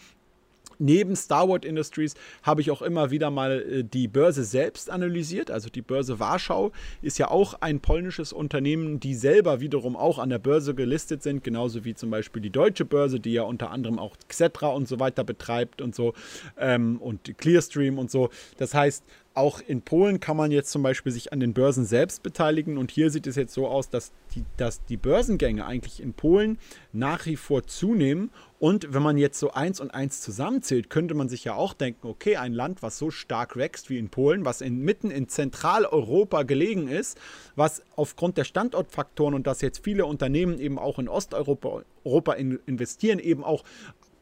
neben 0.81 1.15
Starwood 1.15 1.63
Industries 1.63 2.15
habe 2.43 2.61
ich 2.61 2.71
auch 2.71 2.81
immer 2.81 3.11
wieder 3.11 3.29
mal 3.29 3.61
äh, 3.61 3.83
die 3.83 4.07
Börse 4.07 4.43
selbst 4.43 4.89
analysiert. 4.89 5.51
Also 5.51 5.69
die 5.69 5.81
Börse 5.81 6.19
Warschau 6.19 6.71
ist 7.01 7.19
ja 7.19 7.29
auch 7.29 7.55
ein 7.61 7.79
polnisches 7.79 8.33
Unternehmen, 8.33 8.99
die 8.99 9.15
selber 9.15 9.61
wiederum 9.61 9.95
auch 9.95 10.19
an 10.19 10.29
der 10.29 10.39
Börse 10.39 10.75
gelistet 10.75 11.23
sind, 11.23 11.43
genauso 11.43 11.85
wie 11.85 11.93
zum 11.93 12.09
Beispiel 12.09 12.41
die 12.41 12.49
Deutsche 12.49 12.85
Börse, 12.85 13.19
die 13.19 13.33
ja 13.33 13.43
unter 13.43 13.71
anderem 13.71 13.99
auch 13.99 14.15
Xetra 14.27 14.67
und 14.67 14.87
so 14.87 14.99
weiter 14.99 15.23
betreibt 15.23 15.81
und 15.81 15.95
so 15.95 16.13
ähm, 16.57 16.97
und 17.01 17.37
Clearstream 17.37 17.97
und 17.97 18.11
so. 18.11 18.29
Das 18.57 18.73
heißt, 18.73 19.03
auch 19.33 19.61
in 19.65 19.81
Polen 19.81 20.19
kann 20.19 20.35
man 20.35 20.51
jetzt 20.51 20.71
zum 20.71 20.83
Beispiel 20.83 21.11
sich 21.11 21.31
an 21.31 21.39
den 21.39 21.53
Börsen 21.53 21.85
selbst 21.85 22.21
beteiligen. 22.21 22.77
Und 22.77 22.91
hier 22.91 23.09
sieht 23.09 23.27
es 23.27 23.35
jetzt 23.35 23.53
so 23.53 23.67
aus, 23.67 23.89
dass 23.89 24.11
die, 24.35 24.43
dass 24.57 24.83
die 24.85 24.97
Börsengänge 24.97 25.65
eigentlich 25.65 26.01
in 26.01 26.13
Polen 26.13 26.57
nach 26.91 27.25
wie 27.25 27.37
vor 27.37 27.65
zunehmen. 27.65 28.29
Und 28.61 28.93
wenn 28.93 29.01
man 29.01 29.17
jetzt 29.17 29.39
so 29.39 29.49
eins 29.49 29.79
und 29.79 29.89
eins 29.89 30.21
zusammenzählt, 30.21 30.91
könnte 30.91 31.15
man 31.15 31.29
sich 31.29 31.43
ja 31.45 31.55
auch 31.55 31.73
denken, 31.73 32.05
okay, 32.05 32.35
ein 32.35 32.53
Land, 32.53 32.83
was 32.83 32.99
so 32.99 33.09
stark 33.09 33.55
wächst 33.55 33.89
wie 33.89 33.97
in 33.97 34.09
Polen, 34.09 34.45
was 34.45 34.61
in, 34.61 34.81
mitten 34.81 35.09
in 35.09 35.27
Zentraleuropa 35.27 36.43
gelegen 36.43 36.87
ist, 36.87 37.19
was 37.55 37.81
aufgrund 37.95 38.37
der 38.37 38.43
Standortfaktoren 38.43 39.33
und 39.33 39.47
dass 39.47 39.61
jetzt 39.61 39.83
viele 39.83 40.05
Unternehmen 40.05 40.59
eben 40.59 40.77
auch 40.77 40.99
in 40.99 41.09
Osteuropa 41.09 41.81
Europa 42.05 42.33
in, 42.33 42.59
investieren, 42.67 43.17
eben 43.17 43.43
auch 43.43 43.63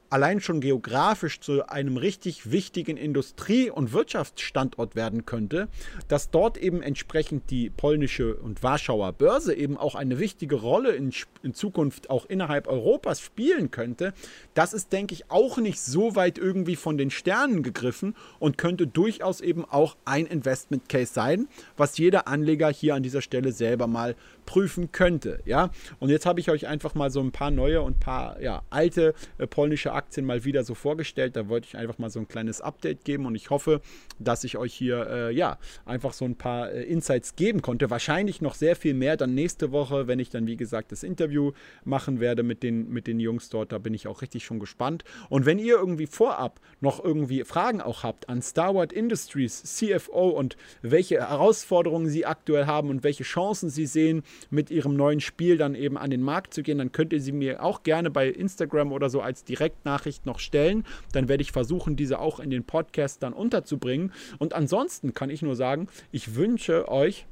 allein 0.09 0.39
schon 0.39 0.61
geografisch 0.61 1.39
zu 1.39 1.67
einem 1.69 1.97
richtig 1.97 2.51
wichtigen 2.51 2.97
Industrie- 2.97 3.69
und 3.69 3.93
Wirtschaftsstandort 3.93 4.95
werden 4.95 5.25
könnte, 5.25 5.67
dass 6.07 6.31
dort 6.31 6.57
eben 6.57 6.81
entsprechend 6.81 7.49
die 7.49 7.69
polnische 7.69 8.35
und 8.35 8.63
Warschauer 8.63 9.13
Börse 9.13 9.53
eben 9.53 9.77
auch 9.77 9.95
eine 9.95 10.19
wichtige 10.19 10.55
Rolle 10.55 10.91
in, 10.91 11.13
in 11.43 11.53
Zukunft 11.53 12.09
auch 12.09 12.25
innerhalb 12.25 12.67
Europas 12.67 13.21
spielen 13.21 13.71
könnte, 13.71 14.13
das 14.53 14.73
ist, 14.73 14.91
denke 14.93 15.13
ich, 15.13 15.29
auch 15.29 15.57
nicht 15.57 15.79
so 15.79 16.15
weit 16.15 16.37
irgendwie 16.37 16.75
von 16.75 16.97
den 16.97 17.11
Sternen 17.11 17.63
gegriffen 17.63 18.15
und 18.39 18.57
könnte 18.57 18.87
durchaus 18.87 19.41
eben 19.41 19.65
auch 19.65 19.95
ein 20.05 20.25
Investment 20.25 20.89
Case 20.89 21.13
sein, 21.13 21.47
was 21.77 21.97
jeder 21.97 22.27
Anleger 22.27 22.69
hier 22.69 22.95
an 22.95 23.03
dieser 23.03 23.21
Stelle 23.21 23.51
selber 23.51 23.87
mal 23.87 24.15
prüfen 24.49 24.91
könnte. 24.91 25.41
Ja, 25.45 25.69
und 25.99 26.09
jetzt 26.09 26.25
habe 26.25 26.39
ich 26.39 26.49
euch 26.49 26.65
einfach 26.65 26.95
mal 26.95 27.11
so 27.11 27.19
ein 27.19 27.31
paar 27.31 27.51
neue 27.51 27.83
und 27.83 27.99
paar 27.99 28.41
ja, 28.41 28.63
alte 28.71 29.13
äh, 29.37 29.45
polnische 29.45 29.93
Aktien 29.93 30.25
mal 30.25 30.43
wieder 30.43 30.63
so 30.63 30.73
vorgestellt. 30.73 31.35
Da 31.35 31.49
wollte 31.49 31.67
ich 31.67 31.77
einfach 31.77 31.99
mal 31.99 32.09
so 32.09 32.19
ein 32.19 32.27
kleines 32.27 32.59
Update 32.59 33.05
geben 33.05 33.27
und 33.27 33.35
ich 33.35 33.51
hoffe, 33.51 33.79
dass 34.17 34.43
ich 34.43 34.57
euch 34.57 34.73
hier 34.73 35.05
äh, 35.07 35.35
ja 35.35 35.59
einfach 35.85 36.13
so 36.13 36.25
ein 36.25 36.35
paar 36.35 36.71
äh, 36.71 36.81
Insights 36.81 37.35
geben 37.35 37.61
konnte. 37.61 37.91
Wahrscheinlich 37.91 38.41
noch 38.41 38.55
sehr 38.55 38.75
viel 38.75 38.95
mehr 38.95 39.17
dann 39.17 39.35
nächste 39.35 39.71
Woche, 39.71 40.07
wenn 40.07 40.17
ich 40.17 40.31
dann 40.31 40.47
wie 40.47 40.57
gesagt 40.57 40.91
das 40.91 41.03
Interview 41.03 41.51
machen 41.85 42.19
werde 42.19 42.41
mit 42.41 42.63
den 42.63 42.89
mit 42.89 43.05
den 43.05 43.19
Jungs 43.19 43.49
dort. 43.49 43.71
Da 43.71 43.77
bin 43.77 43.93
ich 43.93 44.07
auch 44.07 44.23
richtig 44.23 44.45
schon 44.45 44.59
gespannt. 44.59 45.03
Und 45.29 45.45
wenn 45.45 45.59
ihr 45.59 45.75
irgendwie 45.75 46.07
vorab 46.07 46.59
noch 46.81 47.03
irgendwie 47.03 47.43
Fragen 47.43 47.81
auch 47.81 48.01
habt 48.01 48.29
an 48.29 48.41
Starward 48.41 48.93
Industries 48.93 49.61
CFO 49.61 50.29
und 50.29 50.57
welche 50.81 51.19
Herausforderungen 51.19 52.09
sie 52.09 52.25
aktuell 52.25 52.65
haben 52.65 52.89
und 52.89 53.03
welche 53.03 53.23
Chancen 53.23 53.69
sie 53.69 53.85
sehen, 53.85 54.23
mit 54.49 54.71
ihrem 54.71 54.95
neuen 54.95 55.19
Spiel 55.19 55.57
dann 55.57 55.75
eben 55.75 55.97
an 55.97 56.09
den 56.09 56.21
Markt 56.21 56.53
zu 56.53 56.63
gehen, 56.63 56.77
dann 56.77 56.91
könnt 56.91 57.13
ihr 57.13 57.21
sie 57.21 57.31
mir 57.31 57.63
auch 57.63 57.83
gerne 57.83 58.09
bei 58.09 58.27
Instagram 58.27 58.91
oder 58.91 59.09
so 59.09 59.21
als 59.21 59.43
Direktnachricht 59.43 60.25
noch 60.25 60.39
stellen. 60.39 60.85
Dann 61.11 61.27
werde 61.27 61.41
ich 61.41 61.51
versuchen, 61.51 61.95
diese 61.95 62.19
auch 62.19 62.39
in 62.39 62.49
den 62.49 62.63
Podcast 62.63 63.23
dann 63.23 63.33
unterzubringen. 63.33 64.11
Und 64.37 64.53
ansonsten 64.53 65.13
kann 65.13 65.29
ich 65.29 65.41
nur 65.41 65.55
sagen, 65.55 65.87
ich 66.11 66.35
wünsche 66.35 66.87
euch 66.89 67.25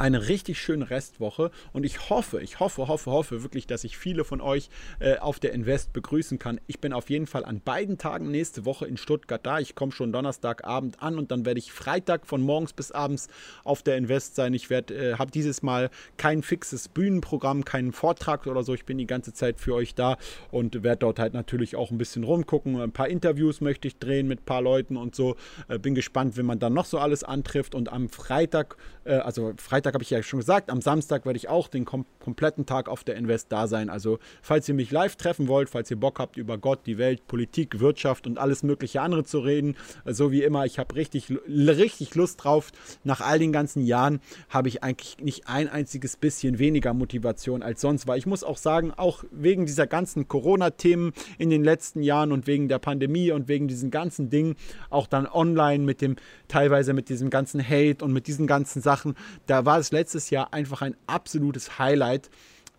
eine 0.00 0.28
richtig 0.28 0.58
schöne 0.58 0.88
Restwoche 0.88 1.50
und 1.74 1.84
ich 1.84 2.08
hoffe, 2.08 2.40
ich 2.40 2.58
hoffe, 2.58 2.88
hoffe, 2.88 3.10
hoffe 3.10 3.42
wirklich, 3.42 3.66
dass 3.66 3.84
ich 3.84 3.98
viele 3.98 4.24
von 4.24 4.40
euch 4.40 4.70
äh, 4.98 5.18
auf 5.18 5.38
der 5.38 5.52
Invest 5.52 5.92
begrüßen 5.92 6.38
kann. 6.38 6.58
Ich 6.66 6.80
bin 6.80 6.94
auf 6.94 7.10
jeden 7.10 7.26
Fall 7.26 7.44
an 7.44 7.60
beiden 7.60 7.98
Tagen 7.98 8.30
nächste 8.30 8.64
Woche 8.64 8.86
in 8.86 8.96
Stuttgart 8.96 9.44
da. 9.44 9.58
Ich 9.60 9.74
komme 9.74 9.92
schon 9.92 10.10
Donnerstagabend 10.10 11.02
an 11.02 11.18
und 11.18 11.30
dann 11.30 11.44
werde 11.44 11.58
ich 11.58 11.70
Freitag 11.70 12.26
von 12.26 12.40
morgens 12.40 12.72
bis 12.72 12.92
abends 12.92 13.28
auf 13.62 13.82
der 13.82 13.98
Invest 13.98 14.36
sein. 14.36 14.54
Ich 14.54 14.70
werde, 14.70 14.94
äh, 14.94 15.14
habe 15.16 15.30
dieses 15.30 15.62
Mal 15.62 15.90
kein 16.16 16.42
fixes 16.42 16.88
Bühnenprogramm, 16.88 17.66
keinen 17.66 17.92
Vortrag 17.92 18.46
oder 18.46 18.62
so. 18.62 18.72
Ich 18.72 18.86
bin 18.86 18.96
die 18.96 19.06
ganze 19.06 19.34
Zeit 19.34 19.60
für 19.60 19.74
euch 19.74 19.94
da 19.94 20.16
und 20.50 20.82
werde 20.82 21.00
dort 21.00 21.18
halt 21.18 21.34
natürlich 21.34 21.76
auch 21.76 21.90
ein 21.90 21.98
bisschen 21.98 22.24
rumgucken. 22.24 22.80
Ein 22.80 22.92
paar 22.92 23.08
Interviews 23.08 23.60
möchte 23.60 23.86
ich 23.86 23.98
drehen 23.98 24.28
mit 24.28 24.40
ein 24.40 24.44
paar 24.46 24.62
Leuten 24.62 24.96
und 24.96 25.14
so. 25.14 25.36
Äh, 25.68 25.78
bin 25.78 25.94
gespannt, 25.94 26.38
wenn 26.38 26.46
man 26.46 26.58
dann 26.58 26.72
noch 26.72 26.86
so 26.86 26.98
alles 26.98 27.22
antrifft 27.22 27.74
und 27.74 27.92
am 27.92 28.08
Freitag, 28.08 28.78
äh, 29.04 29.16
also 29.16 29.52
Freitag 29.58 29.89
Freitag 29.90 29.94
habe 29.94 30.04
ich 30.04 30.10
ja 30.10 30.22
schon 30.22 30.38
gesagt, 30.38 30.70
am 30.70 30.80
Samstag 30.80 31.26
werde 31.26 31.36
ich 31.36 31.48
auch 31.48 31.66
den 31.66 31.84
kom 31.84 32.04
kompletten 32.20 32.66
Tag 32.66 32.88
auf 32.88 33.02
der 33.02 33.16
Invest 33.16 33.50
da 33.50 33.66
sein. 33.66 33.88
Also 33.88 34.18
falls 34.42 34.68
ihr 34.68 34.74
mich 34.74 34.90
live 34.90 35.16
treffen 35.16 35.48
wollt, 35.48 35.70
falls 35.70 35.90
ihr 35.90 35.98
Bock 35.98 36.18
habt, 36.18 36.36
über 36.36 36.58
Gott, 36.58 36.80
die 36.86 36.98
Welt, 36.98 37.26
Politik, 37.26 37.80
Wirtschaft 37.80 38.26
und 38.26 38.38
alles 38.38 38.62
mögliche 38.62 39.00
andere 39.00 39.24
zu 39.24 39.40
reden, 39.40 39.74
so 40.04 40.30
wie 40.30 40.42
immer, 40.42 40.66
ich 40.66 40.78
habe 40.78 40.94
richtig, 40.94 41.32
richtig 41.48 42.14
Lust 42.14 42.44
drauf. 42.44 42.70
Nach 43.04 43.20
all 43.20 43.38
den 43.38 43.52
ganzen 43.52 43.84
Jahren 43.84 44.20
habe 44.48 44.68
ich 44.68 44.82
eigentlich 44.82 45.18
nicht 45.18 45.48
ein 45.48 45.68
einziges 45.68 46.16
bisschen 46.16 46.58
weniger 46.58 46.92
Motivation 46.92 47.62
als 47.62 47.80
sonst, 47.80 48.06
weil 48.06 48.18
ich 48.18 48.26
muss 48.26 48.44
auch 48.44 48.58
sagen, 48.58 48.92
auch 48.94 49.24
wegen 49.30 49.66
dieser 49.66 49.86
ganzen 49.86 50.28
Corona-Themen 50.28 51.12
in 51.38 51.48
den 51.48 51.64
letzten 51.64 52.02
Jahren 52.02 52.32
und 52.32 52.46
wegen 52.46 52.68
der 52.68 52.78
Pandemie 52.78 53.32
und 53.32 53.48
wegen 53.48 53.66
diesen 53.66 53.90
ganzen 53.90 54.28
Dingen, 54.28 54.56
auch 54.90 55.06
dann 55.06 55.26
online 55.26 55.84
mit 55.84 56.02
dem, 56.02 56.16
teilweise 56.48 56.92
mit 56.92 57.08
diesem 57.08 57.30
ganzen 57.30 57.66
Hate 57.66 58.04
und 58.04 58.12
mit 58.12 58.26
diesen 58.26 58.46
ganzen 58.46 58.82
Sachen, 58.82 59.14
da 59.46 59.64
war 59.64 59.79
es 59.80 59.90
letztes 59.90 60.30
Jahr 60.30 60.52
einfach 60.52 60.82
ein 60.82 60.96
absolutes 61.06 61.78
Highlight 61.78 62.30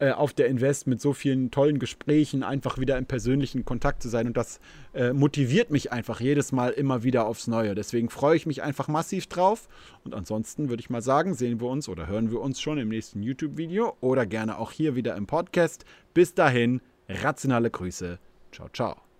äh, 0.01 0.13
auf 0.13 0.33
der 0.33 0.47
Invest 0.47 0.87
mit 0.87 0.99
so 0.99 1.13
vielen 1.13 1.51
tollen 1.51 1.77
Gesprächen 1.77 2.41
einfach 2.41 2.79
wieder 2.79 2.97
im 2.97 3.05
persönlichen 3.05 3.65
Kontakt 3.65 4.01
zu 4.01 4.09
sein. 4.09 4.25
Und 4.25 4.35
das 4.35 4.59
äh, 4.95 5.13
motiviert 5.13 5.69
mich 5.69 5.91
einfach 5.91 6.19
jedes 6.19 6.51
Mal 6.51 6.71
immer 6.71 7.03
wieder 7.03 7.27
aufs 7.27 7.45
Neue. 7.45 7.75
Deswegen 7.75 8.09
freue 8.09 8.35
ich 8.35 8.47
mich 8.47 8.63
einfach 8.63 8.87
massiv 8.87 9.27
drauf. 9.27 9.69
Und 10.03 10.15
ansonsten 10.15 10.69
würde 10.69 10.81
ich 10.81 10.89
mal 10.89 11.03
sagen, 11.03 11.35
sehen 11.35 11.61
wir 11.61 11.67
uns 11.67 11.87
oder 11.87 12.07
hören 12.07 12.31
wir 12.31 12.41
uns 12.41 12.59
schon 12.59 12.79
im 12.79 12.89
nächsten 12.89 13.21
YouTube-Video 13.21 13.95
oder 14.01 14.25
gerne 14.25 14.57
auch 14.57 14.71
hier 14.71 14.95
wieder 14.95 15.15
im 15.15 15.27
Podcast. 15.27 15.85
Bis 16.15 16.33
dahin, 16.33 16.81
rationale 17.07 17.69
Grüße. 17.69 18.17
Ciao, 18.51 18.69
ciao. 18.69 19.10